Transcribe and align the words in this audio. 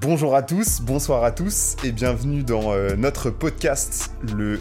Bonjour 0.00 0.34
à 0.34 0.42
tous, 0.42 0.80
bonsoir 0.82 1.24
à 1.24 1.30
tous 1.30 1.76
et 1.84 1.92
bienvenue 1.92 2.42
dans 2.42 2.72
euh, 2.72 2.96
notre 2.96 3.30
podcast. 3.30 4.10
Le, 4.36 4.60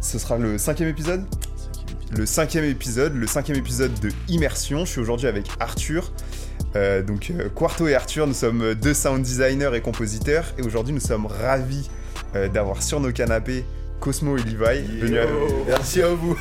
ce 0.00 0.18
sera 0.18 0.38
le 0.38 0.58
cinquième 0.58 0.88
épisode? 0.88 1.24
Le 2.16 2.24
cinquième 2.26 2.64
épisode, 2.64 3.14
le 3.14 3.26
cinquième 3.26 3.56
épisode 3.58 3.92
de 4.00 4.10
Immersion. 4.28 4.84
Je 4.84 4.90
suis 4.92 5.00
aujourd'hui 5.00 5.26
avec 5.26 5.46
Arthur. 5.60 6.12
Euh, 6.76 7.02
donc 7.02 7.30
euh, 7.30 7.48
Quarto 7.54 7.86
et 7.88 7.94
Arthur, 7.94 8.26
nous 8.26 8.34
sommes 8.34 8.74
deux 8.74 8.94
sound 8.94 9.22
designers 9.22 9.70
et 9.74 9.80
compositeurs 9.80 10.44
et 10.58 10.62
aujourd'hui 10.62 10.92
nous 10.92 11.00
sommes 11.00 11.26
ravis 11.26 11.88
euh, 12.36 12.48
d'avoir 12.48 12.82
sur 12.82 13.00
nos 13.00 13.10
canapés 13.12 13.64
Cosmo 14.00 14.36
et 14.36 14.42
Levi. 14.42 14.98
venus 15.00 15.18
à- 15.18 15.26
Merci 15.66 16.02
à 16.02 16.08
vous. 16.10 16.36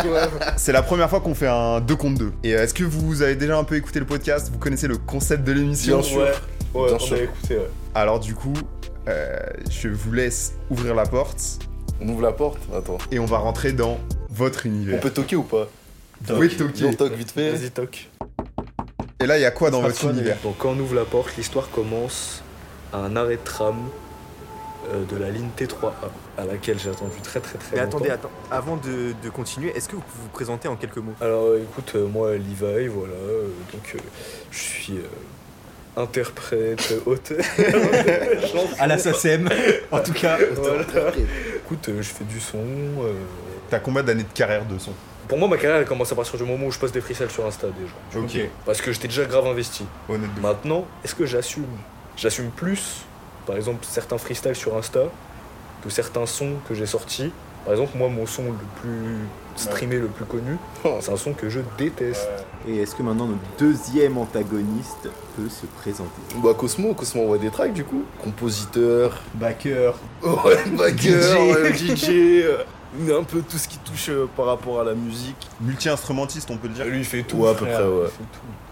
C'est 0.56 0.72
la 0.72 0.82
première 0.82 1.10
fois 1.10 1.20
qu'on 1.20 1.34
fait 1.34 1.48
un 1.48 1.80
2 1.80 1.96
contre 1.96 2.18
2. 2.18 2.32
Et 2.44 2.54
euh, 2.54 2.62
est-ce 2.62 2.72
que 2.72 2.84
vous 2.84 3.20
avez 3.22 3.34
déjà 3.36 3.58
un 3.58 3.64
peu 3.64 3.74
écouté 3.76 3.98
le 4.00 4.06
podcast? 4.06 4.48
Vous 4.52 4.58
connaissez 4.58 4.88
le 4.88 4.96
concept 4.96 5.44
de 5.44 5.52
l'émission? 5.52 5.98
Bien 6.00 6.08
sûr. 6.08 6.26
Ouais, 6.74 6.80
ouais 6.82 6.86
Bien 6.88 6.96
on 6.96 6.98
sûr. 6.98 7.16
a 7.16 7.20
écouté, 7.22 7.56
ouais. 7.56 7.70
Alors 7.94 8.20
du 8.20 8.34
coup, 8.34 8.52
euh, 9.08 9.38
je 9.70 9.88
vous 9.88 10.12
laisse 10.12 10.54
ouvrir 10.70 10.94
la 10.94 11.06
porte 11.06 11.58
On 12.00 12.08
ouvre 12.08 12.22
la 12.22 12.32
porte 12.32 12.58
Attends. 12.74 12.98
et 13.10 13.18
on 13.18 13.26
va 13.26 13.38
rentrer 13.38 13.72
dans 13.72 13.98
votre 14.30 14.62
On 14.66 14.68
univers. 14.70 15.00
peut 15.00 15.10
toquer 15.10 15.36
ou 15.36 15.42
pas 15.44 15.68
Vous 16.22 16.34
pouvez 16.34 16.48
toquer. 16.48 16.84
On 16.86 16.92
toque 16.94 17.12
vite 17.14 17.30
fait. 17.30 17.50
Vas-y, 17.52 17.70
toc. 17.70 18.08
Et 19.20 19.26
là, 19.26 19.38
il 19.38 19.42
y 19.42 19.44
a 19.46 19.50
quoi 19.50 19.70
dans 19.70 19.80
votre 19.80 20.04
univers 20.06 20.36
Donc, 20.42 20.58
quand 20.58 20.70
on 20.70 20.78
ouvre 20.80 20.94
la 20.96 21.04
porte, 21.04 21.36
l'histoire 21.36 21.70
commence 21.70 22.42
à 22.92 22.98
un 22.98 23.14
arrêt 23.16 23.36
de 23.36 23.44
tram 23.44 23.76
euh, 24.92 25.04
de 25.06 25.16
la 25.16 25.30
ligne 25.30 25.48
T3A, 25.56 25.92
à 26.36 26.44
laquelle 26.44 26.78
j'ai 26.78 26.90
attendu 26.90 27.12
très 27.22 27.40
très 27.40 27.56
très 27.58 27.76
Mais 27.76 27.82
longtemps. 27.82 27.96
attendez, 27.98 28.10
attends, 28.10 28.30
avant 28.50 28.76
de, 28.76 29.14
de 29.22 29.30
continuer, 29.30 29.70
est-ce 29.76 29.88
que 29.88 29.96
vous 29.96 30.02
pouvez 30.02 30.22
vous 30.24 30.28
présenter 30.30 30.68
en 30.68 30.76
quelques 30.76 30.98
mots? 30.98 31.14
Alors, 31.22 31.44
euh, 31.44 31.62
écoute, 31.62 31.92
euh, 31.94 32.06
moi, 32.06 32.32
Levi, 32.32 32.88
voilà, 32.88 33.14
euh, 33.14 33.48
donc 33.72 33.92
euh, 33.94 33.98
je 34.50 34.58
suis 34.58 34.94
euh, 34.98 35.02
interprète, 35.96 36.94
auteur. 37.06 37.38
À 38.78 38.86
la 38.86 38.98
SACEM, 38.98 39.48
en 39.90 40.00
tout 40.00 40.12
cas. 40.12 40.38
Voilà. 40.56 40.82
Écoute, 41.64 41.88
euh, 41.88 42.02
je 42.02 42.08
fais 42.08 42.24
du 42.24 42.40
son. 42.40 42.58
euh, 42.58 43.12
T'as 43.70 43.78
combien 43.78 44.02
d'années 44.02 44.22
de 44.24 44.32
carrière 44.36 44.64
de 44.64 44.78
son? 44.78 44.92
Pour 45.28 45.38
moi, 45.38 45.48
ma 45.48 45.56
carrière 45.56 45.76
elle 45.80 45.86
commence 45.86 46.12
à 46.12 46.14
partir 46.14 46.36
du 46.38 46.44
moment 46.44 46.66
où 46.66 46.70
je 46.70 46.78
poste 46.78 46.92
des 46.92 47.00
freestyles 47.00 47.30
sur 47.30 47.46
Insta 47.46 47.68
déjà. 47.68 48.22
Ok. 48.22 48.48
Parce 48.66 48.82
que 48.82 48.92
j'étais 48.92 49.08
déjà 49.08 49.24
grave 49.24 49.46
investi. 49.46 49.86
Honnête 50.08 50.34
de 50.34 50.40
Maintenant, 50.40 50.86
est-ce 51.04 51.14
que 51.14 51.24
j'assume? 51.24 51.64
J'assume 52.16 52.50
plus, 52.50 53.02
par 53.46 53.56
exemple, 53.56 53.84
certains 53.88 54.18
freestyles 54.18 54.54
sur 54.54 54.76
Insta 54.76 55.00
que 55.82 55.90
certains 55.90 56.26
sons 56.26 56.54
que 56.68 56.74
j'ai 56.74 56.86
sortis. 56.86 57.32
Par 57.64 57.72
exemple, 57.72 57.96
moi, 57.96 58.08
mon 58.10 58.26
son 58.26 58.42
le 58.44 58.52
plus 58.82 59.16
streamé, 59.56 59.96
le 59.96 60.08
plus 60.08 60.26
connu, 60.26 60.56
c'est 61.00 61.10
un 61.12 61.16
son 61.16 61.32
que 61.32 61.48
je 61.48 61.60
déteste. 61.78 62.28
Et 62.66 62.78
est-ce 62.78 62.94
que 62.94 63.02
maintenant 63.02 63.26
notre 63.26 63.42
deuxième 63.58 64.16
antagoniste 64.16 65.08
peut 65.36 65.48
se 65.48 65.66
présenter 65.66 66.10
Bah 66.42 66.54
Cosmo, 66.56 66.94
Cosmo 66.94 67.22
envoie 67.24 67.38
des 67.38 67.50
tracks 67.50 67.74
du 67.74 67.84
coup. 67.84 68.04
Compositeur. 68.22 69.20
Backer. 69.34 69.94
Ouais, 70.22 70.56
backer, 70.76 71.72
DJ. 71.74 71.94
DJ. 71.94 72.10
Un 73.10 73.24
peu 73.24 73.42
tout 73.42 73.58
ce 73.58 73.68
qui 73.68 73.78
touche 73.78 74.08
euh, 74.08 74.26
par 74.36 74.46
rapport 74.46 74.80
à 74.80 74.84
la 74.84 74.94
musique. 74.94 75.36
Multi-instrumentiste, 75.60 76.50
on 76.50 76.56
peut 76.56 76.68
le 76.68 76.74
dire. 76.74 76.84
Lui, 76.86 76.98
il 76.98 77.04
fait 77.04 77.22
tout. 77.22 77.36
Ouais, 77.38 77.50
à 77.50 77.54
peu 77.54 77.64
frère, 77.64 77.80
près, 77.80 77.88
ouais. 77.88 78.08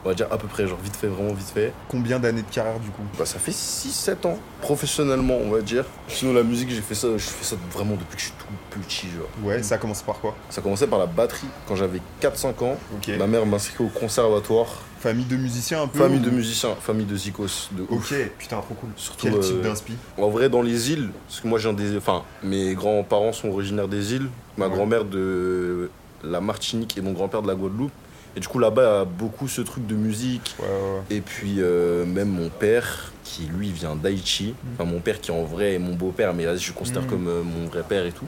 On 0.05 0.09
va 0.09 0.15
dire 0.15 0.27
à 0.31 0.39
peu 0.39 0.49
près, 0.49 0.67
genre 0.67 0.79
vite 0.83 0.97
fait, 0.97 1.07
vraiment 1.07 1.33
vite 1.33 1.51
fait. 1.55 1.73
Combien 1.89 2.19
d'années 2.19 2.43
de 2.43 2.51
carrière 2.51 2.81
du 2.81 2.91
coup? 2.91 3.03
Bah 3.19 3.25
ça 3.25 3.39
fait 3.39 3.53
6-7 3.53 4.27
ans. 4.27 4.39
Professionnellement, 4.61 5.37
on 5.37 5.51
va 5.51 5.61
dire. 5.61 5.85
Sinon 6.09 6.33
la 6.33 6.43
musique, 6.43 6.71
j'ai 6.71 6.81
fait 6.81 6.95
ça, 6.95 7.09
je 7.13 7.19
fais 7.19 7.45
ça 7.45 7.57
vraiment 7.73 7.95
depuis 7.95 8.17
que 8.17 8.21
je 8.21 8.27
suis 8.27 8.35
tout 8.39 8.79
petit, 8.81 9.07
genre. 9.11 9.29
Ouais, 9.45 9.63
ça 9.63 9.79
commence 9.79 10.03
par 10.03 10.17
quoi? 10.19 10.35
Ça 10.51 10.61
commençait 10.61 10.89
par 10.89 10.99
la 10.99 11.07
batterie 11.07 11.47
quand 11.69 11.77
j'avais 11.77 12.01
4-5 12.21 12.65
ans. 12.65 12.77
Ma 13.19 13.27
mère 13.27 13.47
m'a 13.47 13.57
inscrit 13.57 13.85
au 13.85 13.89
conservatoire. 13.89 14.69
Famille 15.03 15.25
de 15.25 15.37
musiciens 15.37 15.83
un 15.83 15.89
peu 15.89 15.99
Famille 15.99 16.21
ou- 16.21 16.25
de 16.25 16.31
musiciens, 16.31 16.77
famille 16.81 17.07
de 17.07 17.17
zikos, 17.17 17.71
de 17.73 17.83
ouf. 17.91 18.13
Ok, 18.13 18.31
putain, 18.39 18.57
trop 18.61 18.75
cool. 18.75 18.91
Surtout, 18.97 19.27
Quel 19.27 19.35
euh, 19.35 19.41
type 19.41 19.61
d'inspi 19.61 19.95
En 20.17 20.29
vrai, 20.31 20.49
dans 20.49 20.63
les 20.63 20.93
îles, 20.93 21.11
parce 21.27 21.41
que 21.41 21.49
moi, 21.49 21.59
j'ai 21.59 21.69
un 21.69 21.73
des. 21.73 21.97
Enfin, 21.97 22.23
mes 22.45 22.75
grands-parents 22.75 23.33
sont 23.33 23.49
originaires 23.49 23.89
des 23.89 24.15
îles. 24.15 24.29
Ma 24.57 24.69
Ouais. 24.69 24.75
grand-mère 24.75 25.05
de 25.05 25.91
la 26.23 26.41
Martinique 26.41 26.97
et 26.97 27.01
mon 27.01 27.13
grand-père 27.13 27.43
de 27.43 27.49
la 27.49 27.55
Guadeloupe. 27.57 27.91
Et 28.37 28.41
du 28.41 28.47
coup, 28.47 28.61
là-bas, 28.61 28.83
il 28.83 28.99
y 28.99 29.01
a 29.03 29.05
beaucoup 29.05 29.49
ce 29.49 29.61
truc 29.61 29.87
de 29.89 29.95
musique. 29.97 30.55
Ouais, 30.61 30.67
ouais, 30.67 30.73
ouais. 31.11 31.17
Et 31.17 31.21
puis, 31.21 31.57
euh, 31.59 32.07
même 32.07 32.29
mon 32.29 32.49
père, 32.49 33.13
qui 33.25 33.47
lui 33.47 33.71
vient 33.73 33.97
d'Haïti. 33.97 34.55
Enfin, 34.75 34.89
mon 34.89 35.01
père 35.01 35.21
qui 35.21 35.33
en 35.33 35.43
vrai 35.43 35.75
est 35.75 35.79
mon 35.81 35.95
beau-père, 35.95 36.33
mais 36.33 36.45
là, 36.47 36.55
je 36.57 36.69
le 36.69 36.75
considère 36.75 37.03
Mm. 37.03 37.07
comme 37.09 37.27
euh, 37.29 37.43
mon 37.43 37.67
vrai 37.67 37.83
père 37.83 38.07
et 38.07 38.13
tout. 38.13 38.27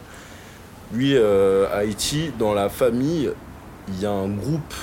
Lui, 0.92 1.12
euh, 1.16 1.68
à 1.72 1.78
Haïti, 1.78 2.32
dans 2.38 2.52
la 2.52 2.68
famille, 2.68 3.30
il 3.88 4.00
y 4.00 4.06
a 4.06 4.10
un 4.10 4.28
groupe 4.28 4.74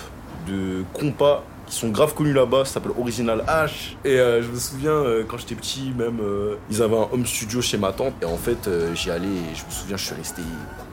de 0.47 0.83
compas 0.93 1.43
qui 1.71 1.77
sont 1.77 1.89
grave 1.89 2.13
connus 2.13 2.33
là-bas, 2.33 2.65
ça 2.65 2.73
s'appelle 2.73 2.91
Original 2.99 3.45
H. 3.47 3.95
Et 4.03 4.19
euh, 4.19 4.43
je 4.43 4.49
me 4.49 4.59
souviens, 4.59 4.91
euh, 4.91 5.23
quand 5.25 5.37
j'étais 5.37 5.55
petit, 5.55 5.93
même, 5.97 6.19
euh, 6.21 6.57
ils 6.69 6.81
avaient 6.81 6.97
un 6.97 7.07
home 7.11 7.25
studio 7.25 7.61
chez 7.61 7.77
ma 7.77 7.93
tante. 7.93 8.13
Et 8.21 8.25
en 8.25 8.35
fait, 8.35 8.69
j'y 8.93 9.09
allais, 9.09 9.27
et 9.27 9.55
je 9.55 9.65
me 9.65 9.71
souviens, 9.71 9.97
je 9.97 10.05
suis 10.05 10.15
resté 10.15 10.41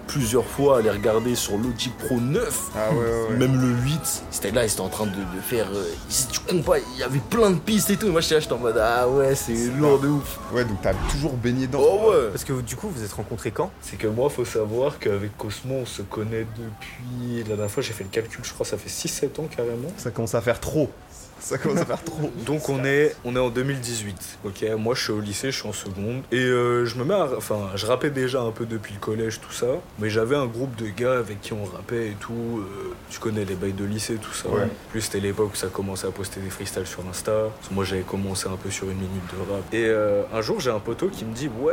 plusieurs 0.08 0.44
fois 0.44 0.78
à 0.78 0.82
les 0.82 0.90
regarder 0.90 1.34
sur 1.36 1.56
Logic 1.58 1.96
Pro 1.98 2.18
9. 2.18 2.60
Ah 2.74 2.90
ouais, 2.90 2.96
ouais, 2.98 3.04
ouais. 3.30 3.36
Même 3.36 3.60
le 3.60 3.68
8, 3.68 4.22
c'était 4.30 4.50
là, 4.50 4.64
ils 4.64 4.72
étaient 4.72 4.80
en 4.80 4.88
train 4.88 5.06
de, 5.06 5.10
de 5.12 5.40
faire. 5.40 5.68
euh, 5.72 5.84
du 6.32 6.38
compas, 6.40 6.78
il 6.78 6.98
y 6.98 7.02
avait 7.04 7.20
plein 7.20 7.50
de 7.50 7.58
pistes 7.58 7.90
et 7.90 7.96
tout. 7.96 8.06
Et 8.06 8.10
moi, 8.10 8.20
j'étais 8.20 8.52
en 8.52 8.58
mode, 8.58 8.78
ah 8.82 9.06
ouais, 9.08 9.34
c'est 9.34 9.54
lourd 9.78 9.98
de 10.00 10.08
ouf. 10.08 10.38
Ouais, 10.52 10.64
donc 10.64 10.78
t'as 10.82 10.94
toujours 11.10 11.34
baigné 11.34 11.66
dedans. 11.66 11.80
Oh 11.82 12.10
ouais. 12.10 12.28
Parce 12.32 12.44
que 12.44 12.60
du 12.60 12.74
coup, 12.74 12.88
vous 12.88 13.04
êtes 13.04 13.12
rencontrés 13.12 13.50
quand? 13.50 13.70
C'est 13.82 13.96
que 13.96 14.06
moi, 14.08 14.28
faut 14.30 14.44
savoir 14.44 14.98
qu'avec 14.98 15.36
Cosmo, 15.36 15.74
on 15.82 15.86
se 15.86 16.02
connaît 16.02 16.46
depuis. 16.56 17.42
La 17.48 17.56
dernière 17.56 17.70
fois, 17.70 17.82
j'ai 17.82 17.92
fait 17.92 18.04
le 18.04 18.10
calcul, 18.10 18.40
je 18.42 18.52
crois, 18.52 18.66
ça 18.66 18.78
fait 18.78 18.88
6-7 18.90 19.40
ans 19.40 19.48
carrément. 19.54 19.88
Ça 19.98 20.10
commence 20.10 20.34
à 20.34 20.40
faire 20.40 20.58
trop. 20.58 20.90
Ça 21.48 21.56
commence 21.58 21.78
à 21.80 21.86
faire 21.86 22.02
trop. 22.02 22.30
Donc 22.44 22.68
on 22.68 22.84
est, 22.84 23.14
on 23.24 23.34
est 23.36 23.38
en 23.38 23.48
2018. 23.50 24.38
Ok, 24.44 24.64
moi 24.78 24.94
je 24.94 25.02
suis 25.04 25.12
au 25.12 25.20
lycée, 25.20 25.50
je 25.50 25.58
suis 25.60 25.68
en 25.68 25.72
seconde. 25.72 26.22
Et 26.32 26.36
euh, 26.38 26.84
je 26.84 26.96
me 26.96 27.04
mets 27.04 27.14
à. 27.14 27.28
Enfin, 27.36 27.70
je 27.74 27.86
rappais 27.86 28.10
déjà 28.10 28.40
un 28.40 28.50
peu 28.50 28.66
depuis 28.66 28.94
le 28.94 29.00
collège, 29.00 29.40
tout 29.40 29.52
ça. 29.52 29.66
Mais 29.98 30.10
j'avais 30.10 30.36
un 30.36 30.46
groupe 30.46 30.74
de 30.76 30.86
gars 30.88 31.18
avec 31.18 31.40
qui 31.40 31.52
on 31.52 31.64
rappait 31.64 32.08
et 32.08 32.16
tout. 32.18 32.32
euh, 32.62 32.94
tu 33.10 33.18
connais 33.20 33.44
les 33.44 33.54
bails 33.54 33.72
de 33.72 33.84
lycée, 33.84 34.16
tout 34.16 34.32
ça. 34.32 34.48
Ouais. 34.48 34.68
Plus 34.90 35.00
c'était 35.02 35.20
l'époque 35.20 35.52
où 35.52 35.56
ça 35.56 35.68
commençait 35.68 36.06
à 36.06 36.10
poster 36.10 36.40
des 36.40 36.50
freestyles 36.50 36.86
sur 36.86 37.02
Insta. 37.08 37.48
Moi 37.70 37.84
j'avais 37.84 38.02
commencé 38.02 38.48
un 38.48 38.56
peu 38.56 38.70
sur 38.70 38.90
une 38.90 38.96
minute 38.98 39.22
de 39.32 39.52
rap. 39.52 39.62
Et 39.72 39.84
euh, 39.86 40.22
un 40.32 40.40
jour 40.42 40.60
j'ai 40.60 40.70
un 40.70 40.80
poteau 40.80 41.08
qui 41.08 41.24
me 41.24 41.34
dit 41.34 41.48
Ouais. 41.60 41.72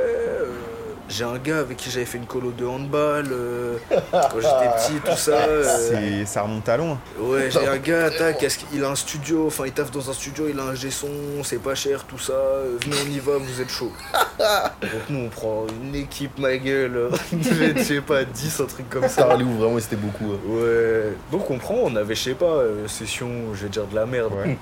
J'ai 1.09 1.23
un 1.23 1.38
gars 1.38 1.59
avec 1.59 1.77
qui 1.77 1.89
j'avais 1.91 2.05
fait 2.05 2.17
une 2.17 2.25
colo 2.25 2.51
de 2.51 2.66
handball 2.66 3.27
euh, 3.31 3.77
quand 4.11 4.39
j'étais 4.39 4.69
petit, 4.77 4.93
tout 5.11 5.17
ça. 5.17 5.31
euh, 5.47 5.63
C'est, 5.89 6.25
ça 6.25 6.41
remonte 6.43 6.67
à 6.69 6.77
loin. 6.77 6.97
Ouais, 7.19 7.49
j'ai 7.51 7.67
un 7.67 7.77
gars, 7.77 8.09
tac, 8.09 8.38
qu'il 8.71 8.83
a 8.83 8.89
un 8.89 8.95
studio, 8.95 9.47
enfin 9.47 9.66
il 9.66 9.71
taffe 9.71 9.91
dans 9.91 10.09
un 10.09 10.13
studio, 10.13 10.45
il 10.49 10.59
a 10.59 10.63
un 10.63 10.75
G-son, 10.75 11.07
c'est 11.43 11.61
pas 11.61 11.75
cher, 11.75 12.03
tout 12.05 12.17
ça, 12.19 12.33
euh, 12.33 12.77
venez 12.83 12.95
on 13.07 13.11
y 13.11 13.19
va, 13.19 13.38
vous 13.38 13.61
êtes 13.61 13.69
chaud. 13.69 13.91
Donc 14.81 14.91
nous 15.09 15.19
on 15.25 15.29
prend 15.29 15.66
une 15.83 15.95
équipe, 15.95 16.38
ma 16.39 16.57
gueule, 16.57 17.09
je 17.41 17.83
sais 17.83 18.01
pas, 18.01 18.23
10, 18.23 18.59
un 18.61 18.66
truc 18.66 18.89
comme 18.89 19.07
ça. 19.07 19.35
Où 19.37 19.57
vraiment 19.57 19.79
c'était 19.79 19.95
beaucoup. 19.95 20.33
hein. 20.33 20.39
Ouais, 20.47 21.13
donc 21.31 21.49
on 21.51 21.57
prend, 21.57 21.75
on 21.83 21.95
avait, 21.95 22.16
je 22.16 22.22
sais 22.23 22.33
pas, 22.33 22.45
euh, 22.45 22.87
session, 22.87 23.29
je 23.53 23.63
vais 23.63 23.69
dire 23.69 23.85
de 23.85 23.95
la 23.95 24.05
merde. 24.05 24.31
Ouais. 24.33 24.57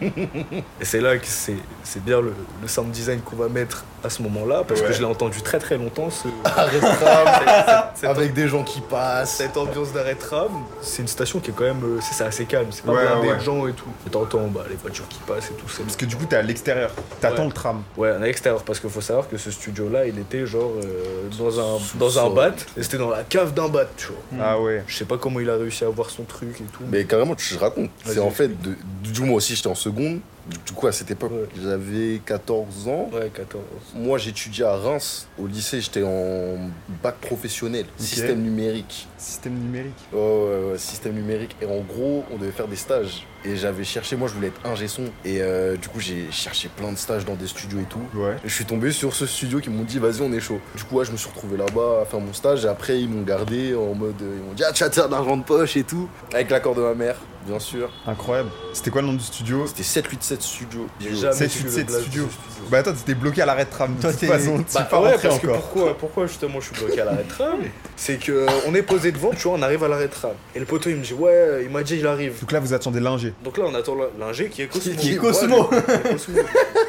Et 0.82 0.86
c'est 0.86 1.00
là 1.02 1.18
que 1.18 1.26
c'est 1.26 1.56
c'est 1.84 2.04
bien 2.04 2.20
le, 2.22 2.34
le 2.62 2.68
sound 2.68 2.92
design 2.92 3.22
qu'on 3.22 3.36
va 3.36 3.48
mettre 3.50 3.84
à 4.04 4.10
ce 4.10 4.22
moment-là, 4.24 4.64
parce 4.68 4.82
Ouais. 4.82 4.88
que 4.88 4.94
je 4.94 5.00
l'ai 5.00 5.06
entendu 5.06 5.42
très 5.42 5.60
très 5.60 5.78
longtemps, 5.78 6.10
ce, 6.10 6.28
Arrêt 6.46 6.76
de 6.76 6.82
tram, 6.82 7.84
cette- 7.96 8.10
avec 8.10 8.34
des 8.34 8.48
gens 8.48 8.64
qui 8.64 8.82
passent. 8.82 9.36
cette 9.36 9.56
ambiance 9.58 9.92
d'arrêt 9.94 10.16
de 10.16 10.20
tram, 10.20 10.52
c'est 10.82 11.02
une 11.02 11.08
station 11.08 11.40
qui 11.40 11.52
est 11.52 11.54
quand 11.54 11.64
même, 11.64 11.84
euh, 11.84 12.00
c'est 12.02 12.24
assez 12.24 12.46
calme, 12.46 12.68
c'est 12.72 12.84
pas 12.86 12.92
Ouais, 12.92 13.06
blindé 13.06 13.28
ouais. 13.30 13.36
de 13.38 13.42
gens 13.42 13.66
et 13.68 13.74
tout. 13.74 13.88
Et 14.06 14.10
t'entends 14.10 14.48
bah, 14.48 14.66
les 14.70 14.76
voitures 14.76 15.08
qui 15.08 15.20
passent 15.20 15.52
et 15.52 15.54
tout, 15.54 15.66
Parce 15.84 15.96
que 15.96 16.06
du 16.06 16.16
coup, 16.16 16.26
t'es 16.26 16.36
à 16.36 16.42
l'extérieur. 16.42 16.92
T'attends 17.22 17.44
Ouais. 17.44 17.48
le 17.48 17.54
tram. 17.54 17.84
Ouais, 17.98 18.10
à 18.10 18.18
l'extérieur, 18.20 18.62
parce 18.64 18.80
qu'il 18.80 18.90
faut 18.90 19.02
savoir 19.02 19.30
que 19.30 19.38
ce 19.38 19.52
studio-là, 19.52 20.06
il 20.06 20.20
était 20.20 20.46
genre 20.46 20.72
euh, 20.84 21.30
dans 21.38 21.60
un, 21.60 21.80
Sous 21.80 21.98
dans 21.98 22.20
un 22.20 22.30
bat, 22.30 22.52
et 22.78 22.84
c'était 22.84 22.98
dans 22.98 23.10
la 23.10 23.24
cave 23.24 23.54
d'un 23.54 23.70
bat, 23.70 23.86
tu 23.96 24.08
vois. 24.08 24.44
Ah 24.46 24.60
ouais. 24.60 24.84
Je 24.88 24.96
sais 24.98 25.06
pas 25.06 25.18
comment 25.18 25.40
il 25.40 25.50
a 25.50 25.56
réussi 25.56 25.84
à 25.86 25.88
avoir 25.88 26.10
son 26.10 26.24
truc 26.24 26.60
et 26.60 26.64
tout. 26.66 26.84
Mais 26.90 27.06
carrément, 27.06 27.36
je 27.38 27.58
raconte. 27.58 27.90
C'est 28.06 28.20
en 28.20 28.30
fait, 28.32 28.50
de, 28.62 28.76
du 29.04 29.20
coup, 29.20 29.26
moi 29.26 29.38
aussi 29.38 29.56
j'étais 29.56 29.68
en 29.70 29.76
seconde. 29.76 30.20
Du 30.66 30.74
coup, 30.74 30.88
à 30.88 30.92
cette 30.92 31.10
époque, 31.10 31.32
Ouais. 31.32 31.48
j'avais 31.62 32.20
14 32.26 32.88
ans. 32.90 33.10
Ouais, 33.14 33.32
14. 33.34 33.64
Moi, 33.96 34.18
j'étudiais 34.18 34.66
à 34.66 34.76
Reims. 34.76 35.28
Au 35.40 35.48
lycée, 35.48 35.80
j'étais 35.80 36.04
en 36.04 36.70
bac 37.02 37.16
professionnel, 37.22 37.86
système 37.98 38.42
numérique. 38.42 39.08
Système 39.18 39.54
numérique. 39.54 39.94
Ouais, 40.12 40.20
ouais, 40.20 40.72
ouais, 40.72 40.78
système 40.78 41.14
numérique. 41.14 41.56
Et 41.62 41.66
en 41.66 41.80
gros, 41.80 42.26
on 42.32 42.38
devait 42.38 42.52
faire 42.52 42.68
des 42.68 42.76
stages. 42.76 43.26
Et 43.46 43.56
j'avais 43.58 43.84
cherché, 43.84 44.16
moi 44.16 44.28
je 44.30 44.34
voulais 44.34 44.48
être 44.48 44.62
ingé 44.66 44.88
son. 44.88 45.04
Et 45.26 45.42
euh, 45.42 45.76
du 45.76 45.90
coup, 45.90 46.00
j'ai 46.00 46.28
cherché 46.32 46.70
plein 46.70 46.92
de 46.92 46.98
stages 46.98 47.26
dans 47.26 47.36
des 47.36 47.48
studios 47.48 47.80
et 47.80 47.84
tout. 47.86 48.00
Ouais. 48.14 48.36
Et 48.46 48.48
je 48.50 48.54
suis 48.54 48.66
tombé 48.66 48.92
sur 48.92 49.14
ce 49.14 49.26
studio 49.26 49.60
qui 49.60 49.70
m'ont 49.70 49.84
dit, 49.84 50.00
vas-y, 50.00 50.22
on 50.22 50.32
est 50.32 50.40
chaud. 50.40 50.60
Du 50.76 50.84
coup, 50.84 50.96
ouais, 50.98 51.06
je 51.06 51.12
me 51.12 51.18
suis 51.18 51.28
retrouvé 51.30 51.58
là-bas 51.58 52.02
à 52.04 52.06
faire 52.06 52.20
mon 52.22 52.34
stage. 52.34 52.64
Et 52.66 52.68
après, 52.70 53.00
ils 53.02 53.10
m'ont 53.10 53.24
gardé 53.24 53.76
en 53.76 53.94
mode, 53.94 54.16
euh, 54.22 54.36
ils 54.38 54.44
m'ont 54.48 54.54
dit, 54.54 54.64
ah, 54.66 54.72
tu 54.72 54.84
te 54.84 54.90
faire 54.92 55.08
de 55.08 55.12
l'argent 55.14 55.36
de 55.38 55.44
poche 55.44 55.76
et 55.78 55.84
tout. 55.84 56.08
Avec 56.34 56.50
l'accord 56.50 56.74
de 56.76 56.82
ma 56.82 56.94
mère, 56.94 57.18
bien 57.46 57.60
sûr. 57.60 57.92
Incroyable. 58.08 58.50
C'était 58.72 58.90
quoi 58.92 59.02
le 59.02 59.08
nom 59.08 59.14
du 59.14 59.24
studio? 59.24 59.68
C'était 59.68 59.84
787 59.84 60.42
Studio. 60.42 60.88
J'ai 61.02 61.16
jamais 61.16 61.34
787 61.34 61.50
su 61.54 61.80
le 61.80 61.84
blaze 61.86 62.02
studio. 62.02 62.28
Bah 62.72 62.78
attends, 62.78 62.94
t'étais 62.94 63.14
bloqué 63.16 63.42
à 63.42 63.46
l'arrêt 63.46 63.66
de 63.66 63.70
tram. 63.70 63.94
Toi, 64.00 64.14
t'es- 64.14 64.28
t'y 64.28 64.74
Bah 64.74 64.82
pas 64.84 65.02
ouais, 65.02 65.18
parce 65.22 65.40
que 65.40 65.48
pourquoi, 65.48 65.98
pourquoi 65.98 66.28
justement 66.28 66.62
je 66.62 66.68
suis 66.74 66.76
bloqué 66.86 67.02
à 67.02 67.06
l'arrêt 67.06 67.24
de 67.26 67.30
tram? 67.30 67.58
C'est 67.98 68.18
que 68.18 68.32
euh, 68.32 68.48
on 68.68 68.74
est 68.74 68.82
posé 68.84 69.12
devant, 69.12 69.32
tu 69.32 69.48
vois, 69.50 69.58
on 69.58 69.62
arrive 69.62 69.84
à 69.84 69.90
l'arrêt 69.90 70.08
de 70.08 70.14
tram. 70.14 70.32
Et 70.56 70.60
le 70.60 70.66
poteau 70.66 70.90
il 70.90 70.96
me 70.96 71.04
dit 71.04 71.14
ouais, 71.14 71.64
il 71.64 71.70
m'a 71.70 71.84
dit 71.84 71.98
il 71.98 72.08
arrive. 72.08 72.40
Donc 72.40 72.52
là, 72.54 72.60
vous 72.62 72.74
attendez 72.74 73.02
l'ingé. 73.02 73.33
Donc 73.44 73.58
là 73.58 73.66
on 73.68 73.74
attend 73.76 73.96
l'ingé 74.20 74.48
qui 74.50 74.62
est 74.62 74.68
Cosmo. 74.68 74.94
Qui 74.96 75.14
est 75.14 75.18
Cosmo. 75.18 75.70
Ouais. 75.72 75.82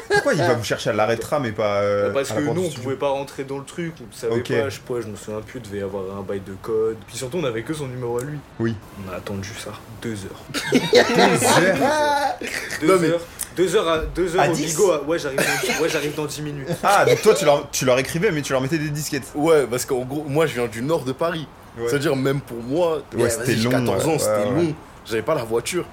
Pourquoi 0.09 0.33
il 0.33 0.39
va 0.39 0.53
vous 0.53 0.63
chercher 0.63 0.89
à 0.89 0.93
l'arrêt 0.93 1.15
de 1.17 1.21
tram 1.21 1.45
et 1.45 1.51
pas. 1.51 1.81
euh, 1.81 2.11
Parce 2.11 2.31
à 2.31 2.35
que 2.35 2.41
nous, 2.41 2.65
on 2.65 2.69
pouvait 2.69 2.95
pas 2.95 3.09
rentrer 3.09 3.43
dans 3.43 3.57
le 3.57 3.65
truc, 3.65 3.93
on 4.01 4.15
savait 4.15 4.39
pas, 4.41 4.69
je 4.69 4.75
sais 4.75 4.81
pas, 4.87 5.01
je 5.01 5.07
me 5.07 5.15
souviens 5.15 5.41
plus, 5.41 5.59
devait 5.59 5.79
y 5.79 5.81
avoir 5.81 6.03
un 6.17 6.21
bail 6.21 6.39
de 6.45 6.53
code. 6.61 6.95
Puis 7.07 7.17
surtout, 7.17 7.37
on 7.37 7.43
avait 7.43 7.63
que 7.63 7.73
son 7.73 7.87
numéro 7.87 8.17
à 8.19 8.23
lui. 8.23 8.37
Oui. 8.59 8.75
On 9.07 9.11
a 9.13 9.17
attendu 9.17 9.49
ça, 9.57 9.71
deux 10.01 10.15
heures. 10.25 10.71
Deux 10.81 11.45
heures. 11.45 12.35
Deux 12.81 12.87
Non, 12.87 12.99
mais- 13.01 13.09
heures. 13.09 13.21
Deux 13.57 13.73
heures, 13.75 13.87
à, 13.87 13.99
deux 13.99 14.35
heures 14.35 14.41
À 14.41 14.49
au 14.49 14.53
10? 14.53 14.65
bigot. 14.65 14.91
à- 14.91 15.03
Ouais, 15.03 15.17
j'arrive 15.17 15.37
dans, 15.39 15.81
ouais, 15.83 15.89
j'arrive 15.89 16.13
dans 16.15 16.25
10 16.25 16.41
minutes. 16.41 16.67
Ah, 16.83 17.05
donc 17.05 17.21
toi, 17.21 17.33
tu 17.33 17.45
leur, 17.45 17.69
tu 17.71 17.85
leur 17.85 17.97
écrivais, 17.99 18.31
mais 18.31 18.41
tu 18.41 18.51
leur 18.51 18.61
mettais 18.61 18.77
des 18.77 18.89
disquettes. 18.89 19.31
Ouais, 19.33 19.65
parce 19.69 19.85
qu'en 19.85 19.99
gros, 20.03 20.25
moi, 20.27 20.45
je 20.45 20.55
viens 20.55 20.67
du 20.67 20.81
nord 20.81 21.03
de 21.05 21.13
Paris. 21.13 21.47
Ouais. 21.77 21.85
C'est-à-dire, 21.87 22.15
même 22.17 22.41
pour 22.41 22.57
moi, 22.61 23.01
Ouais, 23.17 23.29
c'était 23.29 23.55
long, 23.55 23.69
14 23.69 24.05
ans, 24.07 24.11
ouais, 24.11 24.19
c'était 24.19 24.31
ouais, 24.31 24.43
ouais. 24.45 24.63
long. 24.63 24.75
J'avais 25.05 25.21
pas 25.21 25.35
la 25.35 25.43
voiture. 25.43 25.85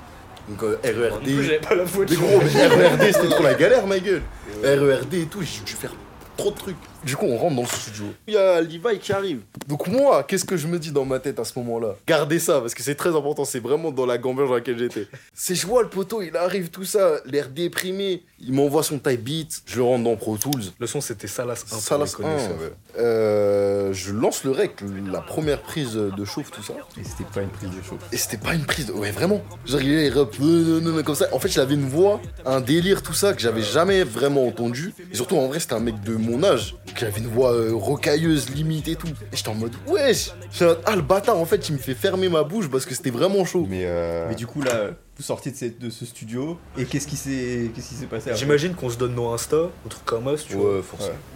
Donc, 0.48 0.62
euh, 0.64 0.78
RERD. 0.84 1.22
J'avais 1.42 1.58
pas 1.58 1.74
la 1.74 1.84
Mais 1.84 1.90
voiture. 1.90 2.20
gros, 2.20 2.40
mais 2.42 2.66
RERD, 2.66 3.02
c'était 3.12 3.28
trop 3.30 3.42
la 3.42 3.54
galère, 3.54 3.86
ma 3.86 3.98
gueule. 3.98 4.22
RERD 4.64 5.14
et 5.14 5.26
tout, 5.26 5.42
j'ai 5.42 5.60
dû 5.64 5.72
faire 5.72 5.92
trop 6.36 6.50
de 6.50 6.56
trucs. 6.56 6.76
Du 7.04 7.16
coup, 7.16 7.26
on 7.26 7.36
rentre 7.36 7.56
dans 7.56 7.62
le 7.62 7.68
studio. 7.68 8.04
Il 8.28 8.34
y 8.34 8.36
a 8.36 8.60
Levi 8.60 8.98
qui 9.00 9.12
arrive. 9.12 9.40
Donc, 9.66 9.88
moi, 9.88 10.22
qu'est-ce 10.22 10.44
que 10.44 10.56
je 10.56 10.66
me 10.66 10.78
dis 10.78 10.92
dans 10.92 11.04
ma 11.04 11.18
tête 11.18 11.38
à 11.38 11.44
ce 11.44 11.58
moment-là? 11.58 11.96
Gardez 12.06 12.38
ça, 12.38 12.60
parce 12.60 12.74
que 12.74 12.82
c'est 12.82 12.94
très 12.94 13.10
important, 13.10 13.44
c'est 13.44 13.58
vraiment 13.60 13.90
dans 13.90 14.06
la 14.06 14.18
gamberge 14.18 14.48
dans 14.48 14.54
laquelle 14.54 14.78
j'étais. 14.78 15.06
C'est 15.34 15.54
je 15.54 15.66
vois 15.66 15.82
le 15.82 15.88
poteau, 15.88 16.22
il 16.22 16.36
arrive, 16.36 16.70
tout 16.70 16.84
ça, 16.84 17.16
l'air 17.24 17.48
déprimé. 17.48 18.22
Il 18.38 18.52
m'envoie 18.52 18.82
son 18.82 18.98
type 18.98 19.22
beat, 19.22 19.62
je 19.66 19.76
le 19.76 19.82
rentre 19.84 20.04
dans 20.04 20.16
Pro 20.16 20.36
Tools. 20.36 20.62
Le 20.78 20.86
son, 20.86 21.00
c'était 21.00 21.26
Salas 21.26 21.64
1 21.72 21.76
Ça, 21.78 21.96
là, 21.98 22.04
pour 22.04 22.24
les 22.24 22.30
connaisseurs. 22.30 22.56
Euh, 22.98 23.92
je 23.92 24.12
lance 24.12 24.44
le 24.44 24.50
rec, 24.50 24.80
la 25.10 25.20
première 25.20 25.62
prise 25.62 25.94
de 25.94 26.24
chauffe, 26.24 26.50
tout 26.50 26.62
ça. 26.62 26.74
Et 27.00 27.04
c'était 27.04 27.28
pas 27.32 27.42
une 27.42 27.50
prise 27.50 27.70
de 27.70 27.82
chauffe. 27.82 28.00
Et 28.12 28.16
c'était 28.16 28.36
pas 28.36 28.54
une 28.54 28.64
prise 28.64 28.86
de... 28.86 28.92
Ouais, 28.92 29.10
vraiment. 29.10 29.42
Genre, 29.64 29.80
il 29.80 29.92
est 29.92 30.10
rap, 30.10 30.34
euh, 30.40 30.80
non, 30.80 30.92
non, 30.92 31.02
comme 31.02 31.14
ça. 31.14 31.28
En 31.32 31.38
fait, 31.38 31.48
il 31.48 31.60
avait 31.60 31.74
une 31.74 31.88
voix, 31.88 32.20
un 32.44 32.60
délire, 32.60 33.02
tout 33.02 33.14
ça, 33.14 33.32
que 33.32 33.40
j'avais 33.40 33.62
jamais 33.62 34.04
vraiment 34.04 34.46
entendu. 34.46 34.92
Et 35.10 35.14
surtout, 35.14 35.36
en 35.36 35.46
vrai, 35.46 35.60
c'était 35.60 35.74
un 35.74 35.80
mec 35.80 36.00
de 36.02 36.14
mon 36.14 36.42
âge, 36.42 36.76
qui 36.94 37.04
avait 37.04 37.20
une 37.20 37.26
voix 37.26 37.52
euh, 37.52 37.72
rocailleuse, 37.74 38.50
limite 38.50 38.88
et 38.88 38.96
tout. 38.96 39.08
Et 39.08 39.36
j'étais 39.36 39.48
en 39.48 39.54
mode, 39.54 39.72
wesh 39.86 40.30
J'étais 40.52 40.64
en 40.64 40.68
mode, 40.68 40.80
Ah, 40.86 40.96
le 40.96 41.02
bâtard, 41.02 41.38
en 41.38 41.44
fait, 41.46 41.68
il 41.68 41.72
me 41.72 41.78
fait 41.78 41.94
fermer 41.94 42.28
ma 42.28 42.42
bouche 42.42 42.70
parce 42.70 42.86
que 42.86 42.94
c'était 42.94 43.10
vraiment 43.10 43.44
chaud. 43.44 43.66
Mais 43.68 43.82
euh. 43.84 44.26
Mais 44.28 44.34
du 44.34 44.46
coup, 44.46 44.62
là, 44.62 44.90
sortiez 45.22 45.52
de, 45.52 45.56
cette- 45.56 45.78
de 45.78 45.90
ce 45.90 46.04
studio, 46.04 46.58
et 46.78 46.84
qu'est-ce 46.84 47.06
qui 47.06 47.16
s'est 47.16 47.70
qu'est-ce 47.74 47.88
qui 47.88 47.94
s'est 47.94 48.06
passé 48.06 48.30
après 48.30 48.38
J'imagine 48.40 48.74
qu'on 48.74 48.90
se 48.90 48.96
donne 48.98 49.14
nos 49.14 49.28
Insta, 49.30 49.56
un 49.56 49.88
truc 49.88 50.04
comme 50.04 50.36
ça, 50.36 50.42
tu 50.46 50.54
vois. 50.56 50.76
Ouais. 50.78 50.82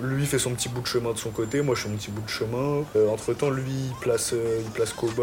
Lui 0.02 0.22
il 0.22 0.26
fait 0.26 0.38
son 0.38 0.50
petit 0.54 0.68
bout 0.68 0.80
de 0.82 0.86
chemin 0.86 1.12
de 1.12 1.18
son 1.18 1.30
côté, 1.30 1.62
moi 1.62 1.74
je 1.74 1.82
fais 1.82 1.88
mon 1.88 1.96
petit 1.96 2.10
bout 2.10 2.22
de 2.22 2.28
chemin. 2.28 2.84
entre 3.10 3.32
temps, 3.34 3.50
lui 3.50 3.64
il 3.70 3.94
place, 4.00 4.32
euh, 4.34 4.60
il 4.64 4.70
place 4.72 4.92
Koba, 4.92 5.22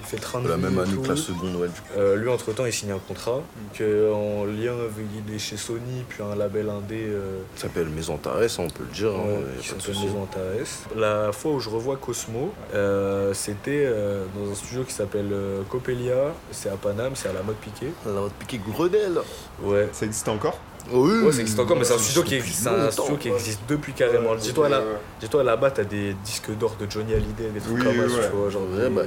il 0.00 0.06
fait 0.06 0.16
train 0.16 0.40
de 0.40 0.48
La 0.48 0.56
même 0.56 0.78
année 0.78 0.90
la 1.08 1.16
seconde, 1.16 1.56
ouais. 1.56 1.68
Euh, 1.96 2.16
lui, 2.16 2.28
entre 2.28 2.52
temps, 2.52 2.64
il 2.66 2.72
signe 2.72 2.92
un 2.92 2.98
contrat 2.98 3.32
donc, 3.36 3.80
euh, 3.80 4.12
en 4.12 4.44
lien 4.44 4.72
avec 4.74 5.04
il 5.28 5.34
est 5.34 5.38
chez 5.38 5.56
Sony, 5.56 6.04
puis 6.08 6.22
un 6.22 6.34
label 6.36 6.68
indé 6.70 7.04
euh, 7.08 7.40
Ça 7.56 7.62
s'appelle 7.62 7.88
Maison 7.88 8.16
Tarès, 8.16 8.58
on 8.58 8.68
peut 8.68 8.84
le 8.88 8.94
dire. 8.94 9.10
hein, 9.10 9.24
ouais, 9.26 9.60
qui 9.60 9.68
s'appelle. 9.68 9.94
Maison 10.02 10.22
Antares. 10.22 10.66
La 10.96 11.32
fois 11.32 11.52
où 11.52 11.60
je 11.60 11.68
revois 11.68 11.96
Cosmo, 11.96 12.52
euh, 12.74 13.34
c'était 13.34 13.84
euh, 13.86 14.24
dans 14.36 14.50
un 14.50 14.54
studio 14.54 14.84
qui 14.84 14.92
s'appelle 14.94 15.30
euh, 15.32 15.62
Copelia, 15.68 16.32
c'est 16.52 16.68
à 16.68 16.76
Paname, 16.76 17.12
c'est 17.14 17.28
à 17.28 17.32
la 17.32 17.42
mode 17.42 17.56
piquée. 17.56 17.89
Te 18.04 18.44
piquer 18.44 18.60
Grenelle. 18.72 19.20
Ouais. 19.62 19.88
Ça 19.92 20.06
existe 20.06 20.28
encore? 20.28 20.58
Oui, 20.90 21.22
Ouais, 21.24 21.32
ça 21.32 21.40
existe 21.42 21.58
encore, 21.60 21.76
mais 21.76 21.84
c'est 21.84 21.92
un 21.94 21.98
studio 21.98 22.22
qui 22.22 22.34
existe 22.36 22.64
depuis 22.64 22.74
un 22.74 22.84
longtemps, 22.84 22.90
studio 23.02 23.16
qui 23.18 23.28
ouais. 23.28 23.34
existe 23.36 23.60
depuis 23.68 23.92
carrément. 23.92 24.34
Dis-toi 24.34 24.68
là, 24.70 24.80
dis-toi 25.20 25.44
là-bas, 25.44 25.70
t'as 25.70 25.84
des 25.84 26.14
disques 26.24 26.50
d'or 26.56 26.74
de 26.80 26.90
Johnny 26.90 27.12
Hallyday, 27.12 27.50
des 27.50 27.60
trucs 27.60 27.76
Oui, 27.76 27.84
comme 27.84 28.08
ça, 28.08 28.16
ouais. 28.16 28.28
tu 28.30 28.36
vois, 28.36 28.48
genre 28.50 28.62
bah. 28.90 29.02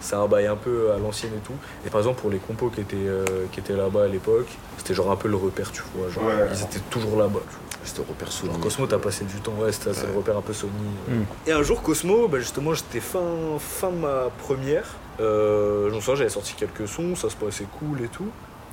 c'est 0.00 0.14
un 0.16 0.26
bail 0.26 0.46
un 0.46 0.56
peu 0.56 0.90
à 0.92 0.98
l'ancienne 0.98 1.32
et 1.36 1.46
tout. 1.46 1.52
Et 1.86 1.90
par 1.90 2.00
exemple 2.00 2.20
pour 2.22 2.30
les 2.30 2.38
compos 2.38 2.70
qui 2.70 2.80
étaient 2.80 2.96
euh, 2.96 3.24
qui 3.52 3.60
étaient 3.60 3.76
là-bas 3.76 4.04
à 4.04 4.08
l'époque, 4.08 4.48
c'était 4.78 4.94
genre 4.94 5.10
un 5.10 5.16
peu 5.16 5.28
le 5.28 5.36
repère, 5.36 5.70
tu 5.70 5.82
vois, 5.94 6.08
genre 6.08 6.24
Ouais. 6.24 6.48
ils 6.54 6.62
étaient 6.62 6.80
toujours 6.90 7.18
là-bas. 7.18 7.40
C'était 7.84 8.00
repère 8.00 8.30
Sony. 8.32 8.52
Cosmo, 8.60 8.86
t'as 8.86 8.98
passé 8.98 9.24
du 9.24 9.40
temps, 9.40 9.54
ouais, 9.58 9.72
c'était 9.72 9.90
le 10.06 10.16
repère 10.16 10.36
un 10.38 10.42
peu 10.42 10.52
Sony. 10.54 10.72
Mm. 11.08 11.22
Et 11.46 11.52
un 11.52 11.62
jour 11.62 11.82
Cosmo, 11.82 12.28
bah, 12.28 12.38
justement, 12.38 12.74
j'étais 12.74 13.00
fin 13.00 13.20
fin 13.58 13.90
de 13.90 13.96
ma 13.96 14.28
première. 14.46 14.84
Euh, 15.20 15.90
je 15.90 15.94
me 15.94 16.00
souviens, 16.00 16.16
j'avais 16.16 16.30
sorti 16.30 16.54
quelques 16.54 16.88
sons, 16.88 17.14
ça 17.14 17.28
se 17.30 17.36
passait 17.36 17.66
cool 17.78 18.00
et 18.02 18.08
tout. 18.08 18.28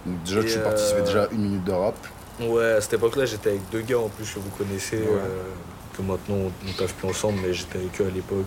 Donc 0.06 0.24
déjà, 0.24 0.40
Et, 0.42 0.46
tu 0.46 0.60
participais 0.60 1.02
euh, 1.02 1.06
déjà 1.06 1.28
une 1.32 1.42
minute 1.42 1.64
de 1.64 1.72
rap. 1.72 1.96
Ouais, 2.40 2.72
à 2.74 2.82
cette 2.82 2.94
époque-là, 2.94 3.26
j'étais 3.26 3.50
avec 3.50 3.70
deux 3.72 3.82
gars 3.82 4.00
en 4.00 4.10
plus 4.10 4.32
que 4.32 4.40
vous 4.40 4.50
connaissez, 4.58 4.98
Ouais. 4.98 5.08
euh, 5.10 5.44
que 5.98 6.02
maintenant 6.04 6.36
on, 6.36 6.52
on 6.70 6.72
taffe 6.78 6.94
plus 6.94 7.10
ensemble, 7.10 7.40
mais 7.46 7.54
j'étais 7.54 7.80
avec 7.80 8.00
eux 8.00 8.06
à 8.08 8.12
l'époque. 8.14 8.46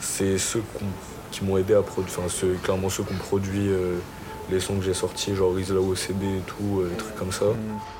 C'est 0.00 0.38
ceux 0.38 0.60
qu'on- 0.74 0.84
qui 1.32 1.44
m'ont 1.44 1.56
aidé 1.58 1.74
à 1.74 1.82
produire, 1.82 2.14
enfin, 2.18 2.28
ceux, 2.28 2.54
clairement 2.62 2.88
ceux 2.88 3.02
qui 3.02 3.12
ont 3.14 3.18
produit 3.18 3.68
euh, 3.68 3.96
les 4.50 4.60
sons 4.60 4.76
que 4.76 4.84
j'ai 4.84 4.94
sortis, 4.94 5.34
genre 5.34 5.58
Isla 5.58 5.80
OCB 5.80 6.22
et 6.22 6.40
tout, 6.46 6.80
euh, 6.82 6.88
des 6.90 6.96
trucs 6.96 7.16
comme 7.16 7.32
ça. 7.32 7.46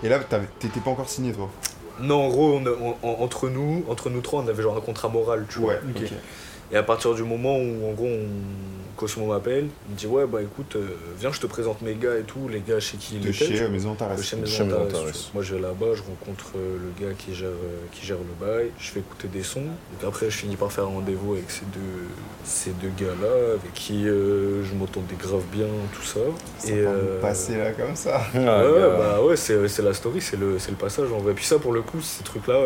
Et 0.04 0.08
là, 0.08 0.20
t'étais 0.60 0.80
pas 0.80 0.90
encore 0.90 1.08
signé, 1.08 1.32
toi? 1.32 1.48
Non, 1.98 2.26
en 2.26 2.28
gros, 2.28 2.52
on 2.60 2.66
a- 2.66 2.70
on- 2.70 3.08
en- 3.08 3.22
entre 3.24 3.48
nous, 3.48 3.82
entre 3.88 4.10
nous 4.10 4.20
trois, 4.20 4.42
on 4.42 4.48
avait 4.48 4.62
genre 4.62 4.76
un 4.76 4.80
contrat 4.80 5.08
moral, 5.08 5.46
tu 5.48 5.58
vois. 5.58 5.72
ok. 5.74 6.12
Et 6.72 6.76
à 6.76 6.82
partir 6.82 7.14
du 7.14 7.22
moment 7.22 7.56
où, 7.58 7.88
en 7.88 7.92
gros, 7.92 8.06
on- 8.06 8.66
Cosmo 8.96 9.26
m'appelle, 9.26 9.66
il 9.88 9.92
me 9.92 9.98
dit 9.98 10.06
Ouais, 10.06 10.24
bah 10.26 10.40
écoute, 10.40 10.74
euh, 10.76 10.86
viens, 11.20 11.30
je 11.30 11.38
te 11.38 11.46
présente 11.46 11.82
mes 11.82 11.92
gars 11.96 12.16
et 12.18 12.22
tout, 12.22 12.48
les 12.50 12.60
gars 12.60 12.80
chez 12.80 12.96
qui 12.96 13.16
il 13.16 13.20
De 13.20 13.28
était. 13.28 13.54
chez 13.54 13.68
Maison 13.68 13.92
De 13.92 13.98
Tarès. 13.98 14.22
chez 14.22 14.36
Maison. 14.36 14.66
Moi 15.34 15.42
je 15.42 15.54
vais 15.54 15.60
là-bas, 15.60 15.88
je 15.94 16.00
rencontre 16.02 16.52
euh, 16.56 16.78
le 16.78 17.06
gars 17.06 17.12
qui 17.12 17.34
gère, 17.34 17.48
euh, 17.50 17.84
qui 17.92 18.06
gère 18.06 18.16
le 18.16 18.46
bail, 18.46 18.70
je 18.78 18.88
fais 18.92 19.00
écouter 19.00 19.28
des 19.28 19.42
sons. 19.42 19.60
Donc 19.60 20.08
après 20.08 20.30
je 20.30 20.36
finis 20.38 20.56
par 20.56 20.72
faire 20.72 20.84
un 20.84 20.94
rendez-vous 20.94 21.34
avec 21.34 21.50
ces 21.50 21.66
deux, 21.66 22.06
ces 22.44 22.70
deux 22.70 22.88
gars-là, 22.98 23.52
avec 23.60 23.74
qui 23.74 24.08
euh, 24.08 24.64
je 24.64 24.72
m'entendais 24.72 25.16
grave 25.20 25.42
bien, 25.52 25.66
tout 25.94 26.02
ça. 26.02 26.20
Ça 26.58 26.70
va 26.72 26.76
euh, 26.78 27.20
passer 27.20 27.58
là 27.58 27.72
comme 27.72 27.94
ça. 27.94 28.22
Ouais, 28.34 28.40
ouais, 28.40 28.96
bah 28.98 29.20
ouais, 29.22 29.36
c'est 29.36 29.68
c'est 29.68 29.82
la 29.82 29.92
story, 29.92 30.22
c'est 30.22 30.38
le, 30.38 30.58
c'est 30.58 30.70
le 30.70 30.76
passage 30.78 31.12
en 31.12 31.18
vrai. 31.18 31.34
Puis 31.34 31.44
ça 31.44 31.58
pour 31.58 31.74
le 31.74 31.82
coup, 31.82 32.00
ces 32.00 32.24
trucs-là, 32.24 32.58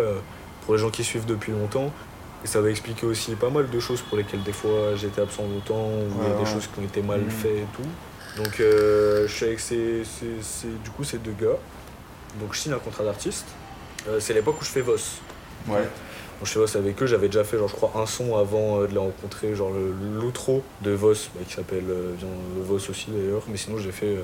pour 0.64 0.74
les 0.74 0.80
gens 0.80 0.90
qui 0.90 1.02
suivent 1.02 1.26
depuis 1.26 1.50
longtemps, 1.50 1.90
et 2.44 2.46
ça 2.46 2.60
va 2.60 2.70
expliquer 2.70 3.06
aussi 3.06 3.32
pas 3.34 3.50
mal 3.50 3.68
de 3.70 3.80
choses 3.80 4.00
pour 4.02 4.16
lesquelles 4.16 4.42
des 4.42 4.52
fois 4.52 4.94
j'étais 4.96 5.20
absent 5.20 5.42
longtemps, 5.42 5.88
ou 5.88 6.08
il 6.22 6.28
y 6.28 6.30
a 6.30 6.34
Ouais, 6.34 6.44
des 6.44 6.50
choses 6.50 6.66
qui 6.66 6.80
ont 6.80 6.84
été 6.84 7.02
mal 7.02 7.20
Mhm. 7.20 7.30
faites 7.30 7.56
et 7.56 7.66
tout. 7.74 8.42
Donc 8.42 8.60
euh, 8.60 9.26
je 9.26 9.32
suis 9.32 9.46
avec 9.46 9.60
ces, 9.60 10.04
ces- 10.04 10.40
ces- 10.42 10.68
du 10.84 10.90
coup 10.90 11.04
ces 11.04 11.18
deux 11.18 11.32
gars. 11.40 11.56
Donc 12.40 12.54
je 12.54 12.58
signe 12.60 12.72
un 12.72 12.78
contrat 12.78 13.04
d'artiste. 13.04 13.46
Euh, 14.08 14.18
c'est 14.20 14.32
l'époque 14.34 14.60
où 14.60 14.64
je 14.64 14.70
fais 14.70 14.80
Voss. 14.80 15.18
Ouais. 15.68 15.82
Donc 15.82 16.44
je 16.44 16.52
fais 16.52 16.58
Voss 16.60 16.76
avec 16.76 17.02
eux, 17.02 17.06
j'avais 17.06 17.26
déjà 17.26 17.44
fait 17.44 17.58
genre 17.58 17.68
je 17.68 17.74
crois 17.74 17.92
un 18.00 18.06
son 18.06 18.36
avant 18.38 18.80
euh, 18.80 18.86
de 18.86 18.92
les 18.92 18.98
rencontrer, 18.98 19.54
genre 19.54 19.72
l'outro 20.20 20.62
de 20.80 20.92
Voss, 20.92 21.28
bah, 21.34 21.40
qui 21.46 21.52
s'appelle 21.54 21.84
Voss 22.62 22.88
aussi 22.88 23.10
d'ailleurs. 23.10 23.42
Mais 23.48 23.56
sinon 23.58 23.76
j'ai 23.78 23.92
fait 23.92 24.16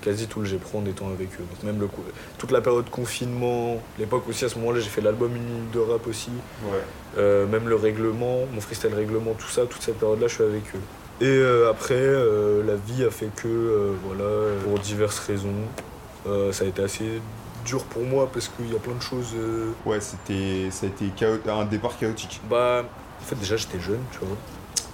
quasi 0.00 0.26
tout 0.26 0.40
le 0.40 0.46
G-Pro 0.46 0.78
en 0.78 0.86
étant 0.86 1.08
avec 1.08 1.28
eux. 1.34 1.44
Donc 1.50 1.62
même 1.62 1.80
le 1.80 1.86
coup, 1.86 2.02
toute 2.38 2.50
la 2.50 2.60
période 2.60 2.88
confinement, 2.90 3.80
l'époque 3.98 4.28
aussi 4.28 4.44
à 4.44 4.48
ce 4.48 4.58
moment-là 4.58 4.80
j'ai 4.80 4.88
fait 4.88 5.00
l'album 5.00 5.34
Une 5.34 5.42
minute 5.42 5.70
de 5.72 5.78
rap 5.78 6.06
aussi. 6.06 6.30
Ouais. 6.64 6.78
Euh, 7.18 7.46
même 7.46 7.68
le 7.68 7.76
règlement, 7.76 8.40
mon 8.52 8.60
freestyle 8.60 8.94
règlement, 8.94 9.32
tout 9.34 9.48
ça, 9.48 9.62
toute 9.62 9.82
cette 9.82 9.98
période-là, 9.98 10.28
je 10.28 10.34
suis 10.34 10.44
avec 10.44 10.62
eux. 10.74 11.24
Et 11.24 11.26
euh, 11.26 11.70
après, 11.70 11.94
euh, 11.94 12.64
la 12.64 12.76
vie 12.76 13.04
a 13.04 13.10
fait 13.10 13.28
que, 13.36 13.92
voilà, 14.06 14.54
pour 14.64 14.78
diverses 14.78 15.18
raisons, 15.18 15.54
ça 16.24 16.64
a 16.64 16.66
été 16.66 16.82
assez 16.82 17.20
dur 17.64 17.84
pour 17.84 18.02
moi 18.02 18.30
parce 18.32 18.48
qu'il 18.48 18.72
y 18.72 18.76
a 18.76 18.78
plein 18.78 18.94
de 18.94 19.02
choses. 19.02 19.34
Ouais, 19.84 20.00
c'était, 20.00 20.70
ça 20.70 20.86
a 20.86 20.88
été 20.88 21.10
un 21.48 21.64
départ 21.64 21.98
chaotique. 21.98 22.40
Bah, 22.48 22.84
en 23.20 23.24
fait, 23.24 23.36
déjà, 23.36 23.56
j'étais 23.56 23.80
jeune, 23.80 24.00
tu 24.12 24.18
vois. 24.20 24.36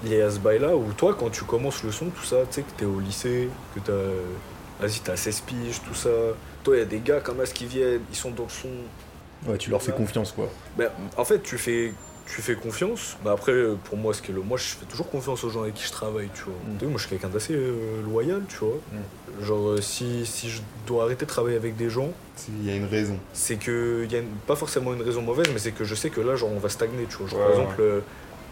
Il 0.04 0.12
y 0.12 0.20
a 0.20 0.30
ce 0.30 0.38
bail-là 0.38 0.76
où 0.76 0.92
toi, 0.92 1.16
quand 1.18 1.30
tu 1.30 1.44
commences 1.44 1.82
le 1.82 1.90
son, 1.90 2.06
tout 2.06 2.24
ça, 2.24 2.36
tu 2.50 2.56
sais, 2.56 2.62
que 2.62 2.70
t'es 2.76 2.84
au 2.84 3.00
lycée, 3.00 3.48
que 3.74 3.80
t'as. 3.80 3.92
Vas-y, 4.80 5.00
t'as 5.02 5.16
16 5.16 5.40
piges, 5.40 5.80
tout 5.86 5.94
ça. 5.94 6.10
Toi, 6.64 6.76
il 6.76 6.78
y 6.80 6.82
a 6.82 6.86
des 6.86 7.00
gars 7.00 7.20
comme 7.20 7.44
ça 7.44 7.52
qui 7.52 7.66
viennent, 7.66 8.00
ils 8.10 8.16
sont 8.16 8.30
dans 8.30 8.44
le 8.44 8.48
son, 8.50 8.68
Ouais, 9.46 9.58
tu 9.58 9.70
leur 9.70 9.82
fais 9.82 9.92
confiance, 9.92 10.32
quoi. 10.32 10.48
Ben, 10.76 10.88
en 11.16 11.24
fait, 11.24 11.40
tu 11.42 11.56
fais, 11.58 11.92
tu 12.26 12.42
fais 12.42 12.54
confiance. 12.56 13.16
Mais 13.24 13.30
après, 13.30 13.52
euh, 13.52 13.74
pour 13.84 13.96
moi, 13.98 14.12
ce 14.14 14.20
qui 14.22 14.32
est 14.32 14.34
le, 14.34 14.40
moi, 14.40 14.56
je 14.58 14.64
fais 14.64 14.86
toujours 14.86 15.08
confiance 15.10 15.44
aux 15.44 15.50
gens 15.50 15.62
avec 15.62 15.74
qui 15.74 15.84
je 15.86 15.92
travaille, 15.92 16.28
tu 16.34 16.42
vois. 16.44 16.54
Mm. 16.64 16.90
Moi, 16.90 16.94
je 16.96 17.00
suis 17.06 17.10
quelqu'un 17.10 17.28
d'assez 17.28 17.52
euh, 17.54 18.02
loyal, 18.02 18.42
tu 18.48 18.56
vois. 18.56 18.78
Genre, 19.42 19.68
euh, 19.68 19.80
si, 19.80 20.24
si 20.26 20.48
je 20.50 20.62
dois 20.86 21.04
arrêter 21.04 21.26
de 21.26 21.30
travailler 21.30 21.56
avec 21.56 21.76
des 21.76 21.90
gens, 21.90 22.10
C'est- 22.34 22.50
Il 22.60 22.66
y 22.66 22.70
a 22.70 22.76
une 22.76 22.86
raison. 22.86 23.18
c'est 23.34 23.56
que 23.56 24.06
y 24.10 24.16
a 24.16 24.18
une- 24.20 24.28
pas 24.46 24.56
forcément 24.56 24.92
une 24.94 25.02
raison 25.02 25.22
mauvaise, 25.22 25.46
mais 25.52 25.58
c'est 25.58 25.72
que 25.72 25.84
je 25.84 25.94
sais 25.94 26.10
que 26.10 26.20
là, 26.20 26.34
genre, 26.36 26.50
on 26.52 26.58
va 26.58 26.68
stagner, 26.70 27.04
tu 27.08 27.16
vois. 27.18 27.28
Genre, 27.28 27.38
Ouais, 27.38 27.44
par 27.44 27.54
exemple, 27.60 27.76
euh, 27.80 28.00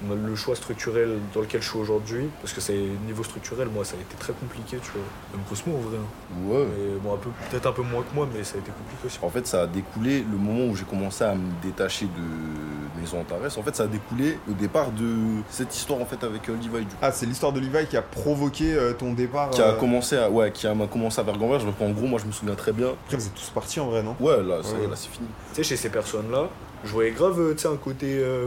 le 0.08 0.34
choix 0.36 0.54
structurel 0.56 1.18
dans 1.34 1.40
lequel 1.40 1.62
je 1.62 1.68
suis 1.70 1.78
aujourd'hui, 1.78 2.26
parce 2.42 2.52
que 2.52 2.60
c'est 2.60 2.78
niveau 3.06 3.22
structurel, 3.24 3.68
moi, 3.68 3.84
ça 3.84 3.94
a 3.96 4.00
été 4.00 4.14
très 4.18 4.32
compliqué, 4.32 4.76
tu 4.82 4.90
vois. 4.92 5.02
Même 5.34 5.44
Cosmo, 5.48 5.76
en 5.76 5.80
vrai. 5.80 5.96
hein. 5.98 6.48
Ouais. 6.48 6.66
Mais 6.76 6.98
bon, 7.02 7.14
un 7.14 7.16
peu, 7.18 7.30
peut-être 7.50 7.66
un 7.66 7.72
peu 7.72 7.82
moins 7.82 8.02
que 8.02 8.14
moi, 8.14 8.28
mais 8.34 8.44
ça 8.44 8.56
a 8.56 8.58
été 8.58 8.70
compliqué 8.70 9.06
aussi. 9.06 9.18
En 9.22 9.30
fait, 9.30 9.46
ça 9.46 9.62
a 9.62 9.66
découlé 9.66 10.20
le 10.30 10.36
moment 10.36 10.66
où 10.70 10.76
j'ai 10.76 10.84
commencé 10.84 11.24
à 11.24 11.34
me 11.34 11.50
détacher 11.62 12.06
de 12.06 13.00
Maison 13.00 13.20
Antares. 13.20 13.58
En 13.58 13.62
fait, 13.62 13.74
ça 13.76 13.84
a 13.84 13.86
découlé 13.86 14.38
au 14.48 14.52
départ 14.52 14.90
de 14.92 15.16
cette 15.50 15.74
histoire 15.74 16.00
en 16.00 16.06
fait 16.06 16.22
avec 16.24 16.48
euh, 16.48 16.52
Levi 16.54 16.68
du 16.84 16.86
coup. 16.86 16.96
Ah, 17.02 17.12
c'est 17.12 17.26
l'histoire 17.26 17.52
de 17.52 17.60
Levi 17.60 17.86
qui 17.86 17.96
a 17.96 18.02
provoqué 18.02 18.72
euh, 18.74 18.92
ton 18.92 19.12
départ. 19.12 19.50
Qui 19.50 19.60
a 19.62 19.68
euh, 19.68 19.76
commencé 19.76 20.16
à 20.16 20.30
ouais, 20.30 20.52
qui 20.52 20.66
a 20.66 20.74
m'a 20.74 20.86
commencé 20.86 21.20
à 21.20 21.24
qu'en 21.24 21.90
gros, 21.90 22.06
moi, 22.06 22.18
je 22.20 22.26
me 22.26 22.32
souviens 22.32 22.54
très 22.54 22.72
bien. 22.72 22.88
Après, 23.04 23.16
vous 23.16 23.26
êtes 23.26 23.34
tous 23.34 23.50
partis 23.50 23.80
en 23.80 23.86
vrai, 23.88 24.02
non? 24.02 24.16
Ouais, 24.20 24.36
là, 24.42 24.58
Ouais. 24.58 24.86
là, 24.88 24.94
c'est 24.96 25.08
fini. 25.10 25.26
Tu 25.50 25.56
sais, 25.56 25.64
chez 25.64 25.76
ces 25.76 25.90
personnes-là, 25.90 26.48
je 26.84 26.90
voyais 26.92 27.10
grave, 27.10 27.40
euh, 27.40 27.54
tu 27.54 27.60
sais, 27.62 27.68
un 27.68 27.76
côté. 27.76 28.18
euh, 28.18 28.46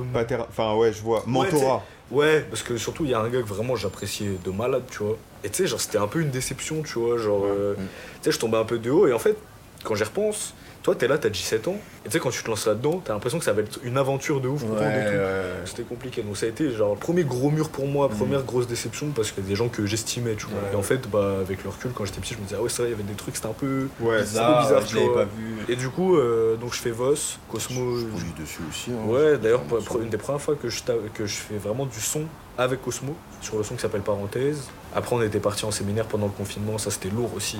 Enfin, 0.49 0.75
ouais, 0.75 0.93
je 0.93 1.01
vois. 1.01 1.23
Mentorat. 1.25 1.83
Ouais, 2.09 2.45
parce 2.49 2.63
que 2.63 2.77
surtout, 2.77 3.03
il 3.03 3.11
y 3.11 3.13
a 3.13 3.19
un 3.19 3.27
gars 3.29 3.41
que 3.41 3.47
vraiment 3.47 3.75
j'appréciais 3.75 4.37
de 4.43 4.51
malade, 4.51 4.83
tu 4.89 4.99
vois. 5.03 5.17
Et 5.43 5.49
tu 5.49 5.57
sais, 5.57 5.67
genre, 5.67 5.81
c'était 5.81 5.97
un 5.97 6.07
peu 6.07 6.21
une 6.21 6.29
déception, 6.29 6.81
tu 6.81 6.99
vois. 6.99 7.17
Genre, 7.17 7.43
euh, 7.45 7.73
Mm. 7.73 7.77
tu 7.77 7.83
sais, 8.21 8.31
je 8.31 8.39
tombais 8.39 8.57
un 8.57 8.63
peu 8.63 8.79
de 8.79 8.89
haut. 8.89 9.07
Et 9.07 9.13
en 9.13 9.19
fait, 9.19 9.35
quand 9.83 9.93
j'y 9.95 10.03
repense, 10.05 10.53
toi, 10.87 10.95
t'es 10.95 11.09
là, 11.09 11.17
t'as 11.17 11.27
17 11.27 11.67
ans, 11.67 11.75
et 12.05 12.07
tu 12.07 12.11
sais, 12.13 12.19
quand 12.19 12.29
tu 12.29 12.41
te 12.41 12.47
lances 12.49 12.65
là-dedans, 12.65 13.01
t'as 13.03 13.11
l'impression 13.11 13.39
que 13.39 13.43
ça 13.43 13.51
va 13.51 13.61
être 13.61 13.77
une 13.83 13.97
aventure 13.97 14.39
de 14.39 14.47
ouf 14.47 14.63
pour 14.63 14.77
tout. 14.77 14.83
C'était 15.65 15.83
compliqué, 15.83 16.21
donc 16.21 16.37
ça 16.37 16.45
a 16.45 16.49
été 16.49 16.71
genre 16.71 16.93
le 16.93 16.97
premier 16.99 17.25
gros 17.25 17.49
mur 17.51 17.67
pour 17.67 17.87
moi, 17.87 18.07
première 18.07 18.43
grosse 18.43 18.67
déception 18.67 19.07
parce 19.13 19.31
qu'il 19.33 19.43
y 19.43 19.47
a 19.47 19.49
des 19.49 19.55
gens 19.57 19.67
que 19.67 19.85
j'estimais, 19.85 20.35
tu 20.35 20.45
vois. 20.45 20.55
Ouais. 20.59 20.71
Et 20.71 20.75
en 20.77 20.81
fait, 20.83 21.05
bah, 21.09 21.39
avec 21.41 21.65
le 21.65 21.71
recul, 21.71 21.91
quand 21.93 22.05
j'étais 22.05 22.21
petit, 22.21 22.35
je 22.35 22.39
me 22.39 22.43
disais, 22.45 22.55
ah 22.57 22.63
ouais, 22.63 22.69
c'est 22.69 22.83
vrai, 22.83 22.91
il 22.91 22.91
y 22.91 22.95
avait 22.95 23.03
des 23.03 23.15
trucs, 23.15 23.35
c'était 23.35 23.49
un 23.49 23.51
peu. 23.51 23.89
Ouais, 23.99 24.21
bizarre, 24.21 24.81
je 24.81 24.87
tu 24.87 24.95
vois. 24.95 25.13
pas 25.13 25.23
vu. 25.25 25.57
Et 25.67 25.75
du 25.75 25.89
coup, 25.89 26.15
euh, 26.15 26.55
donc 26.55 26.73
je 26.73 26.79
fais 26.79 26.91
Voss, 26.91 27.37
Cosmo. 27.51 27.97
Je 27.97 28.05
produis 28.05 28.33
dessus 28.39 28.61
aussi. 28.69 28.91
hein. 28.91 29.09
Ouais, 29.09 29.37
d'ailleurs, 29.37 29.63
une 30.01 30.07
des 30.09 30.15
premières 30.17 30.41
fois 30.41 30.55
que 30.55 30.69
je, 30.69 30.81
que 31.13 31.25
je 31.25 31.35
fais 31.35 31.57
vraiment 31.57 31.85
du 31.85 31.99
son 31.99 32.21
avec 32.57 32.81
Cosmo, 32.81 33.15
sur 33.41 33.57
le 33.57 33.63
son 33.63 33.75
qui 33.75 33.81
s'appelle 33.81 34.01
Parenthèse. 34.01 34.63
Après, 34.95 35.15
on 35.15 35.21
était 35.21 35.39
parti 35.39 35.65
en 35.65 35.71
séminaire 35.71 36.05
pendant 36.07 36.25
le 36.25 36.31
confinement, 36.31 36.77
ça 36.77 36.89
c'était 36.91 37.09
lourd 37.09 37.31
aussi. 37.35 37.57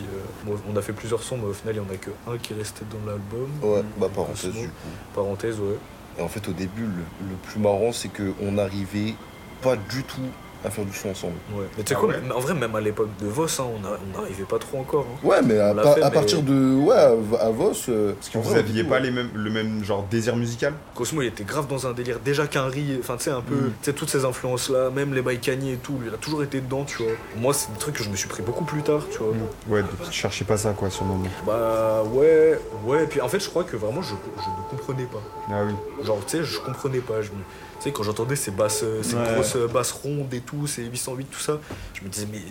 euh. 0.48 0.56
On 0.72 0.76
a 0.76 0.82
fait 0.82 0.94
plusieurs 0.94 1.22
sons, 1.22 1.38
mais 1.38 1.46
au 1.50 1.54
final, 1.54 1.76
il 1.76 1.82
n'y 1.82 1.88
en 1.88 1.94
a 1.94 1.98
que 1.98 2.10
un 2.28 2.38
qui 2.38 2.54
est 2.54 2.56
resté 2.58 2.84
dans 2.92 3.10
l'album. 3.12 3.48
Ouais, 3.62 3.84
bah 3.98 4.08
parenthèse 4.14 4.42
Cosmo. 4.52 4.62
du 4.62 4.68
coup. 4.70 4.74
Parenthèse, 5.14 5.60
ouais. 5.60 5.78
Et 6.18 6.22
en 6.24 6.28
fait, 6.28 6.48
au 6.48 6.52
début, 6.54 6.82
le, 6.82 7.28
le 7.30 7.36
plus 7.44 7.60
marrant, 7.60 7.92
c'est 7.92 8.10
qu'on 8.10 8.52
n'arrivait 8.52 9.14
pas 9.62 9.76
du 9.76 10.04
tout 10.04 10.22
à 10.66 10.70
faire 10.70 10.86
du 10.86 10.94
son 10.94 11.10
ensemble. 11.10 11.34
ouais. 11.54 11.66
Mais 11.78 11.84
tu 11.84 11.90
sais 11.90 11.96
Ah 11.98 12.00
quoi, 12.00 12.10
ouais 12.10 12.22
en 12.36 12.40
vrai, 12.40 12.54
même 12.54 12.76
à 12.76 12.82
l'époque 12.82 13.10
de 13.22 13.28
Voss, 13.28 13.60
hein, 13.60 13.66
on 13.76 14.18
n'arrivait 14.20 14.44
pas 14.44 14.60
trop 14.60 14.80
encore. 14.80 15.06
hein. 15.12 15.28
Ouais, 15.28 15.42
mais 15.44 15.60
à, 15.60 15.72
On 15.72 15.74
l'a 15.76 15.84
pa- 15.84 15.94
fait, 15.96 16.02
à 16.02 16.10
mais- 16.10 16.14
partir 16.14 16.42
de. 16.42 16.76
Ouais, 16.76 16.96
à, 16.96 17.12
à 17.46 17.50
Vos. 17.52 17.72
euh, 17.90 18.14
Parce 18.14 18.30
que 18.30 18.38
vous 18.38 18.56
aviez 18.56 18.84
pas 18.84 19.00
les 19.00 19.12
mêmes, 19.12 19.30
le 19.34 19.50
même 19.50 19.84
genre 19.84 20.04
désir 20.10 20.36
musical? 20.36 20.74
Cosmo, 20.96 21.22
il 21.22 21.28
était 21.28 21.44
grave 21.44 21.68
dans 21.68 21.88
un 21.88 21.94
délire. 21.94 22.20
Déjà 22.20 22.48
qu'un 22.48 22.66
riz, 22.68 22.98
enfin, 23.00 23.18
tu 23.18 23.24
sais, 23.26 23.30
un 23.32 23.42
peu, 23.42 23.56
Mm. 23.56 23.72
tu 23.82 23.86
sais, 23.86 23.94
toutes 23.94 24.10
ces 24.10 24.26
influences-là, 24.26 24.90
même 24.90 25.14
les 25.14 25.22
Kanye 25.38 25.74
et 25.74 25.78
tout, 25.78 25.94
lui, 26.00 26.08
il 26.10 26.14
a 26.14 26.18
toujours 26.18 26.42
été 26.44 26.62
dedans, 26.62 26.84
tu 26.86 27.04
vois. 27.04 27.12
Moi, 27.38 27.54
c'est 27.54 27.72
des 27.74 27.78
trucs 27.80 27.96
que 27.96 28.04
je 28.04 28.10
me 28.10 28.16
suis 28.16 28.28
pris 28.30 28.42
beaucoup 28.42 28.64
plus 28.66 28.82
tard, 28.82 29.04
tu 29.12 29.20
vois. 29.20 29.34
Ouais, 29.68 29.84
tu 30.06 30.12
cherchais 30.12 30.46
pas 30.46 30.58
ça 30.58 30.72
quoi 30.72 30.90
sur 30.90 31.04
le 31.06 31.12
moment. 31.12 31.26
Bah, 31.46 32.04
ouais, 32.14 32.60
ouais. 32.86 33.06
Puis 33.08 33.22
en 33.22 33.28
fait, 33.28 33.40
je 33.40 33.50
crois 33.50 33.64
que 33.64 33.76
vraiment, 33.78 34.02
je, 34.02 34.10
je 34.10 34.50
ne 34.50 34.70
comprenais 34.78 35.06
pas. 35.06 35.22
Ah 35.50 35.62
oui. 35.66 35.74
Genre, 36.06 36.20
tu 36.26 36.38
sais, 36.38 36.44
je 36.44 36.60
comprenais 36.60 37.00
pas. 37.00 37.22
Je 37.22 37.30
me- 37.30 37.36
sais, 37.84 37.92
quand 37.92 38.04
j'entendais 38.04 38.36
ces 38.36 38.52
basses, 38.52 38.82
euh, 38.84 39.04
ces 39.04 39.16
Ouais. 39.16 39.24
grosses 39.34 39.56
euh, 39.56 39.68
basses 39.68 39.92
rondes 39.92 40.34
et 40.34 40.42
tout, 40.42 40.68
ces 40.68 40.84
808, 40.86 41.26
tout 41.32 41.40
ça, 41.40 41.60
je 41.94 42.04
me 42.04 42.10
disais, 42.10 42.28
mais 42.32 42.42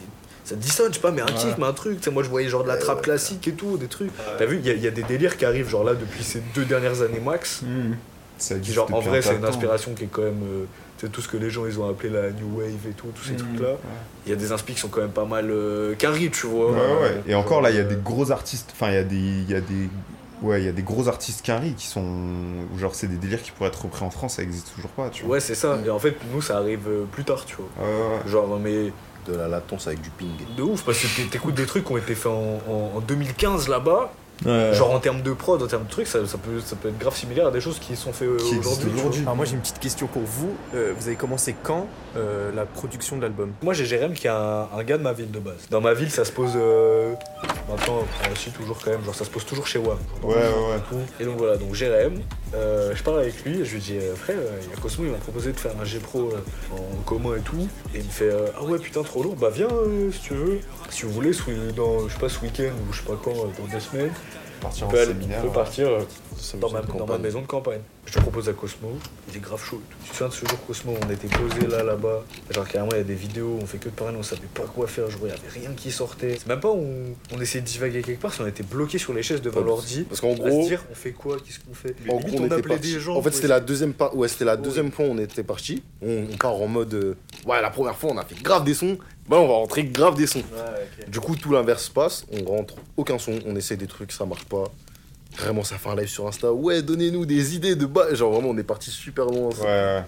ça 0.44 0.54
dissonne, 0.56 0.88
je 0.92 0.94
sais 0.94 1.00
pas, 1.00 1.10
mais 1.10 1.22
un 1.22 1.26
kick, 1.26 1.58
mais 1.58 1.64
un 1.66 1.72
truc. 1.72 1.98
Tu 1.98 2.04
sais, 2.04 2.10
moi, 2.10 2.22
je 2.22 2.28
voyais 2.28 2.48
genre 2.48 2.62
de 2.62 2.68
la 2.68 2.76
trappe 2.76 3.02
classique 3.02 3.46
et 3.48 3.52
tout, 3.52 3.76
des 3.76 3.88
trucs. 3.88 4.10
T'as 4.38 4.46
vu, 4.46 4.58
il 4.58 4.66
y, 4.66 4.70
a- 4.70 4.74
il 4.74 4.82
y 4.82 4.86
a 4.86 4.90
des 4.92 5.02
délires 5.02 5.36
qui 5.36 5.44
arrivent, 5.44 5.68
genre 5.68 5.84
là, 5.84 5.94
depuis 5.94 6.22
ces 6.22 6.40
deux 6.54 6.64
dernières 6.64 7.02
années 7.02 7.20
max. 7.20 7.62
Ça 8.38 8.54
Qui, 8.58 8.72
genre, 8.72 8.92
en 8.92 9.00
vrai, 9.00 9.18
un 9.18 9.22
c'est 9.22 9.36
une 9.36 9.44
inspiration 9.44 9.94
qui 9.94 10.04
est 10.04 10.08
quand 10.10 10.22
même. 10.22 10.42
euh, 10.44 10.64
tu 10.98 11.04
sais, 11.06 11.12
tout 11.12 11.20
ce 11.20 11.28
que 11.28 11.36
les 11.36 11.50
gens 11.50 11.66
ils 11.66 11.78
ont 11.78 11.88
appelé 11.90 12.08
la 12.10 12.30
new 12.30 12.58
wave 12.58 12.70
et 12.88 12.92
tout, 12.96 13.08
tous 13.14 13.24
ces 13.24 13.32
Mhm. 13.32 13.38
trucs-là. 13.38 13.76
Il 14.26 14.30
y 14.30 14.32
a 14.32 14.36
des 14.36 14.50
inspi 14.52 14.72
qui 14.74 14.80
sont 14.80 14.88
quand 14.88 15.00
même 15.02 15.10
pas 15.10 15.24
mal 15.26 15.50
euh, 15.50 15.94
carrés, 15.94 16.30
tu 16.30 16.46
vois. 16.46 16.70
Ouais, 16.72 16.78
ouais. 17.02 17.22
Et 17.26 17.34
encore 17.34 17.60
là, 17.60 17.70
il 17.70 17.76
y 17.76 17.80
a 17.80 17.82
Euh, 17.82 17.88
des 17.88 17.96
gros 17.96 18.30
artistes. 18.30 18.70
Enfin, 18.72 18.90
il 18.90 18.94
y 18.94 18.98
a 18.98 19.04
des, 19.04 19.16
il 19.16 19.50
y 19.50 19.54
a 19.54 19.60
des, 19.60 19.88
ouais, 20.42 20.62
il 20.62 20.64
y 20.64 20.68
a 20.68 20.72
des 20.72 20.82
gros 20.82 21.08
artistes 21.08 21.44
quinri 21.44 21.72
qui 21.74 21.86
sont, 21.86 22.02
ou 22.74 22.78
genre 22.78 22.94
c'est 22.94 23.06
des 23.08 23.16
délires 23.16 23.42
qui 23.42 23.50
pourraient 23.52 23.68
être 23.70 23.82
repris 23.84 24.04
en 24.04 24.10
France, 24.10 24.34
ça 24.36 24.42
existe 24.42 24.72
toujours 24.74 24.90
pas, 24.90 25.08
tu 25.10 25.24
vois. 25.24 25.34
Ouais, 25.34 25.40
c'est 25.40 25.54
ça. 25.54 25.78
Et 25.84 25.90
en 25.90 25.98
fait, 25.98 26.16
nous, 26.32 26.42
ça 26.42 26.58
arrive 26.58 26.88
euh, 26.88 27.04
plus 27.10 27.24
tard, 27.24 27.44
tu 27.44 27.56
vois. 27.56 27.66
Ouais, 27.86 27.92
ouais, 27.92 28.00
ouais. 28.24 28.30
Genre, 28.30 28.58
mais 28.58 28.92
De 29.26 29.34
la 29.36 29.48
latence 29.48 29.86
avec 29.88 30.00
du 30.02 30.10
ping. 30.10 30.28
de 30.56 30.62
ouf, 30.62 30.84
parce 30.84 30.98
que 31.00 31.06
t'é- 31.16 31.26
t'écoutes 31.28 31.54
des 31.54 31.66
trucs 31.66 31.84
qui 31.84 31.92
ont 31.92 31.96
été 31.96 32.14
faits 32.14 32.26
en, 32.32 32.58
en- 32.68 32.96
en 32.96 33.00
2015 33.00 33.68
là-bas. 33.68 34.12
Ouais. 34.44 34.74
Genre, 34.74 34.90
en 34.92 34.98
termes 35.00 35.22
de 35.22 35.32
prod, 35.32 35.62
en 35.62 35.66
termes 35.66 35.84
de 35.84 35.90
trucs, 35.90 36.06
ça, 36.06 36.26
ça 36.26 36.36
peut, 36.36 36.60
ça 36.60 36.76
peut 36.76 36.88
être 36.88 36.98
grave 36.98 37.16
similaire 37.16 37.46
à 37.46 37.50
des 37.50 37.60
choses 37.60 37.78
qui 37.78 37.96
sont 37.96 38.12
faites 38.12 38.28
euh, 38.28 38.38
aujourd'hui. 38.58 39.22
Alors 39.22 39.34
moi 39.34 39.46
j'ai 39.46 39.54
une 39.54 39.60
petite 39.60 39.78
question 39.80 40.06
pour 40.06 40.22
vous. 40.22 40.54
Euh, 40.74 40.92
vous 40.98 41.06
avez 41.06 41.16
commencé 41.16 41.54
quand 41.62 41.86
euh, 42.16 42.50
la 42.54 42.66
production 42.66 43.16
de 43.16 43.22
l'album? 43.22 43.52
Moi, 43.62 43.72
j'ai 43.72 43.86
Jérém 43.86 44.12
qui 44.12 44.26
est 44.26 44.30
un, 44.30 44.68
un 44.76 44.84
gars 44.84 44.98
de 44.98 45.02
ma 45.02 45.12
ville 45.14 45.30
de 45.30 45.38
base. 45.38 45.68
Dans 45.70 45.80
ma 45.80 45.94
ville, 45.94 46.10
ça 46.10 46.24
se 46.24 46.32
pose. 46.32 46.52
euh, 46.56 47.14
maintenant, 47.70 48.04
aussi 48.30 48.50
toujours 48.50 48.78
quand 48.84 48.90
même, 48.90 49.02
genre 49.04 49.14
ça 49.14 49.24
se 49.24 49.30
pose 49.30 49.44
toujours 49.46 49.66
chez 49.66 49.78
WAM. 49.78 49.98
Ouais, 50.22 50.34
ouais, 50.34 50.36
ouais. 50.36 50.98
Et 51.18 51.24
donc 51.24 51.38
voilà, 51.38 51.56
donc 51.56 51.74
Jérém, 51.74 52.20
euh, 52.56 52.94
je 52.94 53.02
parle 53.02 53.20
avec 53.20 53.44
lui 53.44 53.60
et 53.60 53.64
je 53.64 53.74
lui 53.74 53.80
dis, 53.80 53.98
euh, 53.98 54.14
frère, 54.16 54.38
euh, 54.38 54.58
il 54.62 54.70
y 54.70 54.72
a 54.72 54.76
Cosmo, 54.76 55.04
il 55.04 55.12
m'a 55.12 55.18
proposé 55.18 55.52
de 55.52 55.58
faire 55.58 55.72
un 55.80 55.84
G-Pro 55.84 56.32
euh, 56.32 56.40
en 56.72 57.02
commun 57.02 57.36
et 57.36 57.40
tout. 57.40 57.68
Et 57.94 57.98
il 57.98 58.04
me 58.04 58.10
fait, 58.10 58.30
ah 58.56 58.64
ouais, 58.64 58.78
putain, 58.78 59.02
trop 59.02 59.22
lourd, 59.22 59.36
bah 59.36 59.50
viens 59.52 59.68
si 60.12 60.20
tu 60.20 60.34
veux. 60.34 60.58
Si 60.90 61.02
vous 61.02 61.12
voulez, 61.12 61.32
dans, 61.76 62.08
je 62.08 62.14
sais 62.14 62.20
pas, 62.20 62.28
ce 62.28 62.40
week-end 62.40 62.72
ou 62.88 62.92
je 62.92 63.00
sais 63.00 63.06
pas 63.06 63.18
quand, 63.22 63.34
dans 63.34 63.66
deux 63.70 63.80
semaines, 63.80 64.12
Partir 64.60 64.84
on 64.84 64.88
en 64.88 64.90
peut, 64.92 64.98
aller- 65.00 65.06
séminaire. 65.12 65.38
on 65.38 65.42
peut 65.42 65.48
ouais. 65.48 65.54
partir 65.54 65.88
euh, 65.88 66.00
dans 66.60 66.70
ma, 66.70 66.80
dans 66.82 67.18
maison 67.18 67.40
de 67.42 67.46
campagne. 67.46 67.80
Je 68.06 68.12
te 68.12 68.20
propose 68.20 68.48
à 68.48 68.52
Cosmo, 68.52 68.90
il 69.30 69.36
est 69.36 69.40
grave 69.40 69.62
chaud. 69.62 69.82
et 69.84 69.90
tout. 69.92 69.96
Tu 70.04 70.10
te 70.10 70.16
souviens 70.16 70.28
de 70.28 70.32
ce 70.32 70.46
jour 70.46 70.66
Cosmo, 70.66 70.94
on 71.04 71.10
était 71.10 71.26
posé 71.26 71.66
là, 71.66 71.82
là-bas? 71.82 72.24
Genre 72.50 72.68
carrément, 72.68 72.92
il 72.92 72.98
y 72.98 73.00
a 73.00 73.04
des 73.04 73.14
vidéos, 73.14 73.58
on 73.60 73.66
fait 73.66 73.78
que 73.78 73.86
de 73.86 73.94
parler, 73.94 74.16
on 74.18 74.22
savait 74.22 74.42
pas 74.54 74.62
quoi 74.62 74.86
faire. 74.86 75.10
Genre, 75.10 75.22
il 75.24 75.28
y 75.28 75.32
avait 75.32 75.48
rien 75.48 75.70
qui 75.76 75.90
sortait. 75.90 76.36
C'est 76.38 76.46
même 76.46 76.60
pas 76.60 76.68
on, 76.70 76.86
on 77.34 77.40
essayait 77.40 77.62
de 77.62 77.66
divaguer 77.66 78.02
quelque 78.02 78.20
part, 78.22 78.32
c'est 78.32 78.42
on 78.42 78.46
était 78.46 78.62
bloqué 78.62 78.98
sur 78.98 79.12
les 79.12 79.22
chaises 79.24 79.42
devant 79.42 79.60
Ouais, 79.60 79.66
l'ordi. 79.66 80.04
Parce 80.08 80.20
qu'en 80.20 80.32
À 80.32 80.36
se 80.36 80.40
gros, 80.40 80.66
dire, 80.68 80.84
on 80.90 80.94
fait 80.94 81.10
quoi, 81.12 81.36
qu'est-ce 81.44 81.58
qu'on 81.58 81.74
fait? 81.74 81.96
en 82.08 82.18
Limite, 82.18 82.26
gros, 82.28 82.38
on, 82.38 82.42
on 82.42 82.46
était 82.46 82.54
appelait 82.54 82.74
parti. 82.76 82.92
des 82.94 83.00
gens. 83.00 83.16
En 83.16 83.22
fait, 83.22 83.32
c'était 83.32 83.48
la 83.48 83.60
deuxième 83.60 83.92
part. 83.92 84.16
Ouais, 84.16 84.28
c'était 84.28 84.44
la 84.44 84.54
Ouais. 84.54 84.62
deuxième 84.62 84.92
fois 84.92 85.04
où 85.06 85.08
on 85.10 85.18
était 85.18 85.42
parti. 85.42 85.82
On, 86.00 86.26
on 86.32 86.36
part 86.36 86.54
en 86.54 86.68
mode. 86.68 86.94
euh, 86.94 87.14
ouais, 87.44 87.60
la 87.60 87.70
première 87.70 87.96
fois, 87.96 88.10
on 88.12 88.18
a 88.18 88.24
fait 88.24 88.40
grave 88.40 88.62
des 88.64 88.74
sons. 88.74 88.98
Bah, 89.28 89.38
on 89.38 89.48
va 89.48 89.54
rentrer 89.54 89.84
grave 89.84 90.14
des 90.16 90.26
sons. 90.26 90.42
Du 91.08 91.20
coup, 91.20 91.34
tout 91.36 91.50
l'inverse 91.52 91.84
se 91.86 91.90
passe. 91.90 92.24
On 92.32 92.44
rentre 92.44 92.74
aucun 92.96 93.18
son. 93.18 93.38
On 93.46 93.56
essaie 93.56 93.76
des 93.76 93.86
trucs, 93.86 94.12
ça 94.12 94.24
marche 94.24 94.44
pas. 94.44 94.64
Vraiment, 95.38 95.64
ça 95.64 95.76
fait 95.78 95.88
un 95.88 95.96
live 95.96 96.08
sur 96.08 96.26
Insta. 96.26 96.52
Ouais, 96.52 96.80
donnez-nous 96.82 97.26
des 97.26 97.54
idées 97.56 97.74
de 97.76 97.86
bas. 97.86 98.14
Genre, 98.14 98.32
vraiment, 98.32 98.50
on 98.50 98.56
est 98.58 98.62
parti 98.62 98.90
super 98.90 99.26
loin. 99.26 99.50
Ouais. 99.62 100.02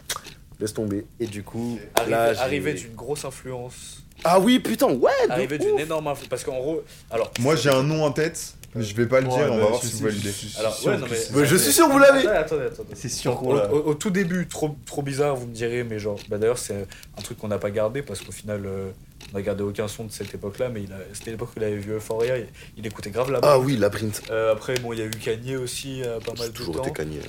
Laisse 0.60 0.72
tomber. 0.72 1.04
Et 1.20 1.26
du 1.26 1.42
coup, 1.42 1.78
Arrivé, 1.94 2.10
là, 2.10 2.32
j'ai- 2.34 2.40
arrivé 2.40 2.74
d'une 2.74 2.94
grosse 2.94 3.24
influence. 3.24 4.02
Ah 4.24 4.40
oui, 4.40 4.58
putain, 4.58 4.88
ouais. 4.92 5.12
Arrivé 5.28 5.58
d'une 5.58 5.78
énorme 5.78 6.08
influence. 6.08 6.28
Parce 6.28 6.42
qu'en 6.44 6.58
gros, 6.58 6.82
alors. 7.10 7.30
Moi 7.40 7.54
j'ai 7.54 7.70
un 7.70 7.84
nom 7.84 8.04
en 8.04 8.10
tête, 8.10 8.54
je 8.76 8.94
vais 8.94 9.06
pas 9.06 9.20
le 9.20 9.28
dire, 9.28 9.48
on 9.50 9.56
va 9.58 9.66
voir 9.68 9.82
si 9.82 9.92
vous 9.94 10.04
validez. 10.04 10.30
Alors, 10.58 10.86
ouais, 10.86 10.96
non, 10.98 11.06
mais- 11.10 11.44
je 11.46 11.56
suis 11.56 11.72
sûr 11.72 11.86
que 11.88 11.92
vous 11.92 11.98
l'avez. 11.98 12.26
Attendez, 12.26 12.64
attendez. 12.66 12.90
C'est 12.94 13.08
sûr 13.08 13.32
Au, 13.32 13.36
qu'on 13.36 13.54
l'a. 13.54 13.72
au- 13.72 13.88
au 13.90 13.94
tout 13.94 14.10
début, 14.10 14.46
trop, 14.46 14.76
trop 14.86 15.02
bizarre, 15.02 15.36
vous 15.36 15.46
me 15.46 15.54
direz, 15.54 15.84
mais 15.84 15.98
genre, 15.98 16.18
bah 16.28 16.38
d'ailleurs, 16.38 16.58
c'est 16.58 16.86
un 17.16 17.22
truc 17.22 17.38
qu'on 17.38 17.48
n'a 17.48 17.58
pas 17.58 17.70
gardé 17.70 18.02
parce 18.02 18.20
qu'au 18.20 18.32
final, 18.32 18.62
euh, 18.66 18.90
on 19.32 19.36
n'a 19.36 19.42
gardé 19.42 19.62
aucun 19.62 19.88
son 19.88 20.04
de 20.04 20.12
cette 20.12 20.32
époque-là, 20.34 20.68
mais 20.68 20.82
il 20.82 20.92
a- 20.92 20.96
c'était 21.12 21.30
l'époque 21.32 21.50
où 21.56 21.58
il 21.60 21.64
avait 21.64 21.76
vu 21.76 21.92
Euphoria, 21.92 22.38
il, 22.38 22.46
il 22.76 22.86
écoutait 22.86 23.10
grave 23.10 23.30
là-bas. 23.30 23.48
Ah 23.52 23.58
oui, 23.58 23.76
la 23.76 23.90
print. 23.90 24.22
Euh, 24.30 24.52
après, 24.52 24.74
bon, 24.78 24.92
il 24.92 24.98
y 24.98 25.02
a 25.02 25.06
eu 25.06 25.10
Kanye 25.10 25.56
aussi, 25.56 26.02
euh, 26.02 26.20
pas 26.20 26.32
mal 26.32 26.42
J'ai 26.46 26.48
de 26.48 26.52
toujours 26.52 26.76
temps. 26.76 26.82
été 26.84 26.92
cagné. 26.92 27.20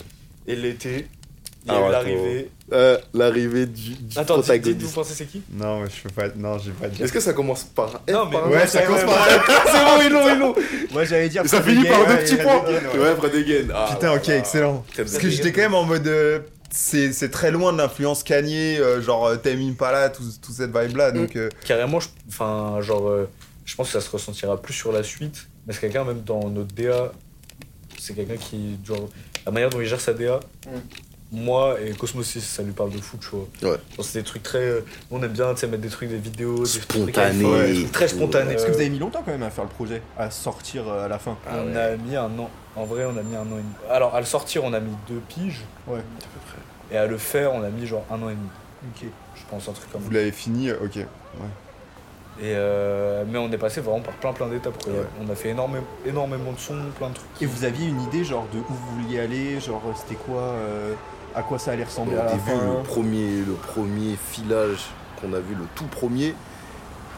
Et 0.48 0.56
l'été, 0.56 1.08
il 1.66 1.72
y 1.72 1.76
Ah 1.76 1.78
a 1.78 1.80
eu 1.80 1.84
ouais, 1.84 1.92
l'arrivée. 1.92 2.50
Euh, 2.72 2.98
L'arrivée 3.14 3.66
du, 3.66 3.96
du 3.96 4.18
Attends, 4.18 4.38
dites, 4.38 4.46
dites, 4.52 4.82
vous 4.82 4.92
protagoniste. 4.92 4.96
pensez 4.96 5.14
c'est 5.16 5.26
qui 5.26 5.42
Non, 5.52 5.82
mais 5.82 5.88
je 5.90 6.04
peux 6.08 6.10
pas. 6.10 6.28
Non, 6.36 6.58
je 6.60 6.66
vais 6.66 6.72
pas 6.80 6.88
dire. 6.88 7.04
Est-ce 7.04 7.12
que 7.14 7.20
ça 7.20 7.34
commence 7.34 7.64
par 7.64 7.90
F 7.90 7.94
Non, 8.12 8.26
mais- 8.28 8.32
par 8.32 8.50
Ouais, 8.50 8.68
ça 8.68 8.82
commence 8.84 9.04
par. 9.04 9.28
C'est 9.66 9.86
bon, 9.86 10.02
ils 10.06 10.10
l'ont, 10.12 10.30
ils 10.30 10.40
l'ont. 10.40 10.56
Moi 10.92 11.04
j'allais 11.06 11.30
dire. 11.30 11.44
Ça 11.48 11.62
finit 11.62 11.88
par 11.88 12.06
deux 12.08 12.18
petits 12.18 12.36
points. 12.38 12.64
Ouais. 12.66 13.16
Fred 13.18 13.36
Again. 13.36 13.74
Ah, 13.74 13.88
Putain, 13.92 14.14
ok, 14.16 14.30
excellent. 14.30 14.86
Parce 14.96 15.18
que 15.18 15.30
j'étais 15.30 15.52
quand 15.52 15.62
même 15.62 15.74
en 15.74 15.84
mode. 15.84 16.08
euh, 16.08 16.40
c'est 16.72 17.12
c'est 17.14 17.30
très 17.30 17.50
loin 17.50 17.74
de 17.74 17.80
l'influence 17.80 18.22
Kanye, 18.24 18.78
euh, 18.78 19.02
genre 19.02 19.32
Tame 19.42 19.60
Impala, 19.60 20.10
tout, 20.10 20.22
toute 20.40 20.54
cette 20.56 20.70
vibe 20.78 20.96
là. 20.98 21.12
Donc, 21.12 21.36
euh, 21.36 21.50
Carrément, 21.66 22.00
je- 22.00 22.10
enfin, 22.30 22.78
genre, 22.82 23.10
euh, 23.10 23.28
je 23.66 23.76
pense 23.76 23.88
que 23.88 23.94
ça 24.00 24.02
se 24.06 24.12
ressentira 24.12 24.62
plus 24.62 24.76
sur 24.76 24.92
la 24.92 25.02
suite. 25.02 25.48
Mais 25.66 25.74
c'est 25.74 25.80
quelqu'un, 25.82 26.04
même 26.04 26.22
dans 26.22 26.48
notre 26.50 26.72
DA, 26.76 27.12
c'est 27.98 28.14
quelqu'un 28.16 28.38
qui, 28.38 28.78
genre, 28.86 29.10
la 29.48 29.52
manière 29.52 29.72
dont 29.72 29.82
il 29.82 29.88
gère 29.88 30.00
sa 30.00 30.14
DA, 30.14 30.40
moi 31.32 31.76
et 31.80 31.92
Cosmos 31.94 32.26
6, 32.26 32.42
ça 32.42 32.64
lui 32.64 32.72
parle 32.72 32.90
de 32.92 32.98
fou, 33.00 33.18
tu 33.18 33.30
vois. 33.32 33.72
Ouais. 33.74 33.78
Genre, 33.96 34.06
c'est 34.06 34.20
des 34.20 34.26
trucs 34.26 34.44
très. 34.44 34.58
euh, 34.60 34.82
on 35.12 35.22
aime 35.22 35.32
bien, 35.32 35.54
tu 35.54 35.60
sais, 35.62 35.68
mettre 35.68 35.84
des 35.84 35.90
trucs, 35.90 36.10
des 36.10 36.18
vidéos, 36.18 36.64
des 36.64 36.80
trucs 36.80 36.84
Spontané. 37.14 37.68
des 37.68 37.74
trucs 37.82 37.92
très 37.92 38.08
spontanés. 38.08 38.54
Est-ce 38.54 38.66
que 38.66 38.72
vous 38.72 38.80
avez 38.80 38.90
mis 38.90 39.00
longtemps 39.00 39.22
quand 39.24 39.32
même 39.32 39.44
à 39.44 39.50
faire 39.52 39.66
le 39.66 39.70
projet 39.70 40.02
À 40.18 40.32
sortir 40.32 40.88
euh, 40.88 41.06
à 41.06 41.08
la 41.08 41.20
fin? 41.20 41.38
Ah 41.48 41.58
on 41.64 41.68
ouais. 41.68 41.78
a 41.78 41.98
mis 41.98 42.16
un 42.16 42.26
an. 42.40 42.50
En 42.76 42.86
vrai, 42.86 43.06
on 43.06 43.18
a 43.18 43.22
mis 43.22 43.36
un 43.36 43.42
an 43.42 43.46
et 43.58 43.62
demi. 43.62 43.74
Alors, 43.90 44.16
à 44.16 44.20
le 44.20 44.26
sortir, 44.26 44.64
on 44.64 44.74
a 44.74 44.80
mis 44.80 44.94
deux 45.08 45.22
piges. 45.28 45.62
Ouais. 45.88 46.02
Et 46.92 46.98
à 46.98 47.06
le 47.06 47.18
faire, 47.18 47.54
on 47.54 47.62
a 47.64 47.70
mis 47.70 47.86
genre 47.86 48.06
un 48.10 48.22
an 48.24 48.30
et 48.30 48.34
demi. 48.36 48.50
Ok. 48.96 49.08
Je 49.36 49.42
pense, 49.52 49.68
un 49.70 49.74
truc 49.74 49.92
comme 49.92 50.02
vous 50.02 50.10
l'avez 50.12 50.32
fini, 50.32 50.70
euh, 50.70 50.78
ok. 50.84 50.96
Ouais. 50.96 51.06
Et 52.42 52.54
euh, 52.56 53.26
mais 53.28 53.38
on 53.38 53.52
est 53.52 53.58
passé 53.58 53.82
vraiment 53.82 54.00
par 54.00 54.14
plein 54.14 54.32
plein 54.32 54.48
d'étapes. 54.48 54.82
Ouais. 54.88 54.94
On 55.22 55.30
a 55.30 55.36
fait 55.36 55.50
énormément, 55.50 55.84
énormément 56.06 56.54
de 56.54 56.58
sons, 56.60 56.78
plein 56.98 57.10
de 57.10 57.16
trucs. 57.16 57.28
Et 57.42 57.46
vous 57.46 57.66
aviez 57.66 57.88
une 57.88 58.02
idée 58.02 58.24
genre 58.24 58.48
de 58.54 58.60
où 58.60 58.64
vous 58.74 59.02
vouliez 59.04 59.20
aller 59.20 59.60
Genre 59.60 59.82
c'était 59.94 60.16
quoi 60.16 60.40
euh, 60.42 60.94
À 61.36 61.44
quoi 61.44 61.60
ça 61.60 61.72
allait 61.72 61.84
ressembler 61.84 62.18
à 62.18 62.22
Au 62.22 62.26
la 62.26 62.32
début, 62.34 62.50
fin 62.50 62.78
le 62.78 62.84
premier, 62.84 63.30
le 63.46 63.54
premier 63.54 64.16
filage 64.32 64.80
qu'on 65.22 65.34
a 65.34 65.40
vu, 65.40 65.56
le 65.56 65.66
tout 65.76 65.86
premier, 65.86 66.34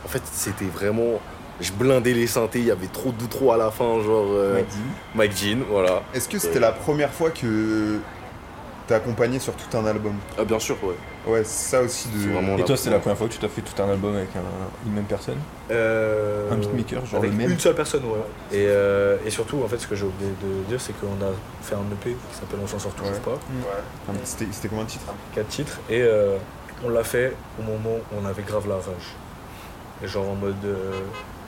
en 0.05 0.07
fait, 0.07 0.21
c'était 0.31 0.65
vraiment. 0.65 1.19
Je 1.59 1.71
blindais 1.71 2.13
les 2.13 2.25
synthés, 2.27 2.59
il 2.59 2.65
y 2.65 2.71
avait 2.71 2.87
trop 2.87 3.11
d'outro 3.11 3.51
à 3.51 3.57
la 3.57 3.69
fin, 3.71 4.01
genre. 4.01 4.25
euh. 4.31 4.61
Mike 5.15 5.35
Jean, 5.37 5.59
voilà. 5.69 6.01
Est-ce 6.13 6.27
que 6.27 6.39
c'était 6.39 6.59
la 6.59 6.71
première 6.71 7.11
fois 7.11 7.29
que 7.29 7.99
t'as 8.87 8.95
accompagné 8.97 9.37
sur 9.39 9.53
tout 9.53 9.77
un 9.77 9.85
album? 9.85 10.13
Ah, 10.39 10.43
bien 10.43 10.57
sûr, 10.59 10.75
ouais. 10.83 10.95
Ouais, 11.27 11.43
c'est 11.43 11.69
ça 11.77 11.81
aussi 11.81 12.09
de. 12.09 12.59
Et 12.59 12.63
toi, 12.63 12.75
c'est 12.75 12.89
la 12.89 12.97
première 12.99 13.17
fois 13.17 13.27
que 13.27 13.33
tu 13.33 13.39
t'as 13.39 13.47
fait 13.47 13.61
tout 13.61 13.79
un 13.81 13.89
album 13.89 14.15
avec 14.15 14.29
un- 14.35 14.87
une 14.87 14.93
même 14.93 15.03
personne 15.05 15.37
Euh, 15.69 16.51
Un 16.51 16.55
beatmaker, 16.57 17.05
genre 17.05 17.19
avec 17.19 17.31
le 17.31 17.37
même 17.37 17.51
une 17.51 17.59
seule 17.59 17.75
personne, 17.75 18.03
ouais. 18.05 18.57
Et, 18.57 18.65
euh, 18.67 19.17
et 19.25 19.29
surtout, 19.29 19.61
en 19.63 19.67
fait, 19.67 19.77
ce 19.77 19.85
que 19.87 19.95
j'ai 19.95 20.05
oublié 20.05 20.31
de 20.43 20.63
dire, 20.67 20.81
c'est 20.81 20.93
qu'on 20.93 21.23
a 21.23 21.29
fait 21.61 21.75
un 21.75 21.85
EP 21.93 22.11
qui 22.31 22.37
s'appelle 22.39 22.59
On 22.63 22.67
s'en 22.67 22.79
sort 22.79 22.93
toujours 22.93 23.11
Ouais. 23.13 23.19
pas, 23.19 23.37
Enfin, 24.07 24.19
C'était 24.23 24.47
c'était 24.51 24.67
combien 24.67 24.85
de 24.85 24.89
titres 24.89 25.13
quatre 25.35 25.47
titres, 25.47 25.79
et 25.89 26.01
euh, 26.01 26.37
on 26.83 26.89
l'a 26.89 27.03
fait 27.03 27.33
au 27.59 27.63
moment 27.63 27.97
où 28.11 28.15
on 28.21 28.25
avait 28.25 28.43
grave 28.43 28.67
la 28.67 28.75
rage. 28.75 29.15
Et 30.03 30.07
genre 30.07 30.27
en 30.29 30.35
mode. 30.35 30.55
euh, 30.65 31.01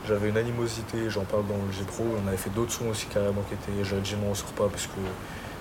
j'avais 0.07 0.29
une 0.29 0.37
animosité, 0.37 0.97
j'en 1.09 1.23
parle 1.23 1.47
dans 1.47 1.55
le 1.55 1.71
G 1.71 1.83
Pro, 1.87 2.03
on 2.23 2.27
avait 2.27 2.35
fait 2.37 2.49
d'autres 2.49 2.73
sons 2.73 2.89
aussi 2.91 3.05
carrément 3.07 3.41
qui 3.47 3.53
étaient, 3.55 3.83
j'avais 3.85 4.01
dit 4.01 4.15
non 4.21 4.31
on 4.31 4.35
sort 4.35 4.49
pas 4.51 4.67
parce 4.69 4.85
que 4.85 4.99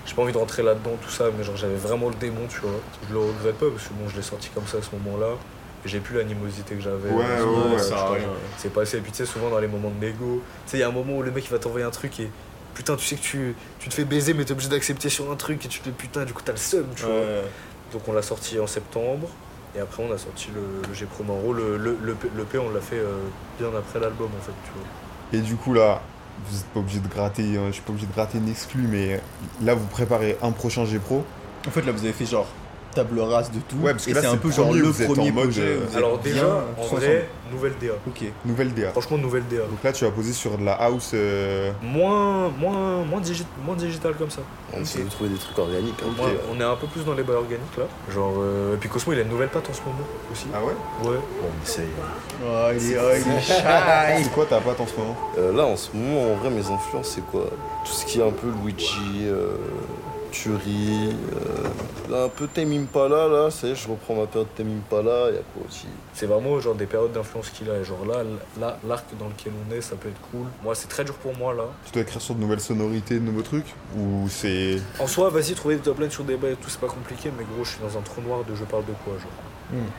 j'ai 0.05 0.13
pas 0.15 0.21
envie 0.21 0.33
de 0.33 0.37
rentrer 0.37 0.63
là-dedans, 0.63 0.91
tout 1.01 1.09
ça, 1.09 1.25
mais 1.37 1.43
genre 1.43 1.55
j'avais 1.57 1.75
vraiment 1.75 2.09
le 2.09 2.15
démon, 2.15 2.47
tu 2.49 2.59
vois. 2.59 2.71
Je 3.07 3.13
le 3.13 3.19
regrette 3.19 3.57
pas 3.57 3.69
parce 3.69 3.87
que 3.87 3.93
bon, 3.93 4.07
je 4.09 4.15
l'ai 4.15 4.21
sorti 4.21 4.49
comme 4.53 4.67
ça 4.67 4.77
à 4.77 4.81
ce 4.81 4.89
moment-là, 4.95 5.33
et 5.85 5.89
j'ai 5.89 5.99
plus 5.99 6.15
l'animosité 6.17 6.75
que 6.75 6.81
j'avais. 6.81 7.09
Ouais, 7.09 7.41
ouais, 7.73 7.77
ça. 7.79 8.07
C'est 8.57 8.73
passé, 8.73 8.97
et 8.97 9.01
puis 9.01 9.11
tu 9.11 9.17
sais, 9.17 9.25
souvent 9.25 9.49
dans 9.49 9.59
les 9.59 9.67
moments 9.67 9.91
de 9.91 10.05
négo, 10.05 10.41
tu 10.65 10.71
sais, 10.71 10.77
il 10.77 10.79
y 10.81 10.83
a 10.83 10.87
un 10.87 10.91
moment 10.91 11.17
où 11.17 11.21
le 11.23 11.31
mec 11.31 11.45
il 11.45 11.51
va 11.51 11.59
t'envoyer 11.59 11.85
un 11.85 11.91
truc 11.91 12.19
et 12.19 12.29
putain, 12.73 12.95
tu 12.95 13.05
sais 13.05 13.15
que 13.15 13.21
tu, 13.21 13.55
tu 13.79 13.89
te 13.89 13.93
fais 13.93 14.03
baiser, 14.05 14.33
mais 14.33 14.45
t'es 14.45 14.51
obligé 14.53 14.69
d'accepter 14.69 15.09
sur 15.09 15.31
un 15.31 15.35
truc 15.35 15.63
et 15.65 15.67
tu 15.67 15.79
te 15.79 15.85
dis 15.89 15.95
putain, 15.95 16.25
du 16.25 16.33
coup 16.33 16.41
t'as 16.43 16.53
le 16.53 16.57
seum, 16.57 16.85
tu 16.95 17.03
vois. 17.03 17.13
Donc 17.91 18.07
on 18.07 18.13
l'a 18.13 18.21
sorti 18.23 18.59
en 18.59 18.67
septembre. 18.67 19.29
Et 19.75 19.79
après 19.79 20.03
on 20.03 20.11
a 20.13 20.17
sorti 20.19 20.49
le, 20.53 20.87
le 20.87 20.93
G 20.93 21.05
Pro 21.05 21.23
Manro. 21.23 21.51
Le, 21.53 21.77
le, 21.77 21.97
le, 22.01 22.13
P- 22.13 22.29
le 22.35 22.43
P 22.43 22.57
on 22.59 22.69
l'a 22.71 22.79
fait 22.81 22.97
euh, 22.97 23.17
bien 23.59 23.69
après 23.77 23.99
l'album 23.99 24.27
en 24.27 24.41
fait, 24.43 24.51
tu 24.65 24.71
vois. 24.75 25.39
Et 25.39 25.41
du 25.41 25.55
coup, 25.55 25.73
là, 25.73 26.01
vous 26.49 26.57
êtes 26.57 26.65
pas 26.67 26.79
obligé 26.79 26.99
de 26.99 27.07
gratter, 27.07 27.57
hein, 27.57 27.67
je 27.67 27.73
suis 27.73 27.81
pas 27.81 27.91
obligé 27.91 28.07
de 28.07 28.13
gratter 28.13 28.37
une 28.37 28.49
exclue, 28.49 28.87
mais 28.87 29.21
là, 29.61 29.73
vous 29.73 29.87
préparez 29.87 30.37
un 30.41 30.51
prochain 30.51 30.85
G 30.85 30.99
Pro. 30.99 31.25
En 31.67 31.71
fait, 31.71 31.81
là, 31.83 31.91
vous 31.91 32.03
avez 32.03 32.13
fait 32.13 32.25
genre 32.25 32.47
table 32.93 33.19
rase 33.19 33.51
de 33.51 33.59
tout. 33.59 33.75
Ouais, 33.81 33.91
parce 33.91 34.05
que 34.05 34.11
et 34.11 34.13
là, 34.13 34.21
c'est 34.21 34.27
un 34.27 34.37
peu 34.37 34.51
genre 34.51 34.71
le 34.73 34.91
premier 34.91 35.31
mode, 35.31 35.45
projet. 35.45 35.61
euh, 35.63 35.97
Alors 35.97 36.17
bien 36.19 36.33
déjà, 36.33 36.47
en 36.77 36.95
vrai, 36.95 37.27
nouvelle 37.51 37.73
DA. 37.81 37.93
Ok. 38.07 38.23
Nouvelle 38.45 38.73
DA. 38.73 38.89
Franchement, 38.91 39.17
nouvelle 39.17 39.43
DA. 39.49 39.61
Donc 39.61 39.83
là, 39.83 39.91
tu 39.91 40.05
vas 40.05 40.11
poser 40.11 40.33
sur 40.33 40.57
de 40.57 40.63
la 40.65 40.73
house. 40.73 41.11
euh, 41.13 41.71
Moins, 41.81 42.49
moins, 42.49 43.03
moins, 43.05 43.21
digi- 43.21 43.45
moins 43.65 43.75
digital 43.75 44.13
comme 44.15 44.29
ça. 44.29 44.41
On 44.75 44.81
essaie 44.81 45.03
de 45.03 45.09
trouver 45.09 45.29
des 45.29 45.37
trucs 45.37 45.57
organiques. 45.59 45.95
hein. 46.03 46.13
Moi, 46.17 46.29
on 46.51 46.59
est 46.59 46.63
un 46.63 46.75
peu 46.75 46.87
plus 46.87 47.03
dans 47.05 47.13
les 47.13 47.23
bails 47.23 47.35
organiques 47.35 47.77
là. 47.77 47.85
Genre, 48.13 48.33
euh, 48.39 48.73
et 48.75 48.77
puis 48.77 48.89
Cosmo 48.89 49.13
il 49.13 49.19
a 49.19 49.21
une 49.23 49.29
nouvelle 49.29 49.49
patte 49.49 49.69
en 49.69 49.73
ce 49.73 49.81
moment 49.81 49.97
aussi. 50.31 50.45
Ah 50.53 50.59
ouais? 50.63 50.73
Ouais. 51.09 51.17
Bon, 51.41 51.47
on 51.49 51.63
essaye. 51.63 51.85
Oh, 52.43 52.69
il 52.77 52.91
est, 52.91 52.97
oh, 52.97 53.09
il 53.25 53.31
est 53.33 53.41
shy. 53.41 53.53
C'est 54.23 54.31
quoi 54.33 54.45
ta 54.45 54.59
patte 54.59 54.79
en 54.79 54.87
ce 54.87 54.95
moment? 54.97 55.15
Euh, 55.37 55.51
là, 55.55 55.65
en 55.65 55.75
ce 55.75 55.89
moment, 55.93 56.33
en 56.33 56.35
vrai, 56.37 56.49
mes 56.49 56.65
influences, 56.67 57.09
c'est 57.15 57.25
quoi? 57.31 57.45
Tout 57.85 57.91
ce 57.91 58.05
qui 58.05 58.19
est 58.19 58.23
un 58.23 58.31
peu 58.31 58.47
Luigi, 58.63 58.97
euh, 59.25 59.55
Euh, 60.47 62.25
un 62.25 62.29
peu 62.29 62.47
Tame 62.47 62.73
Impala, 62.73 63.27
là, 63.27 63.51
ça 63.51 63.67
y 63.67 63.71
est, 63.71 63.75
je 63.75 63.87
reprends 63.87 64.15
ma 64.15 64.25
période 64.25 64.47
Tame 64.55 64.77
Impala, 64.77 65.29
il 65.29 65.35
y 65.35 65.37
a 65.37 65.41
quoi 65.53 65.63
aussi 65.67 65.87
C'est 66.13 66.25
vraiment 66.25 66.59
genre 66.59 66.75
des 66.75 66.85
périodes 66.85 67.11
d'influence 67.11 67.49
qu'il 67.49 67.69
a. 67.69 67.77
Et 67.77 67.83
genre 67.83 68.05
là, 68.05 68.23
là, 68.59 68.77
l'arc 68.87 69.05
dans 69.19 69.27
lequel 69.27 69.53
on 69.67 69.73
est, 69.73 69.81
ça 69.81 69.95
peut 69.95 70.09
être 70.09 70.21
cool. 70.31 70.47
Moi, 70.63 70.75
c'est 70.75 70.87
très 70.87 71.03
dur 71.03 71.15
pour 71.15 71.35
moi 71.37 71.53
là. 71.53 71.65
Tu 71.85 71.93
dois 71.93 72.01
écrire 72.01 72.21
sur 72.21 72.35
de 72.35 72.41
nouvelles 72.41 72.59
sonorités, 72.59 73.15
de 73.15 73.25
nouveaux 73.25 73.41
trucs 73.41 73.73
Ou 73.97 74.27
c'est. 74.29 74.77
En 74.99 75.07
soi, 75.07 75.29
vas-y, 75.29 75.53
trouver 75.53 75.75
des 75.75 75.81
top 75.81 75.99
lines 75.99 76.11
sur 76.11 76.23
des 76.23 76.37
bails 76.37 76.53
et 76.53 76.55
tout, 76.55 76.69
c'est 76.69 76.81
pas 76.81 76.87
compliqué, 76.87 77.31
mais 77.37 77.43
gros, 77.43 77.63
je 77.63 77.71
suis 77.71 77.81
dans 77.81 77.97
un 77.97 78.01
trou 78.01 78.21
noir 78.21 78.43
de 78.43 78.55
je 78.55 78.63
parle 78.63 78.85
de 78.85 78.93
quoi, 79.03 79.13
genre. 79.13 79.31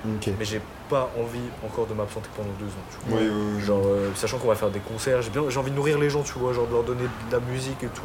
Ok. 0.07 0.31
Mais 0.39 0.45
j'ai 0.45 0.61
pas 0.89 1.11
envie 1.19 1.41
encore 1.65 1.87
de 1.87 1.95
m'absenter 1.95 2.29
pendant 2.37 2.53
deux 2.61 2.67
ans, 2.67 2.87
tu 2.91 3.11
vois. 3.11 3.19
Oui, 3.19 3.29
oui, 3.29 3.55
oui. 3.57 3.63
Genre, 3.63 3.83
euh, 3.85 4.11
sachant 4.15 4.39
qu'on 4.39 4.49
va 4.49 4.55
faire 4.55 4.71
des 4.71 4.79
concerts, 4.79 5.23
j'ai 5.23 5.31
bien, 5.31 5.43
j'ai 5.49 5.59
envie 5.59 5.71
de 5.71 5.77
nourrir 5.77 5.99
les 5.99 6.11
gens, 6.11 6.23
tu 6.23 6.39
vois, 6.39 6.53
genre 6.53 6.67
de 6.67 6.73
leur 6.73 6.85
donner 6.85 7.03
de 7.03 7.33
la 7.33 7.41
musique 7.41 7.83
et 7.83 7.89
tout. 7.89 8.03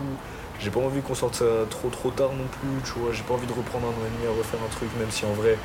J'ai 0.59 0.69
pas 0.71 0.79
envie 0.81 1.01
qu'on 1.01 1.15
sorte 1.15 1.35
ça 1.35 1.45
trop 1.69 1.89
trop 1.89 2.09
tard 2.11 2.31
non 2.33 2.45
plus, 2.59 2.69
tu 2.91 2.99
vois. 2.99 3.11
J'ai 3.13 3.23
pas 3.23 3.33
envie 3.33 3.47
de 3.47 3.53
reprendre 3.53 3.87
un 3.87 3.89
an 3.91 4.05
et 4.05 4.17
demi 4.17 4.27
à 4.27 4.37
refaire 4.37 4.59
un 4.65 4.69
truc, 4.75 4.89
même 4.99 5.09
si 5.09 5.25
en 5.25 5.33
vrai, 5.33 5.57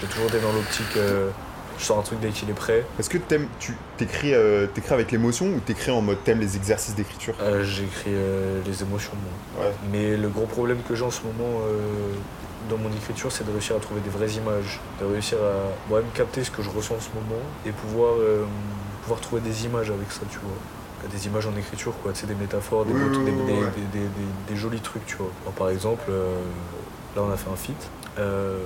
j'ai 0.00 0.06
toujours 0.08 0.26
été 0.28 0.40
dans 0.40 0.52
l'optique, 0.52 0.96
euh, 0.96 1.30
je 1.78 1.84
sors 1.84 1.98
un 1.98 2.02
truc 2.02 2.18
dès 2.20 2.30
qu'il 2.30 2.50
est 2.50 2.54
prêt. 2.54 2.84
Est-ce 2.98 3.08
que 3.08 3.18
t'aimes, 3.18 3.46
tu 3.60 3.76
t'écris, 3.96 4.34
euh, 4.34 4.66
t'écris 4.66 4.92
avec 4.92 5.12
l'émotion 5.12 5.46
ou 5.46 5.60
t'écris 5.60 5.92
en 5.92 6.02
mode 6.02 6.22
t'aimes 6.24 6.40
les 6.40 6.56
exercices 6.56 6.94
d'écriture? 6.96 7.34
Euh, 7.40 7.62
J'écris 7.64 8.10
euh, 8.12 8.60
les 8.66 8.82
émotions, 8.82 9.12
moi. 9.56 9.64
Ouais. 9.66 9.72
Mais 9.92 10.16
le 10.16 10.28
gros 10.28 10.46
problème 10.46 10.78
que 10.88 10.94
j'ai 10.96 11.04
en 11.04 11.10
ce 11.10 11.20
moment 11.22 11.60
dans 12.68 12.76
mon 12.76 12.90
écriture, 12.94 13.30
c'est 13.32 13.46
de 13.46 13.52
réussir 13.52 13.76
à 13.76 13.80
trouver 13.80 14.00
des 14.00 14.10
vraies 14.10 14.32
images, 14.32 14.80
de 15.00 15.06
réussir 15.06 15.38
à 15.38 15.88
moi-même 15.88 16.10
capter 16.12 16.44
ce 16.44 16.50
que 16.50 16.62
je 16.62 16.68
ressens 16.70 16.96
en 16.96 17.00
ce 17.00 17.08
moment 17.14 17.40
et 17.64 17.70
pouvoir, 17.70 18.14
pouvoir 19.02 19.20
trouver 19.20 19.40
des 19.40 19.64
images 19.64 19.90
avec 19.90 20.10
ça, 20.12 20.20
tu 20.30 20.38
vois. 20.38 20.56
Des 21.10 21.26
images 21.26 21.46
en 21.46 21.56
écriture, 21.56 21.94
quoi, 22.02 22.12
des 22.12 22.34
métaphores, 22.34 22.84
des, 22.84 22.92
Oui, 22.92 23.18
des, 23.18 24.00
ouais. 24.52 24.56
jolis 24.56 24.80
trucs, 24.80 25.06
tu 25.06 25.16
vois. 25.16 25.30
Alors, 25.42 25.54
par 25.54 25.70
exemple, 25.70 26.04
euh, 26.10 26.40
là, 27.16 27.22
on 27.26 27.30
a 27.32 27.36
fait 27.36 27.50
un 27.50 27.56
feat, 27.56 27.90
euh, 28.18 28.58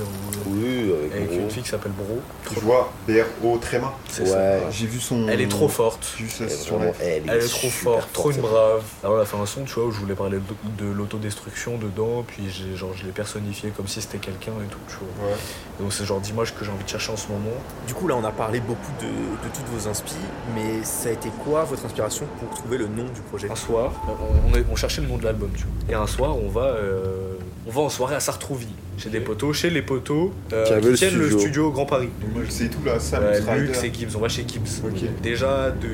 où- 0.00 0.50
Oui, 0.54 0.92
avec, 1.14 1.32
une 1.32 1.50
fille 1.50 1.62
qui 1.62 1.68
s'appelle 1.68 1.92
Bro. 1.92 2.18
Je 2.54 2.60
vois 2.60 2.90
BRO 3.06 3.58
Tréma. 3.58 3.92
C'est 4.08 4.26
ça. 4.26 4.36
Ouais. 4.38 4.62
J'ai 4.70 4.86
vu 4.86 4.98
son. 5.00 5.28
Elle 5.28 5.40
est 5.42 5.48
trop 5.48 5.68
forte. 5.68 6.06
J'ai 6.16 6.24
vu 6.24 6.30
ça 6.30 6.44
Elle 6.44 6.50
est 6.52 6.70
vraiment- 6.70 6.92
elle 7.00 7.22
Elle 7.28 7.42
est 7.44 7.48
trop 7.48 7.68
forte, 7.68 8.12
trop 8.12 8.30
une 8.30 8.40
brave. 8.40 8.82
Alors 9.04 9.16
on 9.16 9.20
a 9.20 9.24
fait 9.24 9.36
un 9.36 9.46
son, 9.46 9.64
tu 9.64 9.74
vois, 9.74 9.84
où 9.84 9.90
je 9.92 9.98
voulais 10.00 10.14
parler 10.14 10.38
de, 10.38 10.84
de 10.86 10.90
l'autodestruction 10.90 11.76
dedans, 11.78 12.24
puis 12.26 12.44
j'ai, 12.50 12.76
genre, 12.76 12.90
je 12.96 13.04
l'ai 13.04 13.12
personnifié 13.12 13.70
comme 13.76 13.88
si 13.88 14.00
c'était 14.00 14.18
quelqu'un 14.18 14.52
et 14.64 14.68
tout, 14.70 14.78
tu 14.88 14.96
vois. 14.96 15.28
Ouais. 15.30 15.36
Donc 15.80 15.92
c'est 15.92 16.00
le 16.00 16.06
genre 16.06 16.20
d'image 16.20 16.54
que 16.54 16.64
j'ai 16.64 16.70
envie 16.70 16.84
de 16.84 16.88
chercher 16.88 17.12
en 17.12 17.16
ce 17.16 17.28
moment. 17.28 17.56
Du 17.86 17.94
coup, 17.94 18.06
là, 18.08 18.14
on 18.16 18.24
a 18.24 18.30
parlé 18.30 18.60
beaucoup 18.60 18.92
de, 19.00 19.06
de 19.06 19.54
toutes 19.54 19.66
vos 19.74 19.88
inspi, 19.88 20.14
mais 20.54 20.82
ça 20.84 21.08
a 21.08 21.12
été 21.12 21.28
quoi 21.44 21.64
votre 21.64 21.84
inspiration 21.84 22.26
pour 22.38 22.50
trouver 22.50 22.78
le 22.78 22.86
nom 22.86 23.04
du 23.04 23.20
projet? 23.22 23.50
Un 23.50 23.56
soir, 23.56 23.92
on, 24.08 24.50
on 24.52 24.54
est- 24.58 24.64
on 24.70 24.76
cherchait 24.76 25.00
le 25.02 25.08
nom 25.08 25.16
de 25.18 25.24
l'album, 25.24 25.50
tu 25.56 25.64
vois. 25.64 25.72
Et 25.92 25.94
un 26.00 26.06
soir, 26.06 26.36
on 26.36 26.48
va, 26.48 26.62
euh, 26.66 27.34
on 27.66 27.70
va 27.70 27.80
en 27.82 27.88
soirée 27.88 28.14
à 28.16 28.20
Sartrouville, 28.20 28.68
chez 28.98 29.08
des 29.10 29.20
potos, 29.20 29.52
chez 29.56 29.70
les 29.70 29.82
potos 29.82 30.30
euh, 30.52 30.64
Qui 30.64 30.80
qui 30.80 30.88
le 30.88 30.94
tiennent 30.94 31.14
le 31.18 31.24
studio. 31.26 31.38
studio 31.40 31.70
Grand 31.70 31.86
Paris. 31.86 32.08
Donc, 32.34 32.44
et 32.60 32.68
tout 32.68 32.84
là, 32.84 32.98
Sam, 32.98 33.22
Ouais. 33.24 33.58
Lux 33.60 33.82
et 33.84 33.92
Gibbs, 33.94 34.16
on 34.16 34.20
va 34.20 34.28
chez 34.28 34.44
Gibbs. 34.46 34.84
Ok. 34.84 35.00
Déjà 35.22 35.70
de 35.70 35.88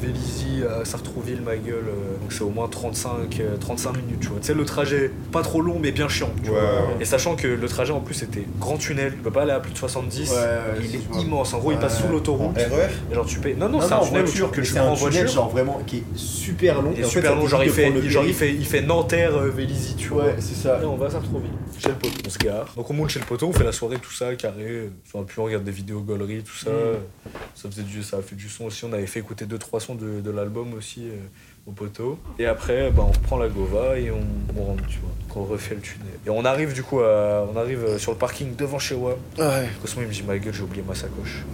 Vélizy 0.00 0.62
à 0.64 0.84
Sartrouville, 0.84 1.40
ma 1.42 1.56
gueule, 1.56 1.84
euh, 1.88 2.18
donc 2.20 2.32
c'est 2.32 2.42
au 2.42 2.50
moins 2.50 2.68
35, 2.68 3.40
euh, 3.40 3.56
35 3.56 3.92
minutes, 3.96 4.20
tu 4.20 4.28
vois. 4.28 4.38
Tu 4.40 4.46
sais, 4.48 4.54
le 4.54 4.64
trajet, 4.64 5.10
pas 5.32 5.42
trop 5.42 5.60
long 5.60 5.78
mais 5.80 5.92
bien 5.92 6.08
chiant. 6.08 6.30
tu 6.42 6.50
Ouais, 6.50 6.58
vois. 6.58 6.62
ouais. 6.62 6.96
Et 7.00 7.04
sachant 7.04 7.36
que 7.36 7.46
le 7.48 7.68
trajet 7.68 7.92
en 7.92 8.00
plus 8.00 8.22
était 8.22 8.44
grand 8.60 8.76
tunnel, 8.76 9.12
il 9.16 9.22
peut 9.22 9.30
pas 9.30 9.42
aller 9.42 9.52
à 9.52 9.60
plus 9.60 9.72
de 9.72 9.78
70, 9.78 10.30
Ouais, 10.30 10.36
ouais, 10.36 10.84
il 10.84 10.94
est 10.96 11.22
immense. 11.22 11.54
En 11.54 11.58
gros, 11.58 11.72
il 11.72 11.78
passe 11.78 12.00
sous 12.00 12.08
l'autoroute. 12.08 12.56
RER 12.56 12.88
Et 13.10 13.14
genre, 13.14 13.26
tu 13.26 13.38
payes. 13.38 13.54
Non, 13.54 13.68
non, 13.68 13.78
Non, 13.80 13.86
c'est 13.86 13.92
un 13.94 14.00
tunnel 14.00 14.22
tu- 14.24 14.26
voiture, 14.28 14.50
que 14.50 14.60
tu 14.60 14.66
c'est 14.66 14.78
prends 14.78 14.88
en 14.88 14.92
un 14.92 14.96
tunnel 14.96 15.12
voiture. 15.12 15.28
genre 15.32 15.48
vraiment 15.50 15.80
qui 15.86 15.98
est 15.98 16.04
super 16.16 16.82
long. 16.82 16.90
Et 16.92 17.00
en 17.04 17.08
fait, 17.08 17.10
super 17.10 17.30
ça 17.32 17.36
long, 17.36 17.46
genre 17.46 17.64
il 17.64 17.70
fait, 17.70 18.08
genre 18.08 18.24
il 18.26 18.34
fait, 18.34 18.54
il 18.54 18.64
fait 18.66 18.82
Nanterre, 18.82 19.36
euh, 19.36 19.50
Vélizy, 19.50 19.96
tu 19.96 20.08
vois. 20.08 20.24
Ouais, 20.24 20.34
c'est 20.38 20.54
ça. 20.54 20.80
Et 20.82 20.84
on 20.86 20.96
va 20.96 21.06
à 21.06 21.10
Sartrouville, 21.10 21.50
chez 21.78 21.88
le 21.88 21.94
poteau, 21.94 22.14
on 22.26 22.30
se 22.30 22.38
gare. 22.38 22.72
Donc 22.76 22.90
on 22.90 22.94
monte 22.94 23.10
chez 23.10 23.20
le 23.20 23.24
poteau, 23.26 23.48
on 23.48 23.52
fait 23.52 23.64
la 23.64 23.72
soirée, 23.72 23.96
tout 24.00 24.12
ça, 24.12 24.34
carré. 24.34 24.90
Enfin, 25.06 25.24
puis 25.26 25.38
on 25.38 25.44
regarde 25.44 25.64
des 25.64 25.70
vidéos 25.70 26.00
gauleries, 26.00 26.42
tout 26.42 26.56
ça. 26.56 26.70
Ça, 27.54 27.68
faisait 27.70 27.82
du, 27.82 28.02
ça 28.02 28.18
a 28.18 28.22
fait 28.22 28.36
du 28.36 28.48
son 28.48 28.64
aussi. 28.64 28.84
On 28.84 28.92
avait 28.92 29.06
fait 29.06 29.20
écouter 29.20 29.46
2-3 29.46 29.80
sons 29.80 29.85
de, 29.94 30.30
l'album 30.30 30.74
aussi 30.74 31.08
euh, 31.08 31.16
au 31.66 31.72
poteau. 31.72 32.18
Et 32.38 32.46
après, 32.46 32.90
bah, 32.90 33.04
on 33.08 33.12
reprend 33.12 33.38
la 33.38 33.48
Gova 33.48 33.98
et 33.98 34.10
on, 34.10 34.20
on 34.60 34.64
rentre, 34.64 34.86
tu 34.86 34.98
vois. 35.00 35.10
Donc 35.28 35.36
on 35.36 35.44
refait 35.52 35.74
le 35.74 35.80
tunnel. 35.80 36.06
Et 36.26 36.30
on 36.30 36.44
arrive 36.44 36.72
du 36.72 36.82
coup, 36.82 37.00
à- 37.00 37.46
on 37.52 37.56
arrive 37.58 37.84
euh, 37.84 37.98
sur 37.98 38.12
le 38.12 38.18
parking 38.18 38.54
devant 38.56 38.78
chez 38.78 38.94
WAM. 38.94 39.16
Ouais. 39.38 39.68
Cosmo 39.82 40.02
il 40.02 40.08
me 40.08 40.12
dit, 40.12 40.22
ma 40.26 40.38
gueule, 40.38 40.54
j'ai 40.54 40.62
oublié 40.62 40.84
ma 40.86 40.94
sacoche. 40.94 41.44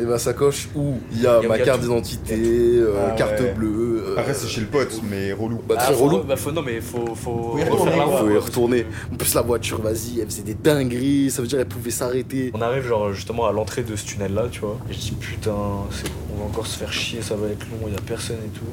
Et 0.00 0.04
ma 0.04 0.18
sacoche 0.18 0.68
où 0.74 0.96
il 1.12 1.20
y 1.20 1.26
a 1.26 1.38
Il 1.38 1.42
y 1.42 1.46
a- 1.46 1.48
ma 1.48 1.56
il 1.56 1.58
y 1.60 1.62
a 1.62 1.64
carte 1.66 1.80
d'identité, 1.82 2.34
euh, 2.40 3.08
Ah 3.08 3.10
carte 3.12 3.38
ouais. 3.40 3.52
bleue. 3.52 4.02
euh, 4.08 4.16
Après, 4.18 4.34
c'est 4.34 4.48
chez 4.48 4.62
le 4.62 4.66
pote, 4.66 5.00
mais 5.08 5.32
relou. 5.32 5.60
Bah, 5.68 5.76
très 5.76 5.92
faut, 5.94 6.04
relou. 6.06 6.22
bah, 6.24 6.34
faut- 6.36 6.50
non, 6.50 6.62
mais 6.62 6.80
faut, 6.80 7.14
faut 7.14 7.56
y 7.58 7.62
retourner, 7.62 7.96
la. 7.96 8.06
Faut 8.50 8.68
y 8.74 8.84
En 9.12 9.16
plus, 9.16 9.34
la 9.34 9.42
voiture, 9.42 9.80
vas-y, 9.80 10.18
elle 10.20 10.26
faisait 10.26 10.42
des 10.42 10.54
dingueries. 10.54 11.30
Ça 11.30 11.40
veut 11.42 11.46
dire 11.48 11.58
qu'elle 11.58 11.68
pouvait 11.68 11.90
s'arrêter. 11.90 12.50
On 12.54 12.62
arrive 12.62 12.84
genre 12.88 13.12
justement 13.12 13.46
à 13.46 13.52
l'entrée 13.52 13.82
de 13.82 13.94
ce 13.94 14.04
tunnel 14.06 14.34
là, 14.34 14.46
tu 14.50 14.60
vois. 14.60 14.78
Et 14.90 14.94
je 14.94 14.98
dis 14.98 15.12
putain, 15.12 15.54
c'est- 15.92 16.10
on 16.34 16.40
va 16.40 16.46
encore 16.46 16.66
se 16.66 16.78
faire 16.78 16.92
chier, 16.92 17.20
ça 17.22 17.36
va 17.36 17.48
être 17.48 17.60
long, 17.70 17.86
il 17.86 17.92
y 17.92 17.96
a 17.96 18.00
personne 18.00 18.38
et 18.44 18.58
tout. 18.58 18.64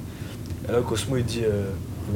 Et 0.70 0.72
là 0.72 0.80
Cosmo 0.88 1.18
il 1.18 1.26
dit 1.26 1.42
euh, 1.44 1.70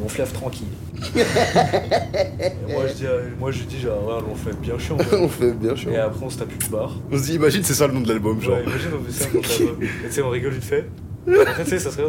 on 0.03 0.07
flaffe 0.09 0.33
tranquille. 0.33 0.67
et 1.15 2.71
moi 2.71 2.83
je 2.87 2.93
dis, 2.93 3.05
euh, 3.05 3.21
moi 3.39 3.51
je 3.51 3.63
dis 3.63 3.79
genre 3.79 4.05
ouais, 4.05 4.23
on 4.31 4.35
fait 4.35 4.55
bien 4.59 4.77
chiant. 4.77 4.97
on 5.13 5.27
fait 5.27 5.51
bien 5.53 5.75
chaud. 5.75 5.89
et 5.89 5.97
après 5.97 6.23
on 6.25 6.29
se 6.29 6.37
tape 6.37 6.51
une 6.51 6.69
barre. 6.71 6.95
On 7.11 7.17
se 7.17 7.23
dit, 7.23 7.35
imagine, 7.35 7.63
c'est 7.63 7.73
ça 7.73 7.87
le 7.87 7.93
nom 7.93 8.01
de 8.01 8.07
l'album, 8.09 8.41
genre. 8.41 8.55
Ouais, 8.57 8.63
imagine 8.63 8.89
on 8.99 9.03
fait 9.03 9.23
ça, 9.23 9.29
on 9.35 9.41
tape- 9.41 9.81
et 9.81 9.87
tu 10.07 10.11
sais 10.11 10.21
on 10.21 10.29
rigole 10.29 10.51
vite 10.53 10.63
fait. 10.63 10.85
Après 11.27 11.63
tu 11.63 11.69
sais 11.69 11.79
ça 11.79 11.91
serait 11.91 12.03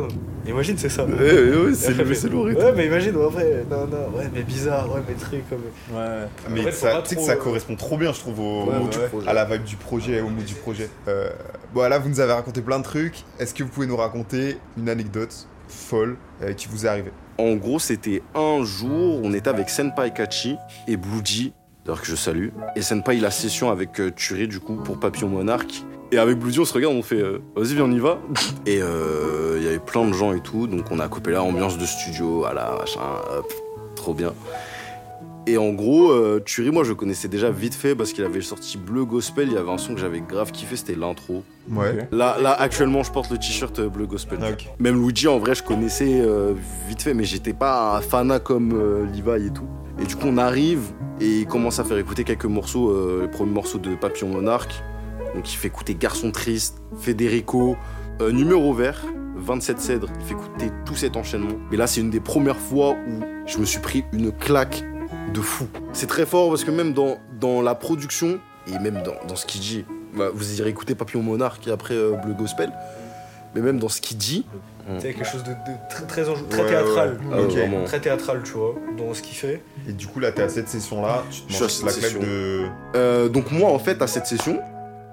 Imagine 0.46 0.76
c'est 0.76 0.88
ça. 0.90 1.04
Ouais, 1.06 1.12
ouais, 1.14 1.72
c'est 1.74 1.94
le, 1.94 2.14
c'est. 2.14 2.28
Ouais 2.28 2.72
mais 2.76 2.86
imagine 2.86 3.16
en 3.16 3.28
vrai, 3.28 3.64
non 3.70 3.86
non, 3.86 4.18
ouais 4.18 4.28
mais 4.34 4.42
bizarre, 4.42 4.92
ouais 4.92 5.00
mais 5.08 5.14
truc 5.14 5.42
comme. 5.48 5.60
Ouais. 5.96 6.26
Mais 6.50 6.60
En 6.60 6.64
fait, 6.64 6.70
faut 6.72 6.86
ça, 6.86 6.92
pas 6.92 7.02
tu 7.02 7.08
sais 7.10 7.14
que 7.14 7.20
trop, 7.20 7.26
ça 7.28 7.32
euh, 7.32 7.36
correspond 7.36 7.76
trop 7.76 7.96
bien, 7.96 8.12
je 8.12 8.18
trouve, 8.20 8.40
au, 8.40 8.64
Ouais, 8.64 8.74
au- 8.76 8.84
ouais, 9.16 9.22
ouais. 9.22 9.28
à 9.28 9.32
la 9.32 9.44
vibe 9.46 9.64
du 9.64 9.76
projet, 9.76 10.20
au 10.20 10.28
mood 10.28 10.44
du 10.44 10.54
projet. 10.54 10.90
Euh, 11.08 11.30
bon, 11.72 11.88
là, 11.88 11.98
vous 11.98 12.08
nous 12.10 12.20
avez 12.20 12.32
raconté 12.34 12.60
plein 12.60 12.78
de 12.78 12.84
trucs. 12.84 13.22
Est-ce 13.38 13.54
que 13.54 13.62
vous 13.62 13.70
pouvez 13.70 13.86
nous 13.86 13.96
raconter 13.96 14.58
une 14.76 14.88
anecdote 14.90 15.46
folle 15.68 16.16
euh, 16.42 16.52
qui 16.52 16.68
vous 16.68 16.86
est 16.86 16.88
arrivée 16.88 17.12
En 17.38 17.54
gros, 17.54 17.78
c'était 17.78 18.22
un 18.34 18.64
jour, 18.64 19.20
on 19.22 19.32
était 19.32 19.48
avec 19.48 19.70
Senpai 19.70 20.12
Kachi 20.12 20.56
et 20.88 20.96
Blue 20.96 21.20
G, 21.24 21.52
d'ailleurs 21.84 22.00
que 22.00 22.06
je 22.06 22.16
salue. 22.16 22.48
Et 22.76 22.82
Senpai, 22.82 23.16
il 23.16 23.24
a 23.24 23.30
session 23.30 23.70
avec 23.70 24.00
euh, 24.00 24.10
du 24.46 24.60
coup, 24.60 24.76
pour 24.76 24.98
Papillon 25.00 25.28
Monarque. 25.28 25.84
Et 26.12 26.18
avec 26.18 26.38
Blue 26.38 26.52
G, 26.52 26.60
on 26.60 26.64
se 26.64 26.72
regarde, 26.72 26.94
on 26.94 27.02
fait 27.02 27.20
euh, 27.20 27.42
vas-y, 27.56 27.74
viens, 27.74 27.84
on 27.84 27.92
y 27.92 27.98
va. 27.98 28.20
Et 28.66 28.80
euh, 28.80 29.56
il 29.58 29.64
y 29.64 29.68
avait 29.68 29.78
plein 29.78 30.06
de 30.06 30.12
gens 30.12 30.32
et 30.32 30.40
tout, 30.40 30.66
donc 30.66 30.90
on 30.90 31.00
a 31.00 31.08
coupé 31.08 31.32
la 31.32 31.42
ambiance 31.42 31.78
de 31.78 31.86
studio, 31.86 32.38
voilà, 32.38 32.76
machin, 32.78 33.00
hop, 33.36 33.52
trop 33.96 34.14
bien. 34.14 34.32
Et 35.46 35.58
en 35.58 35.70
gros, 35.72 36.10
euh, 36.10 36.40
Turi, 36.44 36.70
moi, 36.70 36.84
je 36.84 36.92
connaissais 36.94 37.28
déjà 37.28 37.50
vite 37.50 37.74
fait 37.74 37.94
parce 37.94 38.12
qu'il 38.12 38.24
avait 38.24 38.40
sorti 38.40 38.78
Bleu 38.78 39.04
Gospel. 39.04 39.48
Il 39.48 39.54
y 39.54 39.58
avait 39.58 39.70
un 39.70 39.76
son 39.78 39.94
que 39.94 40.00
j'avais 40.00 40.20
grave 40.20 40.52
kiffé, 40.52 40.76
c'était 40.76 40.94
l'intro. 40.94 41.42
Ouais. 41.70 42.08
Là, 42.12 42.36
là, 42.40 42.52
actuellement, 42.52 43.02
je 43.02 43.12
porte 43.12 43.30
le 43.30 43.36
t-shirt 43.36 43.78
euh, 43.78 43.88
Bleu 43.88 44.06
Gospel. 44.06 44.38
Ok. 44.38 44.68
Même 44.78 44.96
Luigi, 45.02 45.28
en 45.28 45.38
vrai, 45.38 45.54
je 45.54 45.62
connaissais 45.62 46.20
euh, 46.22 46.54
vite 46.88 47.02
fait, 47.02 47.12
mais 47.12 47.24
j'étais 47.24 47.52
pas 47.52 47.96
un 47.96 48.00
fanat 48.00 48.38
comme 48.40 48.72
euh, 48.74 49.04
Levi 49.06 49.46
et 49.48 49.50
tout. 49.52 49.68
Et 50.00 50.06
du 50.06 50.16
coup, 50.16 50.26
on 50.26 50.38
arrive 50.38 50.92
et 51.20 51.40
il 51.40 51.46
commence 51.46 51.78
à 51.78 51.84
faire 51.84 51.98
écouter 51.98 52.24
quelques 52.24 52.46
morceaux, 52.46 52.90
euh, 52.90 53.20
les 53.22 53.28
premiers 53.28 53.52
morceaux 53.52 53.78
de 53.78 53.94
Papillon 53.96 54.28
Monarque. 54.30 54.82
Donc, 55.34 55.52
il 55.52 55.56
fait 55.56 55.68
écouter 55.68 55.94
Garçon 55.94 56.30
Triste, 56.30 56.80
Federico, 56.98 57.76
Euh, 58.20 58.30
numéro 58.30 58.72
vert, 58.72 59.04
27 59.36 59.80
cèdres, 59.80 60.08
il 60.20 60.24
fait 60.24 60.34
écouter 60.34 60.70
tout 60.86 60.94
cet 60.94 61.16
enchaînement. 61.16 61.56
Mais 61.72 61.76
là, 61.76 61.88
c'est 61.88 62.00
une 62.00 62.10
des 62.10 62.20
premières 62.20 62.56
fois 62.56 62.90
où 63.08 63.24
je 63.44 63.58
me 63.58 63.64
suis 63.64 63.80
pris 63.80 64.04
une 64.12 64.30
claque 64.30 64.84
de 65.32 65.40
fou. 65.40 65.66
C'est 65.92 66.06
très 66.06 66.26
fort 66.26 66.48
parce 66.50 66.64
que 66.64 66.70
même 66.70 66.92
dans, 66.92 67.18
dans 67.40 67.62
la 67.62 67.74
production 67.74 68.38
et 68.66 68.78
même 68.78 69.02
dans, 69.02 69.14
dans 69.26 69.36
ce 69.36 69.46
qu'il 69.46 69.60
dit, 69.60 69.84
bah, 70.14 70.28
vous 70.32 70.58
irez 70.60 70.70
écouter 70.70 70.94
Papillon 70.94 71.22
Monarque 71.22 71.66
et 71.66 71.70
après 71.70 71.94
euh, 71.94 72.12
Bleu 72.12 72.34
Gospel, 72.34 72.70
mais 73.54 73.60
même 73.60 73.78
dans 73.78 73.88
ce 73.88 74.00
qu'il 74.00 74.16
dit, 74.16 74.46
C'est 74.98 75.12
quelque 75.14 75.26
chose 75.26 75.42
de, 75.44 75.50
de 75.50 75.76
très, 75.88 76.04
très, 76.06 76.28
enjou- 76.28 76.46
très 76.48 76.62
Ouais, 76.62 76.68
théâtral. 76.68 77.18
ouais. 77.32 77.70
ah. 77.82 77.84
Très 77.86 78.00
théâtral, 78.00 78.42
tu 78.44 78.52
vois, 78.52 78.74
dans 78.98 79.14
ce 79.14 79.22
qu'il 79.22 79.36
fait. 79.36 79.62
Et 79.88 79.92
du 79.92 80.06
coup, 80.06 80.20
là, 80.20 80.30
t'es 80.32 80.42
à 80.42 80.48
cette 80.48 80.68
session-là, 80.68 81.22
tu 81.30 81.40
te 81.42 81.52
Je 81.52 81.54
suis 81.54 81.62
à 81.62 81.66
manges 81.66 81.72
cette 81.72 81.84
la 81.86 81.92
session. 81.92 82.20
de. 82.20 82.66
Euh, 82.96 83.28
donc 83.28 83.50
moi, 83.50 83.70
en 83.70 83.78
fait, 83.78 84.02
à 84.02 84.06
cette 84.06 84.26
session, 84.26 84.60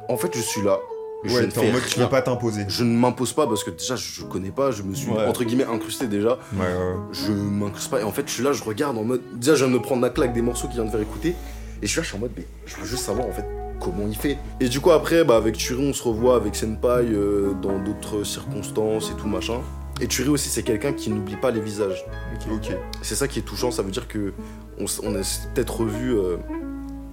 en 0.09 0.17
fait, 0.17 0.29
je 0.35 0.41
suis 0.41 0.61
là. 0.61 0.77
Je 1.23 1.35
Ouais, 1.35 1.41
ne 1.45 1.51
t'es 1.51 1.59
en 1.59 1.61
fais 1.61 1.71
mode, 1.71 1.85
tu 1.87 1.99
veux 1.99 2.09
pas 2.09 2.21
t'imposer. 2.21 2.65
Je 2.67 2.83
ne 2.83 2.97
m'impose 2.97 3.33
pas 3.33 3.45
parce 3.45 3.63
que 3.63 3.69
déjà, 3.69 3.95
je 3.95 4.23
connais 4.23 4.49
pas, 4.49 4.71
je 4.71 4.81
me 4.81 4.95
suis, 4.95 5.11
Ouais. 5.11 5.25
entre 5.25 5.43
guillemets, 5.43 5.65
incrusté 5.65 6.07
déjà. 6.07 6.39
Ouais, 6.53 6.59
ouais. 6.61 6.95
Je 7.11 7.31
m'incruste 7.31 7.91
pas. 7.91 8.01
Et 8.01 8.03
en 8.03 8.11
fait, 8.11 8.27
je 8.27 8.33
suis 8.33 8.43
là, 8.43 8.53
je 8.53 8.63
regarde 8.63 8.97
en 8.97 9.03
mode. 9.03 9.21
Déjà, 9.35 9.53
je 9.55 9.65
viens 9.65 9.73
de 9.73 9.77
me 9.79 9.83
prendre 9.83 10.01
la 10.01 10.09
claque 10.09 10.33
des 10.33 10.41
morceaux 10.41 10.67
qu'il 10.67 10.77
vient 10.77 10.85
de 10.85 10.89
faire 10.89 11.01
écouter. 11.01 11.35
Et 11.81 11.87
je 11.87 11.87
suis 11.87 11.97
là, 11.97 12.03
je 12.03 12.07
suis 12.07 12.17
en 12.17 12.21
mode, 12.21 12.31
mais 12.35 12.45
je 12.65 12.75
veux 12.77 12.85
juste 12.85 13.03
savoir, 13.03 13.27
en 13.27 13.31
fait, 13.31 13.45
comment 13.79 14.07
il 14.07 14.15
fait. 14.15 14.37
Et 14.59 14.67
du 14.67 14.79
coup, 14.79 14.91
après, 14.91 15.23
bah, 15.23 15.35
avec 15.37 15.57
Turi, 15.57 15.87
on 15.87 15.93
se 15.93 16.03
revoit 16.03 16.35
avec 16.35 16.55
Senpai 16.55 17.05
euh, 17.11 17.53
dans 17.61 17.77
d'autres 17.77 18.23
circonstances 18.23 19.11
et 19.11 19.13
tout 19.13 19.27
machin. 19.27 19.61
Et 19.99 20.07
Turi 20.07 20.29
aussi, 20.29 20.49
c'est 20.49 20.63
quelqu'un 20.63 20.93
qui 20.93 21.11
n'oublie 21.11 21.35
pas 21.35 21.51
les 21.51 21.61
visages. 21.61 22.03
Ok. 22.51 22.75
C'est 23.03 23.15
ça 23.15 23.27
qui 23.27 23.37
est 23.39 23.43
touchant, 23.43 23.69
ça 23.69 23.83
veut 23.83 23.91
dire 23.91 24.07
que 24.07 24.33
on, 24.79 25.15
est 25.15 25.47
peut-être 25.53 25.81
revu 25.81 26.15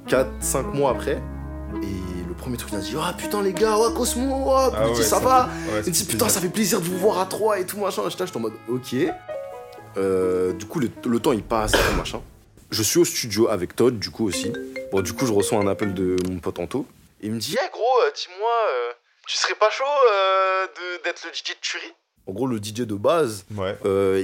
4-5 0.09 0.75
mois 0.75 0.93
après. 0.93 1.21
Et 1.83 1.87
premier 2.39 2.57
truc, 2.57 2.71
il 2.73 2.79
a 2.79 2.81
dit 2.81 2.95
Ah 3.01 3.13
putain, 3.17 3.43
les 3.43 3.53
gars, 3.53 3.77
ouais, 3.79 3.93
Cosmo, 3.95 4.45
oh, 4.47 4.53
Ah 4.75 4.89
ouais, 4.89 4.95
ça 4.97 5.03
ça 5.03 5.19
va 5.19 5.49
Ouais, 5.73 5.83
Il 5.87 5.93
dit 5.93 6.05
Putain, 6.05 6.19
plaisir. 6.19 6.31
ça 6.31 6.41
fait 6.41 6.49
plaisir 6.49 6.81
de 6.81 6.87
vous 6.87 6.97
voir 6.99 7.19
à 7.19 7.27
trois 7.27 7.59
et 7.61 7.67
tout 7.67 7.79
machin. 7.79 8.03
J'étais 8.09 8.25
en 8.37 8.41
mode 8.41 8.55
Ok. 8.69 8.95
Euh, 9.97 10.53
du 10.53 10.67
coup, 10.67 10.79
le, 10.81 10.89
le 11.07 11.19
temps 11.21 11.33
il 11.33 11.43
passe, 11.43 11.73
machin. 11.97 12.21
Je 12.71 12.83
suis 12.83 12.99
au 12.99 13.05
studio 13.05 13.49
avec 13.49 13.75
Todd, 13.75 13.99
du 13.99 14.11
coup 14.11 14.27
aussi. 14.27 14.53
Bon, 14.93 15.01
du 15.01 15.13
coup, 15.13 15.27
je 15.27 15.33
reçois 15.33 15.59
un 15.59 15.67
appel 15.67 15.95
de 15.95 16.17
mon 16.29 16.39
pote 16.39 16.59
Anto. 16.59 16.87
Il 17.21 17.33
me 17.33 17.39
dit 17.39 17.57
Hey 17.61 17.69
gros, 17.73 17.83
euh, 18.07 18.11
dis-moi, 18.15 18.51
euh, 18.73 18.93
tu 19.27 19.37
serais 19.37 19.55
pas 19.55 19.71
chaud 19.71 19.85
euh, 19.85 20.67
d'être 21.05 21.23
le 21.25 21.31
DJ 21.33 21.51
de 21.55 21.61
Turi 21.61 21.93
En 22.27 22.33
gros, 22.33 22.47
le 22.47 22.59
DJ 22.59 22.73
de 22.87 22.95
base, 22.95 23.45
Ouais. 23.57 23.77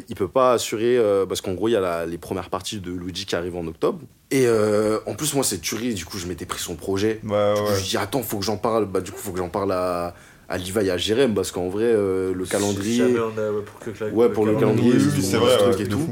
il 0.08 0.14
peut 0.14 0.28
pas 0.28 0.52
assurer 0.52 0.98
parce 1.28 1.40
qu'en 1.40 1.54
gros 1.54 1.68
il 1.68 1.72
y 1.72 1.76
a 1.76 1.80
la- 1.80 2.06
les 2.06 2.18
premières 2.18 2.50
parties 2.50 2.78
de 2.80 2.92
Luigi 2.92 3.26
qui 3.26 3.34
arrivent 3.34 3.56
en 3.56 3.66
octobre 3.66 4.00
et 4.36 4.46
euh, 4.46 4.98
en 5.06 5.14
plus 5.14 5.32
moi 5.34 5.44
c'est 5.44 5.58
Turi 5.60 5.94
du 5.94 6.04
coup 6.04 6.18
je 6.18 6.26
m'étais 6.26 6.46
pris 6.46 6.58
son 6.60 6.74
projet 6.76 7.20
Ouais, 7.24 7.54
du 7.54 7.60
coup, 7.60 7.66
ouais. 7.68 7.76
je 7.78 7.84
dis 7.84 7.96
attends 7.96 8.22
faut 8.22 8.38
que 8.38 8.44
j'en 8.44 8.56
parle 8.56 8.86
bah 8.86 9.00
du 9.00 9.10
coup 9.12 9.18
faut 9.18 9.32
que 9.32 9.38
j'en 9.38 9.48
parle 9.48 9.72
à 9.72 10.14
à 10.48 10.58
Liva 10.58 10.82
et 10.82 10.90
à 10.90 10.96
Jérém 10.96 11.34
parce 11.34 11.50
qu'en 11.52 11.68
vrai 11.68 11.84
euh, 11.86 12.34
le 12.34 12.44
calendrier 12.44 12.98
Jamais 12.98 13.18
on 13.20 13.38
a, 13.38 13.50
ouais, 13.52 13.62
pour 13.62 13.78
que 13.80 13.90
Ouais, 14.12 14.28
pour 14.28 14.44
le 14.46 14.54
calendrier, 14.56 14.92
c'est 15.22 15.36
vrai, 15.38 15.56
truc 15.58 15.76
ouais, 15.78 15.82
et 15.84 15.88
tout. 15.88 16.08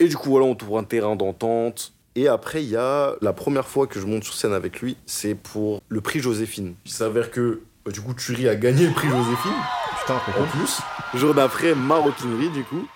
et 0.00 0.08
du 0.08 0.16
coup 0.16 0.30
voilà 0.30 0.46
on 0.46 0.54
trouve 0.54 0.78
un 0.78 0.84
terrain 0.84 1.16
d'entente 1.16 1.92
et 2.16 2.28
après 2.28 2.62
il 2.62 2.70
y 2.70 2.76
a 2.76 3.14
la 3.22 3.32
première 3.32 3.66
fois 3.68 3.86
que 3.86 4.00
je 4.00 4.06
monte 4.06 4.24
sur 4.24 4.34
scène 4.34 4.52
avec 4.52 4.80
lui 4.80 4.96
c'est 5.06 5.34
pour 5.34 5.80
le 5.88 6.00
prix 6.00 6.20
Joséphine 6.20 6.74
il 6.84 6.90
s'avère 6.92 7.30
que 7.30 7.60
euh, 7.86 7.90
du 7.90 8.00
coup 8.00 8.12
Turi 8.14 8.48
a 8.48 8.56
gagné 8.56 8.86
le 8.86 8.92
prix 8.92 9.08
Joséphine 9.08 9.52
Putain, 10.00 10.20
en 10.40 10.44
plus. 10.46 10.78
Jour 11.14 11.34
d'après, 11.34 11.74
maroquinerie 11.74 12.48
du 12.50 12.64
coup. 12.64 12.86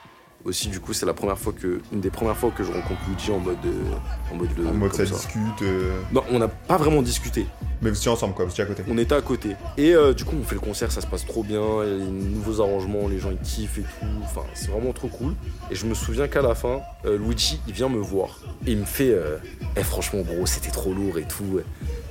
Aussi, 0.45 0.69
du 0.69 0.81
coup, 0.81 0.93
c'est 0.93 1.07
la 1.07 1.15
première 1.15 1.39
fois 1.39 1.53
que, 1.53 1.81
une 1.93 2.01
des 2.01 2.11
premières 2.11 2.37
fois 2.37 2.51
que 2.51 2.65
je 2.65 2.73
rencontre 2.73 3.01
Luigi 3.09 3.31
en 3.31 3.39
mode, 3.39 3.57
euh, 3.65 4.33
en 4.33 4.37
mode, 4.37 4.53
de- 4.55 4.67
En 4.67 4.73
mode 4.75 4.93
ça 4.93 5.05
discute. 5.05 5.63
euh, 5.63 6.01
Non, 6.13 6.25
on 6.33 6.41
n'a 6.41 6.49
pas 6.49 6.77
vraiment 6.77 7.01
discuté. 7.01 7.47
Mais 7.81 7.91
vous 7.91 7.97
étiez 7.97 8.11
ensemble 8.11 8.35
quoi, 8.35 8.45
vous 8.45 8.51
étiez 8.51 8.65
à 8.65 8.67
côté. 8.67 8.83
On 8.89 8.99
était 8.99 9.15
à 9.15 9.21
côté. 9.21 9.51
Et 9.77 9.95
euh, 9.95 10.13
du 10.15 10.25
coup, 10.25 10.35
on 10.41 10.43
fait 10.45 10.57
le 10.57 10.61
concert, 10.61 10.91
ça 10.91 11.01
se 11.01 11.07
passe 11.07 11.25
trop 11.27 11.45
bien. 11.45 11.63
Il 11.85 11.91
y 11.91 11.95
a 11.95 11.99
des 12.07 12.11
nouveaux 12.11 12.61
arrangements, 12.61 13.07
les 13.09 13.21
gens 13.21 13.31
ils 13.31 13.39
kiffent 13.39 13.79
et 13.79 13.83
tout. 13.83 14.07
Enfin, 14.25 14.43
c'est 14.55 14.71
vraiment 14.71 14.93
trop 14.93 15.09
cool. 15.09 15.35
Et 15.71 15.77
je 15.77 15.87
me 15.87 15.95
souviens 15.95 16.27
qu'à 16.27 16.43
la 16.43 16.57
fin, 16.57 16.81
euh, 17.05 17.17
Luigi, 17.19 17.61
il 17.69 17.73
vient 17.73 17.89
me 17.89 17.99
voir 18.01 18.41
et 18.67 18.73
il 18.73 18.79
me 18.79 18.85
fait, 18.85 19.11
euh, 19.11 19.37
Eh, 19.77 19.83
franchement, 19.85 20.21
gros, 20.23 20.45
c'était 20.47 20.71
trop 20.73 20.93
lourd 20.93 21.19
et 21.19 21.25
tout. 21.25 21.61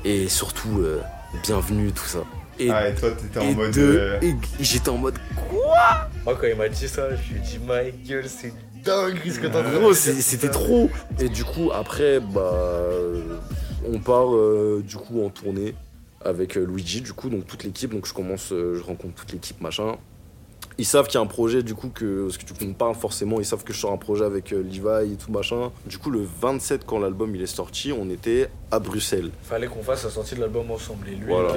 Et 0.06 0.28
surtout, 0.30 0.80
euh, 0.80 1.02
bienvenue, 1.44 1.92
tout 1.92 2.06
ça. 2.06 2.20
Et, 2.62 2.70
Ah, 2.70 2.88
et 2.90 2.96
toi, 2.96 3.10
t'étais 3.12 3.40
en 3.40 3.52
mode. 3.54 3.72
de- 3.72 3.82
euh, 3.82 4.20
et 4.22 4.36
j'étais 4.60 4.90
en 4.90 4.98
mode 4.98 5.16
Moi, 5.52 6.36
quand 6.40 6.48
il 6.48 6.56
m'a 6.56 6.70
dit 6.70 6.88
ça, 6.88 7.10
je 7.16 7.34
lui 7.34 7.40
ai 7.40 7.42
dit, 7.42 7.60
my 7.68 7.92
gueule, 8.08 8.26
c'est 8.30 8.54
dingue 8.84 9.18
ce 9.26 9.40
que 9.40 9.48
t'as 9.48 9.64
Gros, 9.64 9.94
c'était 9.94 10.50
trop. 10.50 10.90
Et 11.20 11.30
du 11.30 11.44
coup, 11.44 11.72
après, 11.74 12.20
bah, 12.20 12.54
on 13.88 14.00
part 14.00 14.34
euh, 14.36 14.84
du 14.86 14.96
coup 14.98 15.24
en 15.26 15.30
tournée 15.30 15.74
avec 16.24 16.56
euh, 16.58 16.66
Luigi, 16.66 17.02
du 17.02 17.14
coup, 17.14 17.30
donc 17.30 17.48
toute 17.48 17.64
l'équipe. 17.64 17.92
Donc 17.92 18.06
je 18.06 18.14
commence, 18.14 18.52
euh, 18.52 18.76
je 18.78 18.84
rencontre 18.84 19.16
toute 19.16 19.32
l'équipe, 19.34 19.60
machin. 19.62 19.96
Ils 20.78 20.86
savent 20.86 21.08
qu'il 21.08 21.16
y 21.16 21.18
a 21.18 21.22
un 21.22 21.28
projet, 21.28 21.64
du 21.64 21.76
coup, 21.76 21.90
que, 21.90 22.24
parce 22.26 22.38
que 22.38 22.46
coup, 22.46 22.54
on 22.64 22.74
parle 22.74 22.96
forcément, 22.96 23.40
ils 23.40 23.46
savent 23.46 23.64
que 23.64 23.74
je 23.74 23.80
sors 23.80 23.92
un 23.92 23.98
projet 23.98 24.26
avec 24.26 24.52
euh, 24.54 24.64
Levi 24.64 25.14
et 25.14 25.16
tout, 25.18 25.32
machin. 25.32 25.72
Du 25.86 25.98
coup, 25.98 26.10
le 26.10 26.26
27, 26.42 26.86
quand 26.86 27.00
l'album 27.00 27.36
il 27.36 27.42
est 27.42 27.46
sorti, 27.46 27.92
on 27.92 28.10
était 28.10 28.50
à 28.72 28.80
Bruxelles. 28.80 29.32
Fallait 29.44 29.68
qu'on 29.68 29.84
fasse 29.84 30.04
la 30.04 30.10
sortie 30.10 30.36
de 30.36 30.42
l'album 30.42 30.72
ensemble. 30.72 31.08
Et 31.10 31.16
lui, 31.16 31.28
Voilà. 31.28 31.54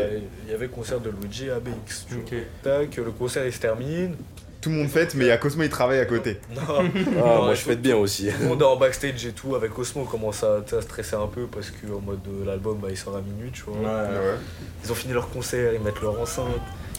il, 0.47 0.51
y 0.51 0.55
avait 0.55 0.69
concert 0.69 1.01
de 1.01 1.11
Luigi 1.11 1.51
à 1.51 1.61
BX. 1.61 2.07
tu 2.09 2.15
vois. 2.15 2.41
Tac, 2.63 2.97
le 2.97 3.11
concert 3.13 3.47
il 3.47 3.53
se 3.53 3.61
termine. 3.61 4.17
Tout 4.61 4.71
le 4.71 4.77
monde 4.77 4.89
fête, 4.89 5.15
mais 5.15 5.27
il 5.27 5.29
y 5.29 5.31
a 5.31 5.37
Cosmo, 5.37 5.63
il 5.63 5.69
travaille 5.69 5.99
à 5.99 6.07
côté. 6.07 6.41
Non, 6.55 6.63
Ah, 7.23 7.37
moi, 7.43 7.53
je 7.53 7.61
fête 7.61 7.83
bien 7.83 7.99
aussi. 7.99 8.31
on 8.51 8.59
est 8.59 8.63
en 8.63 8.77
backstage 8.77 9.27
et 9.27 9.33
tout 9.33 9.55
avec 9.55 9.73
Cosmo, 9.75 10.03
on 10.03 10.07
commence 10.07 10.43
à, 10.43 10.63
tu 10.67 10.75
stresser 10.81 11.17
un 11.17 11.27
peu 11.27 11.47
parce 11.47 11.71
qu'en 11.71 12.01
mode 12.01 12.21
de 12.23 12.47
l'album 12.47 12.79
bah, 12.81 12.89
il 12.91 12.97
sort 12.97 13.15
à 13.15 13.21
minuit, 13.21 13.51
tu 13.53 13.65
vois. 13.67 13.77
Ouais. 13.77 14.09
Ils 14.83 14.91
ont 14.91 14.95
fini 14.95 15.13
leur 15.13 15.29
concert, 15.29 15.75
ils 15.75 15.81
mettent 15.81 16.01
leur 16.01 16.19
enceinte, 16.19 16.47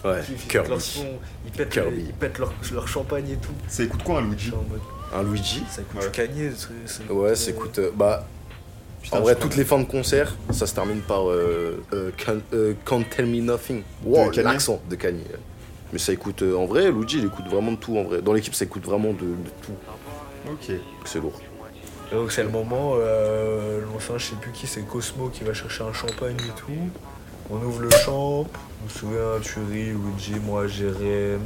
Ouais, 0.06 0.22
ils 0.28 0.34
mettent 0.34 0.48
Kirby. 0.48 0.70
leur 0.70 0.82
son, 0.82 1.06
ils 1.46 1.52
pètent, 1.52 1.70
Kirby. 1.70 2.04
ils 2.08 2.14
pètent 2.14 2.38
leur, 2.40 2.54
leur 2.74 2.88
champagne 2.88 3.30
et 3.32 3.38
tout. 3.38 3.52
Ça 3.68 3.84
écoute 3.84 4.04
quoi 4.04 4.20
un 4.20 4.22
Luigi 4.22 4.52
mode, 4.52 4.80
Un 5.14 5.24
Luigi. 5.24 5.64
ça 5.70 5.82
coûte 5.82 6.18
Ouais. 6.18 6.28
du 6.28 6.52
c'est- 6.86 7.10
Ouais, 7.12 7.36
c'est 7.36 7.52
écoute, 7.52 7.80
euh, 7.80 7.92
bah, 7.96 8.26
Putain, 9.02 9.18
en 9.18 9.22
vrai, 9.22 9.36
toutes 9.36 9.56
les 9.56 9.66
fins 9.66 9.78
de 9.80 9.84
concert, 9.86 10.36
ça 10.52 10.66
se 10.66 10.74
termine 10.74 11.02
par 11.02 11.30
euh, 11.30 11.84
euh, 11.94 12.10
can't, 12.18 12.40
euh, 12.54 12.74
Can't 12.86 13.04
Tell 13.16 13.28
Me 13.28 13.40
Nothing. 13.40 13.84
Wow, 14.04 14.32
Kanye 14.32 14.44
l'accent 14.44 14.82
de 14.90 14.96
Kanye. 14.96 15.24
Mais 15.94 16.00
ça 16.00 16.12
écoute, 16.12 16.42
euh, 16.42 16.56
en 16.58 16.66
vrai, 16.66 16.92
Luigi, 16.92 17.20
il 17.20 17.26
écoute 17.26 17.46
vraiment 17.48 17.72
de 17.74 17.78
tout, 17.78 17.96
en 17.98 18.04
vrai. 18.04 18.22
Dans 18.24 18.34
l'équipe, 18.34 18.56
ça 18.56 18.66
écoute 18.66 18.84
vraiment 18.84 19.14
de, 19.14 19.20
de 19.20 19.50
tout. 19.62 19.74
Ok. 20.52 20.76
C'est 21.06 21.20
lourd. 21.20 21.40
Et 22.12 22.16
donc 22.16 22.32
c'est 22.32 22.44
le 22.44 22.50
moment, 22.50 22.94
euh, 22.98 23.82
enfin 23.96 24.14
je 24.18 24.26
sais 24.28 24.36
plus 24.36 24.52
qui, 24.52 24.68
c'est 24.68 24.82
Cosmo 24.82 25.30
qui 25.30 25.44
va 25.44 25.54
chercher 25.54 25.84
un 25.84 25.94
champagne 25.94 26.38
et 26.38 26.60
tout. 26.60 26.72
On 27.50 27.58
ouvre 27.58 27.82
le 27.82 27.90
champ, 27.92 28.48
je 28.80 28.86
me 28.86 28.90
souviens, 28.90 29.40
Thury, 29.42 29.92
Luigi, 29.92 30.36
moi, 30.44 30.68
Jérém, 30.68 31.42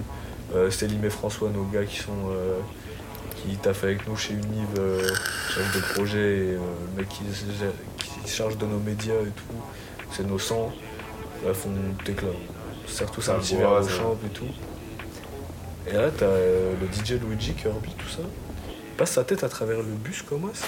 euh, 0.55 0.71
Célim 0.71 1.03
et 1.03 1.09
François, 1.09 1.49
nos 1.49 1.65
gars 1.65 1.83
qui 1.83 1.97
sont 1.97 2.11
euh, 2.31 2.59
qui 3.35 3.55
taffent 3.57 3.83
avec 3.83 4.07
nous 4.07 4.15
chez 4.15 4.33
Univ, 4.33 4.67
euh, 4.77 5.07
chef 5.49 5.75
de 5.75 5.81
projet, 5.93 6.19
et, 6.19 6.53
euh, 6.53 6.57
le 6.95 7.01
mec 7.01 7.09
qui, 7.09 7.23
qui 8.23 8.31
charge 8.31 8.57
de 8.57 8.65
nos 8.65 8.79
médias 8.79 9.21
et 9.21 9.31
tout. 9.31 9.55
C'est 10.11 10.25
nos 10.25 10.39
sangs. 10.39 10.71
Bref, 11.43 11.65
on 11.67 12.03
t'éclate. 12.03 12.31
On 12.85 12.91
sert 12.91 13.11
tous 13.11 13.21
Ça 13.21 13.35
un 13.35 13.39
petit 13.39 13.53
le 13.53 13.59
verre 13.61 13.71
au 13.73 13.87
champ 13.87 14.17
et 14.25 14.29
tout. 14.29 14.45
Et 15.87 15.93
là, 15.93 16.09
t'as 16.15 16.27
le 16.27 16.87
DJ 16.91 17.21
Luigi 17.21 17.53
Kirby, 17.53 17.93
tout 17.97 18.09
ça. 18.09 18.21
Il 18.67 18.95
passe 18.97 19.11
sa 19.11 19.23
tête 19.23 19.43
à 19.43 19.49
travers 19.49 19.77
le 19.77 19.83
bus 19.83 20.21
comme 20.21 20.49
ça. 20.53 20.67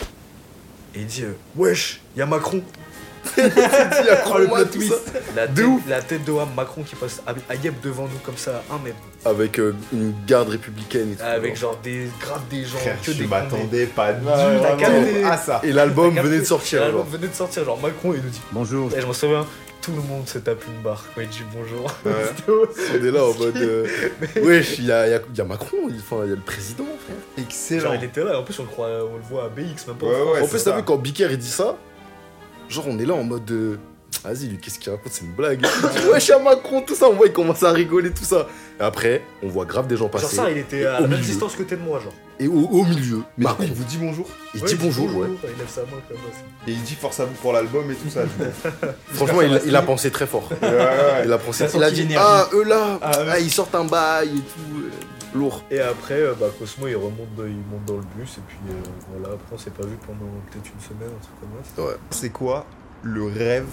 Et 0.96 1.02
il 1.02 1.06
dit 1.06 1.24
euh, 1.24 1.34
Wesh, 1.56 2.02
y 2.15 2.22
a 2.22 2.26
Macron 2.26 2.62
Il 3.38 3.44
y 4.06 4.10
a 4.10 4.16
Chroma, 4.18 4.66
tout 4.66 4.82
ça. 4.82 4.96
la 5.36 5.48
De 5.48 5.56
tête, 5.56 5.66
ouf. 5.66 5.82
la 5.88 6.02
tête 6.02 6.24
de 6.26 6.32
Wam 6.32 6.50
Macron 6.56 6.84
qui 6.84 6.96
passe 6.96 7.22
à, 7.26 7.32
à 7.50 7.56
Yep 7.56 7.82
devant 7.82 8.04
nous 8.04 8.18
comme 8.24 8.38
ça 8.38 8.64
un 8.72 8.78
mètre. 8.84 8.98
Avec 9.26 9.60
euh, 9.60 9.74
une 9.94 10.14
garde 10.28 10.50
républicaine 10.50 11.14
et 11.14 11.16
tout. 11.16 11.24
Avec 11.24 11.56
genre 11.58 11.78
des 11.84 12.08
grave 12.20 12.42
des 12.50 12.66
gens, 12.66 12.78
Frère, 12.78 13.00
que 13.02 13.12
je 13.12 13.18
des 13.20 13.28
m'attendais 13.28 13.86
pas 13.86 14.14
du 14.14 14.26
tout 14.26 15.28
à 15.28 15.38
ça. 15.38 15.62
Et 15.64 15.72
l'album 15.72 16.14
venait 16.20 16.40
de 16.40 16.44
sortir. 16.46 16.82
L'album 16.82 17.06
venait 17.10 17.28
de 17.28 17.34
sortir, 17.36 17.64
genre 17.66 17.80
Macron 17.80 18.14
il 18.16 18.22
nous 18.24 18.30
dit 18.30 18.42
Bonjour. 18.52 18.90
Et 18.96 19.02
je 19.02 19.06
m'en 19.06 19.14
souviens, 19.14 19.46
tout 19.82 19.92
le 19.96 20.02
monde 20.02 20.28
se 20.28 20.38
tape 20.40 20.64
une 20.68 20.82
barre 20.84 21.04
quand 21.16 21.22
il 21.22 21.28
dit 21.30 21.42
bonjour. 21.54 21.92
Ouais. 22.06 22.12
On 23.02 23.06
est 23.06 23.12
là 23.12 23.24
en 23.26 23.34
mode. 23.34 23.58
euh, 23.58 23.88
Wesh, 24.44 24.78
il 24.80 24.86
y 24.86 24.92
a, 24.92 25.08
il 25.08 25.12
y 25.12 25.14
a- 25.16 25.22
il 25.32 25.38
y 25.38 25.42
a 25.42 25.46
Macron, 25.46 25.78
il 25.90 25.96
enfin, 25.98 26.24
il 26.26 26.30
y 26.30 26.34
a 26.34 26.36
le 26.36 26.42
président, 26.42 26.86
frère. 27.06 27.16
Genre 27.38 27.46
Excellent. 27.46 27.94
il 27.94 28.04
était 28.04 28.24
là, 28.24 28.40
en 28.40 28.44
plus 28.44 28.60
on 28.60 28.64
le, 28.64 28.70
croit, 28.70 28.88
on 28.90 29.16
le 29.18 29.24
voit 29.30 29.46
à 29.46 29.50
BX, 29.50 29.88
même 29.88 29.96
pas. 29.98 30.06
Ouais, 30.08 30.12
ouais, 30.34 30.42
en 30.42 30.48
plus, 30.48 30.60
ça. 30.60 30.72
t'as 30.72 30.78
vu 30.78 30.84
quand 30.84 30.98
Biker 30.98 31.32
il 31.32 31.38
dit 31.38 31.50
ça 31.50 31.78
Genre, 32.72 32.86
on 32.88 32.98
est 33.00 33.06
là 33.06 33.14
en 33.14 33.24
mode. 33.24 33.46
de 33.46 33.78
Vas-y, 34.24 34.48
lui, 34.48 34.58
qu'est-ce 34.58 34.78
qu'il 34.78 34.92
raconte 34.92 35.12
C'est 35.14 35.24
une 35.26 35.32
blague. 35.32 35.66
Il 35.96 36.02
dit, 36.02 36.08
Wesh, 36.10 36.30
a 36.32 36.38
Macron, 36.40 36.82
tout 36.82 36.94
ça. 36.96 37.08
On 37.08 37.14
voit, 37.14 37.28
il 37.28 37.34
commence 37.34 37.64
à 37.64 37.72
rigoler, 37.72 38.12
tout 38.12 38.24
ça. 38.26 38.48
Et 38.80 38.84
après, 38.84 39.24
on 39.42 39.48
voit 39.48 39.66
grave 39.66 39.88
des 39.88 39.96
gens 39.96 40.04
Genre 40.04 40.12
passer. 40.12 40.36
ça, 40.36 40.52
il 40.52 40.58
était 40.58 40.86
à 40.86 41.00
la 41.00 41.08
même 41.08 41.22
distance 41.22 41.56
que 41.56 41.64
t'es 41.64 41.76
de 41.78 41.82
moi, 41.82 42.00
genre. 42.00 42.14
Et 42.40 42.48
au, 42.48 42.54
au 42.54 42.84
milieu, 42.84 43.22
Mais 43.38 43.46
Macron. 43.46 43.64
il 43.68 43.74
vous 43.74 43.84
dit 43.84 43.98
bonjour. 43.98 44.28
Il 44.54 44.62
Ouais, 44.62 44.68
dit 44.68 44.76
bonjour, 44.76 45.06
ouais. 45.16 45.28
Il 45.44 45.58
lève 45.58 45.70
sa 45.70 45.82
main 45.82 45.88
comme 46.08 46.18
ça. 46.18 46.40
Et 46.68 46.72
il 46.72 46.82
dit 46.84 46.96
force 46.96 47.20
à 47.20 47.26
vous 47.26 47.34
pour 47.36 47.54
l'album 47.54 47.90
et 47.90 47.96
tout 47.96 48.10
ça. 48.10 48.22
Franchement, 49.14 49.42
il, 49.42 49.62
il 49.66 49.76
a 49.76 49.82
pensé 49.82 50.12
très 50.12 50.28
fort. 50.28 50.50
Ouais, 50.62 50.68
ouais, 50.70 50.76
ouais. 50.78 51.22
Il 51.26 51.32
a 51.32 51.38
pensé. 51.38 51.66
Il 51.74 51.84
a 51.84 51.90
dit. 51.92 52.08
Ah, 52.18 52.48
eux 52.54 52.64
là 52.64 53.00
Ah, 53.02 53.12
ah. 53.32 53.40
Ils 53.40 53.52
sortent 53.52 53.76
un 53.76 53.86
bail 53.86 54.28
et 54.30 54.32
tout. 54.32 54.90
Lourd. 55.34 55.63
Et 55.72 55.80
après, 55.80 56.15
euh, 56.22 56.34
bah, 56.39 56.48
Cosmo 56.60 56.88
il 56.88 56.96
remonte, 56.96 57.34
dans- 57.38 57.46
il 57.46 57.56
monte 57.56 57.86
dans 57.86 57.96
le 57.98 58.04
bus 58.15 58.38
et 58.38 58.41
puis 58.48 58.58
euh, 58.70 58.74
voilà, 59.13 59.36
après 59.36 59.54
on 59.54 59.58
s'est 59.58 59.70
pas 59.72 59.86
vu 59.86 59.96
pendant 60.06 60.30
peut-être 60.52 60.70
une 60.74 60.82
semaine, 60.82 61.10
un 61.15 61.24
truc 61.24 61.39
comme 61.39 61.50
ça. 61.86 61.89
Ouais. 61.91 61.98
C'est 62.10 62.30
quoi 62.32 62.65
le 63.04 63.24
rêve 63.26 63.65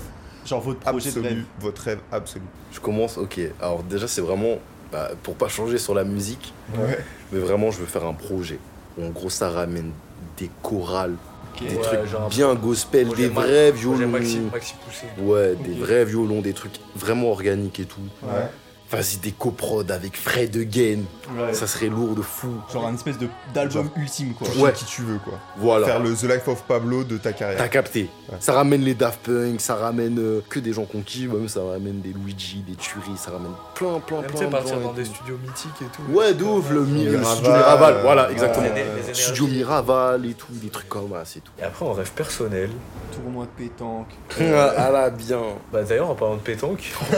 Genre 0.47 0.61
votre 0.61 0.79
projet 0.81 1.11
de 1.11 1.18
absolu 1.18 1.29
rêve. 1.29 1.44
Votre 1.61 1.83
rêve 1.83 1.99
absolu? 2.12 2.44
Je 2.73 2.81
commence, 2.81 3.18
ok. 3.18 3.40
Alors 3.61 3.83
déjà, 3.83 4.07
c'est 4.09 4.21
vraiment 4.21 4.59
bah, 4.92 5.11
pour 5.23 5.35
pas 5.35 5.49
changer 5.49 5.79
sur 5.79 5.94
la 5.94 6.05
musique, 6.05 6.55
Ouais. 6.77 6.99
mais 7.33 7.40
vraiment, 7.40 7.71
je 7.71 7.79
veux 7.81 7.87
faire 7.87 8.07
un 8.07 8.14
projet. 8.14 8.59
où 8.97 9.05
En 9.05 9.11
gros, 9.11 9.29
ça 9.29 9.51
ramène 9.51 9.90
des 10.38 10.51
chorales, 10.62 11.16
des 11.61 11.75
Ouais, 11.75 11.83
trucs 11.83 12.05
genre 12.07 12.29
bien 12.29 12.55
gospel, 12.55 13.09
des 13.11 13.29
vrais 13.29 13.73
violons. 13.73 14.07
Maxi, 14.09 14.38
Maxi 14.53 14.75
Poussé. 14.85 15.07
Ouais, 15.21 15.55
des 15.57 15.75
vrais 15.75 16.05
violons, 16.05 16.40
des 16.40 16.55
trucs 16.55 16.79
vraiment 16.97 17.31
organiques 17.33 17.81
et 17.81 17.85
tout. 17.85 18.01
Ouais. 18.23 18.47
Vas-y, 18.90 19.18
des 19.18 19.33
coprods 19.33 19.85
avec 19.90 20.16
Fred 20.16 20.57
Again. 20.57 21.01
Ouais. 21.37 21.53
Ça 21.55 21.67
serait 21.67 21.88
lourd 21.88 22.14
de 22.14 22.23
fou. 22.23 22.49
Genre 22.73 22.87
un 22.87 22.95
espèce 22.95 23.19
de 23.19 23.29
d'album 23.53 23.88
ultime 23.97 24.35
quoi. 24.35 24.49
Ouais. 24.59 24.73
qui 24.73 24.85
tu 24.85 25.03
veux, 25.03 25.19
quoi. 25.19 25.35
Voilà. 25.57 25.87
Faire 25.87 26.01
le 26.01 26.14
The 26.14 26.23
Life 26.25 26.49
of 26.49 26.62
Pablo 26.64 27.05
de 27.05 27.19
ta 27.19 27.33
carrière. 27.33 27.59
T'as 27.59 27.69
capté. 27.69 28.09
Ouais. 28.31 28.37
Ça 28.41 28.53
ramène 28.55 28.83
les 28.83 28.95
Daft 28.95 29.21
Punk, 29.27 29.61
ça 29.61 29.75
ramène 29.75 30.19
euh, 30.19 30.41
que 30.49 30.59
des 30.59 30.73
gens 30.73 30.85
qu'on 30.85 31.03
kiffe, 31.03 31.31
même 31.31 31.49
ça 31.49 31.61
ramène 31.62 32.01
des 32.01 32.12
Luigi, 32.12 32.62
des 32.67 32.75
tueries, 32.77 33.17
ça 33.17 33.31
ramène 33.33 33.53
plein, 33.75 34.01
plein, 34.01 34.19
Même 34.21 34.27
tu 34.27 34.31
plein 34.33 34.38
sais, 34.41 34.47
de 34.47 34.51
partir 34.51 34.75
gens 34.77 34.81
dans 34.88 34.93
des 34.93 35.05
tout. 35.05 35.14
studios 35.14 35.38
mythiques 35.43 35.83
et 35.83 35.85
tout. 35.87 36.03
Ouais, 36.12 36.35
de 36.35 36.45
ouf, 36.45 36.71
le, 36.71 36.81
mi- 36.83 37.05
le 37.05 37.11
Miraval, 37.19 37.35
studio 37.37 37.53
Miraval, 37.53 37.95
euh, 37.95 38.03
voilà, 38.03 38.31
exactement. 38.31 38.67
studio. 39.12 39.47
Miraval 39.47 40.27
et 40.27 40.35
tout, 40.35 40.47
des 40.53 40.69
trucs 40.69 40.88
comme 40.88 41.11
ça, 41.12 41.23
c'est 41.25 41.41
tout. 41.41 41.53
Et 41.59 41.62
après, 41.62 41.85
en 41.85 41.93
rêve 41.93 42.11
personnel. 42.12 42.71
Tournoi 43.12 43.45
de 43.47 43.64
pétanque. 43.64 44.09
ah 44.41 44.91
là, 44.91 45.11
bien. 45.11 45.41
Bah 45.73 45.83
d'ailleurs, 45.83 46.11
en 46.11 46.14
parlant 46.14 46.37
de 46.37 46.41
pétanque. 46.41 46.93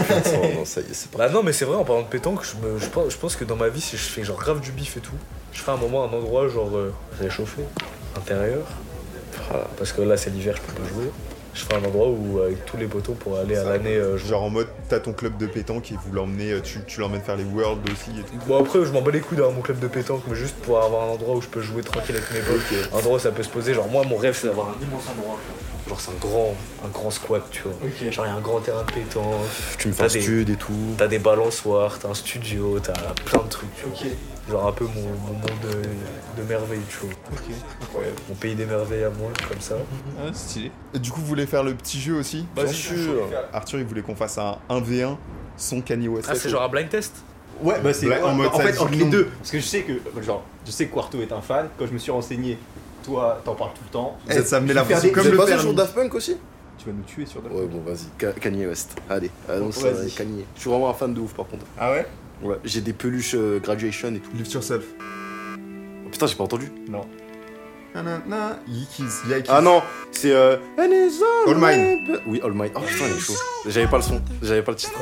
non, 0.54 0.64
ça 0.64 0.80
y 0.80 0.84
est, 0.84 0.94
c'est 0.94 1.10
pas. 1.10 1.18
Bah 1.18 1.28
non, 1.28 1.42
mais 1.42 1.52
c'est 1.52 1.64
vrai, 1.64 1.76
en 1.76 1.84
parlant 1.84 2.02
de 2.02 2.06
pétanque, 2.08 2.40
je, 2.42 2.66
me, 2.66 2.78
je, 2.78 2.86
pense, 2.86 3.10
je 3.12 3.16
pense 3.16 3.36
que 3.36 3.44
dans 3.44 3.56
ma 3.56 3.68
vie, 3.68 3.80
si 3.80 3.96
je 3.96 3.99
fais 4.08 4.24
genre 4.24 4.38
grave 4.38 4.60
du 4.60 4.72
bif 4.72 4.96
et 4.96 5.00
tout, 5.00 5.16
je 5.52 5.60
ferai 5.60 5.72
un 5.72 5.80
moment, 5.80 6.04
un 6.04 6.12
endroit 6.12 6.48
genre 6.48 6.76
euh, 6.76 6.92
réchauffé, 7.20 7.62
intérieur. 8.16 8.66
Voilà, 9.48 9.66
parce 9.78 9.92
que 9.92 10.02
là, 10.02 10.16
c'est 10.16 10.30
l'hiver, 10.30 10.56
je 10.56 10.62
peux 10.62 10.80
pas 10.80 10.88
jouer. 10.88 11.10
Je 11.52 11.62
ferai 11.62 11.76
un 11.76 11.84
endroit 11.84 12.08
où, 12.08 12.40
avec 12.40 12.64
tous 12.64 12.76
les 12.76 12.86
poteaux, 12.86 13.14
pour 13.14 13.36
aller 13.36 13.56
à 13.56 13.64
l'année 13.64 13.96
euh. 13.96 14.16
Genre 14.16 14.42
en 14.42 14.50
mode, 14.50 14.68
t'as 14.88 15.00
ton 15.00 15.12
club 15.12 15.36
de 15.36 15.46
pétanque 15.46 15.90
et 15.90 15.96
vous 15.96 16.12
l'emmenez, 16.12 16.52
euh, 16.52 16.60
tu, 16.60 16.78
tu 16.86 17.00
l'emmènes 17.00 17.22
faire 17.22 17.36
les 17.36 17.44
Worlds 17.44 17.82
aussi 17.90 18.10
et 18.18 18.22
tout. 18.22 18.46
Bon, 18.46 18.60
après, 18.60 18.84
je 18.84 18.92
m'en 18.92 19.02
bats 19.02 19.10
les 19.10 19.20
couilles 19.20 19.38
d'avoir 19.38 19.54
mon 19.54 19.62
club 19.62 19.80
de 19.80 19.88
pétanque, 19.88 20.22
mais 20.28 20.36
juste 20.36 20.54
pour 20.56 20.80
avoir 20.80 21.08
un 21.08 21.12
endroit 21.12 21.34
où 21.34 21.42
je 21.42 21.48
peux 21.48 21.60
jouer 21.60 21.82
tranquille 21.82 22.16
avec 22.16 22.30
mes 22.32 22.40
potes. 22.40 22.92
Un 22.92 22.98
endroit 22.98 23.16
où 23.16 23.20
ça 23.20 23.32
peut 23.32 23.42
se 23.42 23.48
poser. 23.48 23.74
Genre, 23.74 23.88
moi, 23.88 24.04
mon 24.08 24.16
rêve, 24.16 24.36
c'est 24.40 24.46
d'avoir 24.46 24.68
un 24.68 24.84
immense 24.84 25.04
endroit. 25.16 25.38
Genre, 25.90 26.00
c'est 26.00 26.12
un 26.12 26.18
grand, 26.20 26.54
un 26.84 26.88
grand 26.88 27.10
squat, 27.10 27.42
tu 27.50 27.62
vois. 27.62 27.72
Ok. 27.82 28.12
Genre, 28.12 28.24
il 28.24 28.28
y 28.28 28.32
a 28.32 28.36
un 28.36 28.40
grand 28.40 28.60
terrain 28.60 28.84
de 28.84 28.92
pétanque. 28.92 29.24
Tu 29.76 29.88
me 29.88 29.92
fais 29.92 30.04
un 30.04 30.08
stud 30.08 30.48
et 30.48 30.54
tout. 30.54 30.72
T'as 30.96 31.08
des 31.08 31.18
balançoires, 31.18 31.98
t'as 31.98 32.08
un 32.08 32.14
studio, 32.14 32.78
t'as 32.78 32.92
plein 33.24 33.42
de 33.42 33.48
trucs, 33.48 33.74
tu 33.74 33.86
vois. 33.86 34.10
Genre 34.48 34.66
un 34.68 34.72
peu 34.72 34.84
mon, 34.84 35.02
mon 35.02 35.32
monde 35.32 35.50
de, 35.64 36.40
de 36.40 36.48
merveilles, 36.48 36.78
tu 36.88 36.98
vois. 36.98 38.02
Mon 38.28 38.34
pays 38.36 38.54
des 38.54 38.66
merveilles 38.66 39.02
à 39.02 39.10
moi, 39.10 39.30
comme 39.48 39.60
ça. 39.60 39.74
Ah, 40.20 40.32
stylé. 40.32 40.70
Et 40.94 41.00
du 41.00 41.10
coup, 41.10 41.20
vous 41.20 41.26
voulez 41.26 41.46
faire 41.46 41.64
le 41.64 41.74
petit 41.74 42.00
jeu 42.00 42.14
aussi? 42.14 42.46
Bien 42.54 42.68
sûr. 42.68 43.28
Arthur, 43.52 43.80
il 43.80 43.84
voulait 43.84 44.02
qu'on 44.02 44.14
fasse 44.14 44.38
un 44.38 44.58
1v1 44.68 45.16
son 45.56 45.80
Kanye 45.80 46.06
West. 46.06 46.28
Ah, 46.30 46.36
c'est 46.36 46.48
genre 46.50 46.62
un 46.62 46.68
blind 46.68 46.88
test? 46.88 47.16
Ouais, 47.60 47.80
bah 47.82 47.92
c'est 47.92 48.22
en 48.22 48.32
mode 48.34 48.46
en 48.46 48.58
fait 48.60 48.78
entre 48.78 48.92
les 48.92 49.04
deux. 49.04 49.24
Parce 49.38 49.50
que 49.50 49.58
je 49.58 49.66
sais 49.66 49.82
que 49.82 49.92
genre 50.22 50.44
je 50.64 50.70
sais 50.70 50.86
que 50.86 50.94
Quarto 50.94 51.20
est 51.20 51.32
un 51.32 51.42
fan. 51.42 51.68
Quand 51.78 51.86
je 51.86 51.92
me 51.92 51.98
suis 51.98 52.12
renseigné, 52.12 52.56
toi 53.02 53.40
t'en 53.44 53.54
parles 53.54 53.70
tout 53.74 53.82
le 53.86 53.90
temps. 53.90 54.18
Eh, 54.30 54.42
ça 54.42 54.60
me 54.60 54.66
met 54.66 54.74
la 54.74 54.84
pression 54.84 55.10
comme 55.12 55.22
Vous 55.26 55.42
êtes 55.42 55.50
le 55.54 55.58
sur 55.58 55.74
Daft 55.74 55.94
Punk 55.94 56.14
aussi 56.14 56.36
Tu 56.78 56.86
vas 56.86 56.92
nous 56.92 57.02
tuer 57.04 57.26
sur 57.26 57.42
Daft 57.42 57.54
Ouais, 57.54 57.66
bon, 57.66 57.80
vas-y. 57.80 58.06
Ka- 58.18 58.32
Kanye 58.32 58.66
West. 58.66 58.96
Allez, 59.08 59.30
avec 59.48 60.14
Kanye. 60.14 60.44
Je 60.54 60.60
suis 60.60 60.70
vraiment 60.70 60.90
un 60.90 60.94
fan 60.94 61.12
de 61.14 61.20
ouf, 61.20 61.34
par 61.34 61.46
contre. 61.46 61.64
Ah 61.78 61.92
ouais? 61.92 62.06
Ouais, 62.42 62.56
j'ai 62.64 62.80
des 62.80 62.92
peluches 62.94 63.34
euh, 63.34 63.58
graduation 63.58 64.08
et 64.14 64.18
tout. 64.18 64.30
Lift 64.34 64.52
yourself. 64.52 64.84
Oh, 64.98 66.08
putain, 66.10 66.26
j'ai 66.26 66.34
pas 66.36 66.44
entendu. 66.44 66.70
Non. 66.88 67.02
Nanana, 67.94 68.60
Yikis, 68.68 69.02
Yikis. 69.28 69.48
Ah 69.48 69.60
non, 69.60 69.82
c'est 70.12 70.30
euh. 70.30 70.56
All 70.78 70.92
All 71.48 71.56
Mine. 71.56 72.20
Oui, 72.26 72.40
All 72.42 72.52
Mine. 72.52 72.70
Oh 72.76 72.80
putain, 72.80 73.04
il 73.10 73.16
est 73.16 73.20
chaud. 73.20 73.32
J'avais 73.66 73.88
pas 73.88 73.96
le 73.96 74.02
son, 74.04 74.22
j'avais 74.42 74.62
pas 74.62 74.70
le 74.72 74.76
titre. 74.76 74.92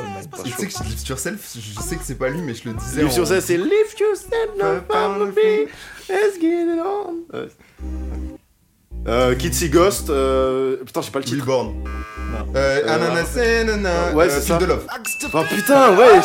Tu 0.43 0.49
sais 0.51 0.65
que 0.67 0.71
je 0.73 0.89
Lift 0.89 1.07
yourself, 1.07 1.55
je 1.55 1.79
sais 1.81 1.95
que 1.97 2.03
c'est 2.03 2.15
pas 2.15 2.29
lui, 2.29 2.41
mais 2.41 2.55
je 2.55 2.67
le 2.67 2.73
disais. 2.73 3.03
En- 3.03 3.09
sur 3.11 3.27
ça, 3.27 3.39
c'est 3.41 3.57
Lift 3.57 3.99
yourself, 3.99 4.49
no 4.57 4.81
problem, 4.87 5.31
let's 6.09 6.39
get 6.41 6.63
it 6.63 6.79
on. 6.83 7.37
Ouais. 7.37 7.47
Euh, 9.07 9.33
Kitsy 9.35 9.69
Ghost, 9.69 10.09
euh... 10.09 10.77
putain, 10.85 11.01
j'ai 11.01 11.11
pas 11.11 11.19
le 11.19 11.25
titre. 11.25 11.45
Non. 11.45 11.75
Euh, 12.55 12.81
Euh, 12.85 12.93
Ananas, 12.95 13.35
nanana, 13.35 14.13
ouais, 14.13 14.25
euh, 14.25 14.29
c'est 14.29 14.41
ça. 14.47 14.57
the 14.57 14.63
Love. 14.63 14.85
Oh 15.33 15.43
putain, 15.49 15.95
ouais, 15.97 16.21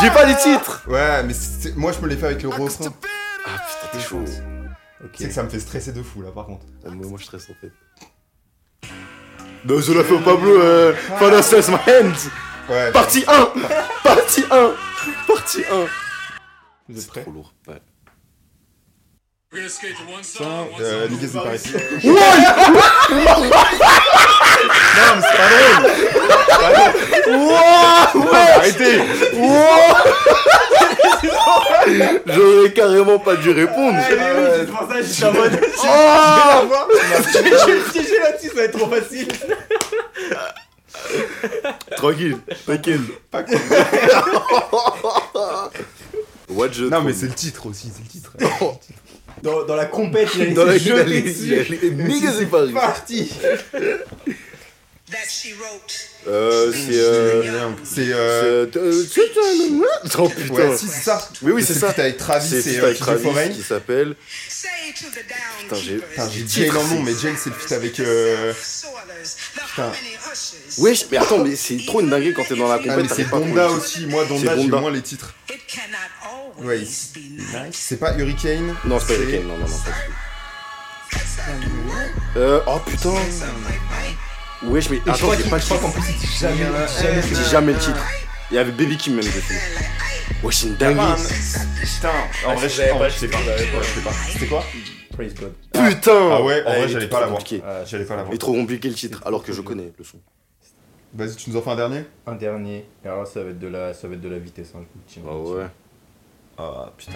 j'ai 0.00 0.10
pas 0.10 0.24
les 0.24 0.36
titres. 0.36 0.82
Ouais, 0.88 1.22
mais 1.24 1.34
c'est- 1.34 1.74
moi 1.76 1.90
je 1.92 2.00
me 2.00 2.06
l'ai 2.08 2.16
fait 2.16 2.26
avec 2.26 2.42
le 2.42 2.48
refrain. 2.50 2.92
Ah 3.46 3.50
putain, 3.66 3.88
t'es 3.92 4.00
chaud. 4.00 4.24
Ok. 5.02 5.10
C'est 5.16 5.28
que 5.28 5.34
ça 5.34 5.42
me 5.42 5.48
fait 5.48 5.58
stresser 5.60 5.92
de 5.92 6.02
fou 6.02 6.22
là 6.22 6.30
par 6.32 6.46
contre. 6.46 6.64
Ah, 6.86 6.90
moi, 6.90 7.06
moi, 7.08 7.18
je 7.18 7.24
stresse 7.24 7.46
en 7.50 7.54
fait. 7.60 7.72
Non, 9.64 9.80
je 9.80 9.92
la 9.92 10.04
fais 10.04 10.18
Pablo, 10.18 10.60
euh, 10.60 10.94
Says 11.42 11.70
My 11.70 11.76
Hands. 11.76 12.30
Ouais. 12.68 12.92
Partie 12.92 13.24
1 13.26 13.48
Partie 14.04 14.44
1 14.50 14.70
Partie 15.26 15.62
1 15.72 15.86
Vous 16.88 17.00
êtes 17.00 17.06
prêts 17.08 17.22
Trop 17.22 17.32
lourd, 17.32 17.54
ouais. 17.66 17.80
Euh, 19.54 21.08
Niggas 21.08 21.34
in 21.34 21.40
Paris. 21.40 21.62
Ouais 22.04 22.10
Non, 24.94 25.14
mais 25.14 25.22
c'est 25.22 25.36
pas 25.38 25.48
drôle. 26.68 26.92
Wouah 27.38 28.12
Ouais 28.14 28.48
Arrêtez. 28.56 28.96
J'aurais 32.26 32.72
carrément 32.72 33.18
pas 33.18 33.36
dû 33.36 33.50
répondre. 33.50 33.98
c'est 34.06 34.66
pour 34.66 34.80
ça 34.86 34.94
que 34.98 35.02
j'étais 35.02 35.24
en 35.24 35.32
mode. 35.32 35.58
Je 37.32 37.38
vais 37.72 37.80
piéger 37.90 38.18
là-dessus, 38.18 38.48
ça 38.48 38.54
va 38.54 38.62
être 38.64 38.78
trop 38.78 38.90
facile. 38.90 39.28
Tranquille, 41.96 42.36
tranquille. 42.66 43.00
Pas 43.30 43.42
cool. 43.44 43.58
What 46.50 46.72
je 46.72 46.84
Non, 46.84 47.00
mais 47.02 47.12
c'est 47.14 47.26
le 47.26 47.32
titre 47.34 47.66
aussi, 47.66 47.90
c'est 47.94 48.02
le 48.02 48.08
titre. 48.08 48.32
Dans, 49.42 49.64
dans 49.64 49.76
la 49.76 49.86
compète, 49.86 50.28
il 50.38 50.54
Dans 50.54 50.70
jeter 50.70 51.22
dessus. 51.22 51.66
Parti. 52.72 53.30
that 55.10 55.16
she 55.28 55.54
wrote. 55.58 56.08
Euh, 56.26 56.70
c'est 56.72 56.98
euh. 56.98 57.42
C'est 57.82 58.12
euh. 58.12 58.66
c'est, 58.70 58.78
euh, 58.78 59.04
c'est- 59.04 60.18
Oh 60.18 60.28
putain. 60.28 60.54
Ouais, 60.54 60.76
si, 60.76 60.86
c'est 60.86 61.00
ça. 61.02 61.28
Oui, 61.42 61.52
oui, 61.52 61.64
c'est 61.64 61.72
ça. 61.74 61.92
C'est 61.94 62.02
avec 62.02 62.18
Travis 62.18 62.62
C'est 62.62 62.78
euh, 62.78 62.84
avec 62.86 62.98
Travis 62.98 63.22
Foreign. 63.24 63.50
qui 63.52 63.62
s'appelle. 63.62 64.14
Putain, 65.62 65.76
j'ai- 65.76 66.00
j'ai 66.32 66.64
Jay 66.64 66.70
en 66.70 66.84
nom, 66.88 67.02
mais 67.02 67.12
Jay 67.12 67.32
c'est 67.42 67.50
le 67.50 67.56
feat 67.56 67.72
avec. 67.72 68.00
Euh... 68.00 68.52
Putain. 69.70 69.92
Wesh, 70.78 71.06
mais 71.10 71.16
attends, 71.16 71.38
mais 71.44 71.56
c'est 71.56 71.78
trop 71.86 72.00
une 72.00 72.10
dinguerie 72.10 72.34
quand 72.34 72.44
t'es 72.44 72.56
dans 72.56 72.68
la 72.68 72.74
Ah, 72.74 72.78
compète, 72.78 73.10
c'est 73.14 73.30
Donda 73.30 73.70
aussi. 73.70 74.06
Moi, 74.06 74.24
Donda, 74.26 74.54
C'est 74.56 74.62
j'ai 74.62 74.68
moins 74.68 74.90
les 74.90 75.02
titres. 75.02 75.32
Nice. 76.60 77.12
C'est 77.72 77.98
pas 77.98 78.16
Hurricane. 78.16 78.68
titre. 78.74 78.86
Non, 78.86 78.98
c'est 78.98 79.06
pas 79.16 79.22
Hurricane, 79.22 79.46
non, 79.46 79.56
non, 79.58 79.66
non, 79.68 79.78
pas 79.84 79.90
du 81.60 81.66
tout. 81.66 81.72
Euh, 82.36 82.60
oh 82.66 82.78
putain. 82.84 83.14
Wesh, 84.64 84.90
mais 84.90 85.00
attends, 85.06 85.32
j'ai 85.34 85.48
pas 85.48 85.56
le 85.56 85.62
je 85.62 85.66
crois 85.66 85.78
titre. 85.78 85.80
qu'en 85.80 85.90
plus, 85.90 86.02
il 86.10 86.18
dit 86.18 86.26
jamais, 86.38 86.56
jamais. 87.00 87.22
J'ai 87.22 87.50
jamais 87.50 87.72
le 87.72 87.78
titre. 87.78 88.04
Il 88.50 88.54
y 88.54 88.58
avait 88.58 88.72
Baby 88.72 88.96
Kim 88.96 89.14
même 89.14 89.24
dessus. 89.24 89.54
Wesh, 90.42 90.56
c'est 90.56 90.66
une 90.66 90.74
Ah, 90.74 90.84
dinguerie. 90.84 91.22
Putain, 91.80 92.08
en 92.08 92.50
Ah, 92.50 92.54
vrai, 92.54 92.68
si 92.68 92.76
je 92.76 92.82
sais 92.82 92.88
pas. 92.98 93.08
Je 93.08 93.16
sais 93.16 93.28
pas. 94.02 94.12
C'était 94.32 94.46
quoi 94.46 94.64
Praise 95.12 95.34
God. 95.34 95.52
Putain. 95.72 96.28
Ah 96.32 96.42
ouais, 96.42 96.62
en 96.62 96.66
Ah, 96.66 96.70
vrai, 96.78 96.82
il 96.84 96.88
j'allais 96.90 97.08
pas 97.08 97.20
l'avoir. 97.20 97.38
compliqué. 97.38 97.62
Ah, 97.66 97.84
J'allais 97.84 98.04
pas 98.04 98.14
Il 98.14 98.16
l'avoir. 98.18 98.34
est 98.34 98.38
trop 98.38 98.52
compliqué 98.52 98.88
le 98.88 98.94
titre, 98.94 99.22
alors 99.26 99.42
que 99.42 99.52
je 99.52 99.60
connais 99.62 99.92
le 99.96 100.04
son. 100.04 100.18
Vas-y, 101.14 101.36
tu 101.36 101.50
nous 101.50 101.56
en 101.56 101.62
fais 101.62 101.70
un 101.70 101.76
dernier? 101.76 102.04
Un 102.26 102.34
dernier. 102.34 102.84
Et 103.04 103.08
alors 103.08 103.20
là, 103.20 103.26
ça 103.26 103.42
va 103.42 103.50
être 103.50 103.58
de 103.58 103.66
la, 103.68 103.94
ça 103.94 104.06
va 104.08 104.14
être 104.14 104.20
de 104.20 104.28
la 104.28 104.38
vitesse. 104.38 104.68
Hein, 104.76 104.80
je 104.82 104.92
vous 104.92 105.00
le 105.00 105.04
tiens. 105.06 105.22
Ah 105.26 105.36
ouais. 105.36 105.66
Ah 106.58 106.90
putain. 106.96 107.12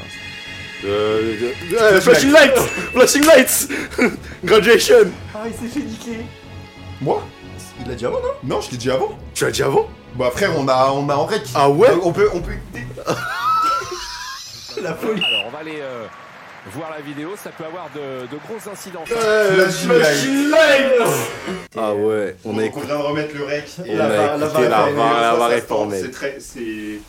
Euh, 0.85 1.53
de- 1.71 1.77
euh, 1.77 2.01
flashing 2.01 2.33
lights 2.33 2.59
Flashing 2.93 3.25
lights 3.25 3.69
Graduation 4.45 5.11
Ah, 5.35 5.45
il 5.47 5.53
s'est 5.55 5.73
fait 5.81 5.85
niquer. 5.87 6.19
Moi 7.01 7.23
Il 7.81 7.89
l'a 7.89 7.95
dit 7.95 8.07
avant, 8.07 8.21
non? 8.21 8.29
Non, 8.57 8.61
je 8.61 8.71
l'ai 8.73 8.77
dit 8.77 8.91
avant. 8.91 9.17
Tu 9.35 9.45
l'as 9.45 9.51
dit 9.51 9.63
avant? 9.63 9.89
Bah 10.15 10.31
frère, 10.35 10.51
on 10.59 10.69
a, 10.69 10.91
on 10.93 11.09
a 11.09 11.15
en 11.15 11.25
rec. 11.27 11.43
Ah 11.55 11.69
ouais? 11.71 11.89
On 12.03 12.13
peut, 12.13 12.29
on 12.35 12.41
peut 12.41 12.53
écouter. 12.53 12.87
La 14.83 14.95
folie. 14.95 15.23
Alors, 15.25 15.45
on 15.47 15.51
va 15.51 15.59
aller 15.59 15.79
euh, 15.81 16.07
voir 16.73 16.91
la 16.91 17.01
vidéo. 17.01 17.31
Ça 17.43 17.51
peut 17.51 17.65
avoir 17.65 17.89
de, 17.95 18.27
de 18.27 18.37
gros 18.47 18.71
incidents. 18.71 19.05
Euh, 19.13 19.69
Flashing 19.71 20.51
lights 20.51 21.09
Ah 21.77 21.95
ouais, 21.95 22.37
on 22.45 22.57
On 22.57 22.61
écouté. 22.61 22.87
vient 22.87 22.99
de 22.99 23.03
remettre 23.03 23.35
le 23.37 23.45
rec. 23.45 23.65
On 23.79 23.83
a 23.83 23.85
écouté 23.87 24.69
la 24.69 24.91
var- 24.91 25.49
la 25.49 25.61
très, 26.11 26.37
c'est. 26.41 27.01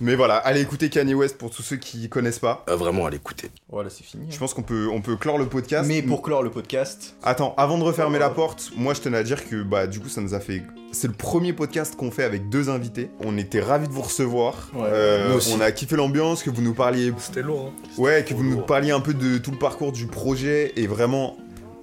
Mais 0.00 0.14
voilà, 0.14 0.36
allez 0.36 0.60
écouter 0.60 0.90
Kanye 0.90 1.14
West 1.14 1.38
pour 1.38 1.50
tous 1.50 1.62
ceux 1.62 1.76
qui 1.76 2.08
connaissent 2.10 2.38
pas. 2.38 2.64
Ah, 2.68 2.76
vraiment, 2.76 3.06
à 3.06 3.10
l'écouter. 3.10 3.50
Voilà, 3.70 3.88
c'est 3.88 4.04
fini. 4.04 4.26
Je 4.30 4.38
pense 4.38 4.52
qu'on 4.52 4.62
peut, 4.62 4.88
on 4.92 5.00
peut 5.00 5.16
clore 5.16 5.38
le 5.38 5.46
podcast. 5.46 5.88
Mais 5.88 6.02
pour 6.02 6.20
clore 6.20 6.42
le 6.42 6.50
podcast, 6.50 7.16
Attends, 7.22 7.54
avant 7.56 7.78
de 7.78 7.82
refermer 7.82 8.18
la 8.18 8.28
porte, 8.28 8.72
moi 8.76 8.92
je 8.92 9.00
tenais 9.00 9.16
à 9.16 9.22
dire 9.22 9.48
que 9.48 9.62
bah 9.62 9.86
du 9.86 10.00
coup 10.00 10.08
ça 10.10 10.20
nous 10.20 10.34
a 10.34 10.40
fait. 10.40 10.62
C'est 10.92 11.08
le 11.08 11.14
premier 11.14 11.52
podcast 11.54 11.96
qu'on 11.96 12.10
fait 12.10 12.24
avec 12.24 12.48
deux 12.50 12.68
invités. 12.68 13.10
On 13.24 13.38
était 13.38 13.60
ravis 13.60 13.88
de 13.88 13.92
vous 13.92 14.02
recevoir. 14.02 14.70
Ouais. 14.74 14.82
Euh, 14.84 15.28
Nous 15.30 15.36
aussi. 15.36 15.54
on 15.56 15.60
a 15.60 15.72
kiffé 15.72 15.96
l'ambiance, 15.96 16.42
que 16.42 16.50
vous 16.50 16.62
nous 16.62 16.74
parliez. 16.74 17.12
C'était 17.18 17.42
lourd, 17.42 17.72
hein. 17.74 17.88
Ouais, 17.98 18.24
que 18.24 18.34
vous 18.34 18.44
nous 18.44 18.60
parliez 18.60 18.90
un 18.90 19.00
peu 19.00 19.14
de 19.14 19.38
tout 19.38 19.50
le 19.50 19.58
parcours 19.58 19.92
du 19.92 20.06
projet 20.06 20.72
et 20.76 20.86
vraiment 20.86 21.36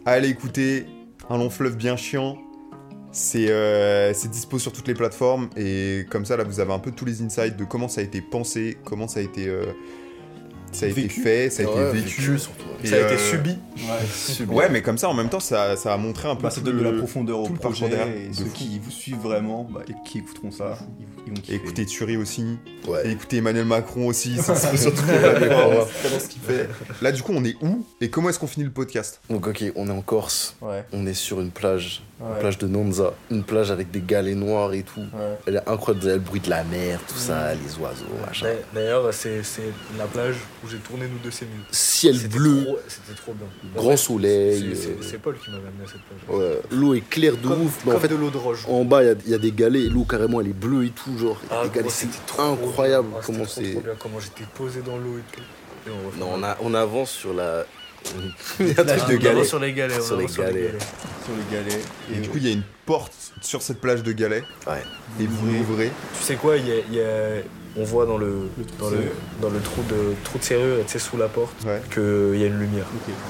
allez 0.05 0.29
écouter 0.29 0.85
un 1.29 1.37
long 1.37 1.49
fleuve 1.49 1.75
bien 1.77 1.95
chiant. 1.95 2.37
C'est 3.15 3.49
euh, 3.51 4.11
c'est 4.15 4.27
dispo 4.31 4.57
sur 4.57 4.73
toutes 4.73 4.87
les 4.87 4.95
plateformes 4.95 5.47
et 5.55 6.05
comme 6.09 6.25
ça 6.25 6.35
là 6.35 6.43
vous 6.43 6.59
avez 6.59 6.73
un 6.73 6.79
peu 6.79 6.89
tous 6.91 7.05
les 7.05 7.21
insights 7.21 7.55
de 7.55 7.63
comment 7.63 7.87
ça 7.87 8.01
a 8.01 8.03
été 8.03 8.21
pensé, 8.21 8.75
comment 8.83 9.07
ça 9.07 9.19
a 9.19 9.23
été 9.23 9.47
euh, 9.47 9.65
ça 10.71 10.87
a 10.87 10.89
été 10.89 11.07
fait, 11.07 11.51
ça 11.51 11.61
a 11.61 11.65
Ouais, 11.67 11.89
été 11.89 11.97
vécu. 11.99 12.21
vécu, 12.21 12.39
surtout. 12.39 12.65
Ça 12.83 12.95
a 12.95 12.99
été 13.01 13.13
euh, 13.13 13.17
subi. 13.29 13.57
Ouais, 14.47 14.67
mais 14.71 14.81
comme 14.81 14.97
ça 14.97 15.09
en 15.09 15.13
même 15.13 15.29
temps 15.29 15.39
ça, 15.39 15.75
ça 15.77 15.93
a 15.93 15.97
montré 15.97 16.27
un 16.27 16.35
peu 16.35 16.41
Bah, 16.43 16.49
ça 16.49 16.61
tout 16.61 16.65
donne 16.65 16.77
de 16.79 16.83
le- 16.83 16.91
la 16.91 16.97
profondeur 16.97 17.39
au 17.41 17.49
projet 17.49 17.85
et 17.85 18.29
De 18.29 18.33
ceux 18.33 18.45
fou. 18.45 18.51
qui 18.55 18.79
vous 18.83 18.89
suivent 18.89 19.19
vraiment 19.21 19.69
bah, 19.71 19.81
et 19.87 19.93
qui 20.09 20.17
écouteront 20.17 20.49
ça, 20.49 20.79
ils, 20.99 21.05
ils 21.27 21.33
vont 21.33 21.39
kiffer. 21.41 21.55
Écoutez 21.55 21.85
Thury 21.85 22.17
aussi, 22.17 22.45
Ouais. 22.87 23.07
et 23.07 23.11
écoutez 23.11 23.37
Emmanuel 23.37 23.65
Macron 23.65 24.07
aussi, 24.07 24.35
c'est 24.41 24.53
dispo 24.53 24.77
sur 24.77 24.93
toutes 24.93 25.07
les 25.07 25.17
plateformes. 25.19 25.87
C'est 25.91 26.07
vraiment 26.07 26.19
ce 26.23 26.27
qu'il 26.27 26.41
fait. 26.41 26.69
Là 27.01 27.11
du 27.11 27.21
coup 27.21 27.31
on 27.35 27.43
est 27.45 27.55
où 27.61 27.85
et 28.01 28.09
comment 28.09 28.29
est-ce 28.29 28.39
qu'on 28.39 28.47
finit 28.47 28.65
le 28.65 28.71
podcast? 28.71 29.21
Donc, 29.29 29.47
ok, 29.47 29.63
on 29.75 29.87
est 29.87 29.91
en 29.91 30.01
Corse. 30.01 30.55
Ouais, 30.61 30.83
On 30.91 31.05
est 31.07 31.13
sur 31.13 31.39
une 31.39 31.51
plage, 31.51 32.03
une 32.19 32.39
plage 32.39 32.57
de 32.57 32.67
Nonza. 32.67 33.13
Une 33.31 33.43
plage 33.43 33.71
avec 33.71 33.89
des 33.91 34.01
galets 34.01 34.35
noirs 34.35 34.73
et 34.73 34.83
tout. 34.83 34.99
ouais. 34.99 35.37
Elle 35.47 35.55
est 35.55 35.69
incroyable, 35.69 36.01
vous 36.03 36.07
avez 36.09 36.17
le 36.17 36.23
bruit 36.23 36.39
de 36.41 36.49
la 36.49 36.63
mer, 36.65 36.99
tout 37.07 37.15
ça, 37.17 37.53
les 37.53 37.77
oiseaux, 37.81 38.03
machin. 38.25 38.47
D'a- 38.47 38.81
D'ailleurs, 38.81 39.13
c'est 39.13 39.41
la 39.97 40.05
plage 40.05 40.35
où 40.63 40.67
j'ai 40.69 40.77
tourné 40.77 41.05
nous 41.07 41.19
deux 41.23 41.31
ces 41.31 41.45
minutes. 41.45 41.65
Ciel 41.71 42.17
bleu, 42.27 42.67
C'était 42.87 43.17
trop 43.19 43.33
bien. 43.33 43.47
grand 43.75 43.95
soleil. 43.97 44.73
c'est- 44.75 44.89
euh, 44.89 44.93
C'est 45.01 45.21
Paul 45.21 45.35
qui 45.37 45.49
m'avait 45.51 45.67
amené 45.67 45.83
à 45.85 45.87
cette 45.87 46.01
plage. 46.01 46.37
ouais, 46.39 46.59
L'eau 46.71 46.93
est 46.93 47.01
claire 47.09 47.37
de 47.37 47.47
Comme- 47.47 47.61
ouf. 47.61 47.87
En 47.87 47.99
fait, 47.99 48.07
de 48.09 48.15
l'eau 48.15 48.29
de 48.29 48.37
roche. 48.37 48.65
en 48.67 48.83
bas, 48.83 49.03
il 49.03 49.07
y 49.07 49.09
a- 49.09 49.15
il 49.25 49.31
y, 49.31 49.35
a 49.35 49.37
des 49.37 49.51
galets. 49.51 49.89
L'eau, 49.89 50.03
carrément, 50.03 50.41
elle 50.41 50.47
est 50.47 50.53
bleue 50.53 50.85
et 50.85 50.89
tout. 50.89 51.11
Genre, 51.17 51.37
Ah, 51.51 51.63
c'est 51.89 52.07
incroyable. 52.39 53.07
Ah, 53.15 53.21
comment 53.25 53.45
c'est. 53.45 53.77
comment 53.99 54.19
j'étais 54.19 54.43
posé 54.55 54.81
dans 54.81 54.97
l'eau 54.97 55.17
et 55.17 55.35
tout. 55.35 55.41
Et 55.87 55.91
on 55.91 56.17
Non, 56.19 56.31
on, 56.35 56.43
a- 56.43 56.57
on 56.61 56.73
avance 56.73 57.11
sur 57.11 57.33
la. 57.33 57.65
il 58.59 58.67
y 58.67 58.71
a 58.71 58.71
un 58.81 58.83
Plage 58.83 58.99
truc 59.03 59.19
de 59.19 59.23
galets. 59.23 59.45
sur 59.45 59.59
les 59.59 59.73
galets. 59.73 59.97
on 59.99 60.03
Sur 60.05 60.17
les 60.17 60.25
galets. 60.25 60.73
Sur 61.25 61.33
les 61.35 61.55
galets. 61.57 61.81
Et 62.13 62.15
du 62.19 62.29
coup 62.29 62.37
il 62.37 62.45
y 62.47 62.49
a 62.49 62.53
une 62.53 62.63
porte 62.85 63.13
sur 63.41 63.61
cette 63.61 63.79
plage 63.79 64.03
de 64.03 64.11
galets 64.11 64.43
Ouais. 64.67 64.81
et 65.21 65.25
vous 65.25 65.47
l'ouvrez. 65.47 65.89
Tu 66.17 66.23
sais 66.23 66.35
quoi, 66.35 66.57
il 66.57 66.67
y 66.67 66.71
a, 66.71 66.75
il 66.89 66.93
y 66.95 67.01
a- 67.01 67.41
on 67.75 67.83
voit 67.85 68.05
dans 68.05 68.17
le, 68.17 68.49
dans 68.77 68.89
de 68.91 68.95
le, 68.97 69.01
serrure. 69.01 69.11
dans 69.41 69.49
le 69.49 69.59
trou 69.61 69.81
de, 69.89 70.13
trou 70.23 70.37
de 70.37 70.43
serrure, 70.43 70.85
tu 70.85 70.91
sais, 70.91 70.99
sous 70.99 71.17
la 71.17 71.27
porte, 71.27 71.55
Ouais. 71.65 71.81
qu'il 71.91 72.39
y 72.39 72.43
a 72.43 72.47
une 72.47 72.59
lumière. 72.59 72.85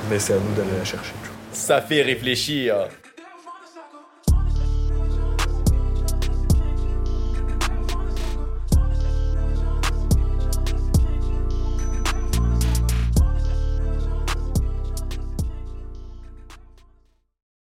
Mais 0.10 0.20
c'est 0.20 0.34
à 0.34 0.38
nous 0.38 0.54
d'aller 0.56 0.76
la 0.78 0.84
chercher. 0.84 1.14
Ça 1.54 1.82
fait 1.82 2.02
réfléchir. 2.02 2.76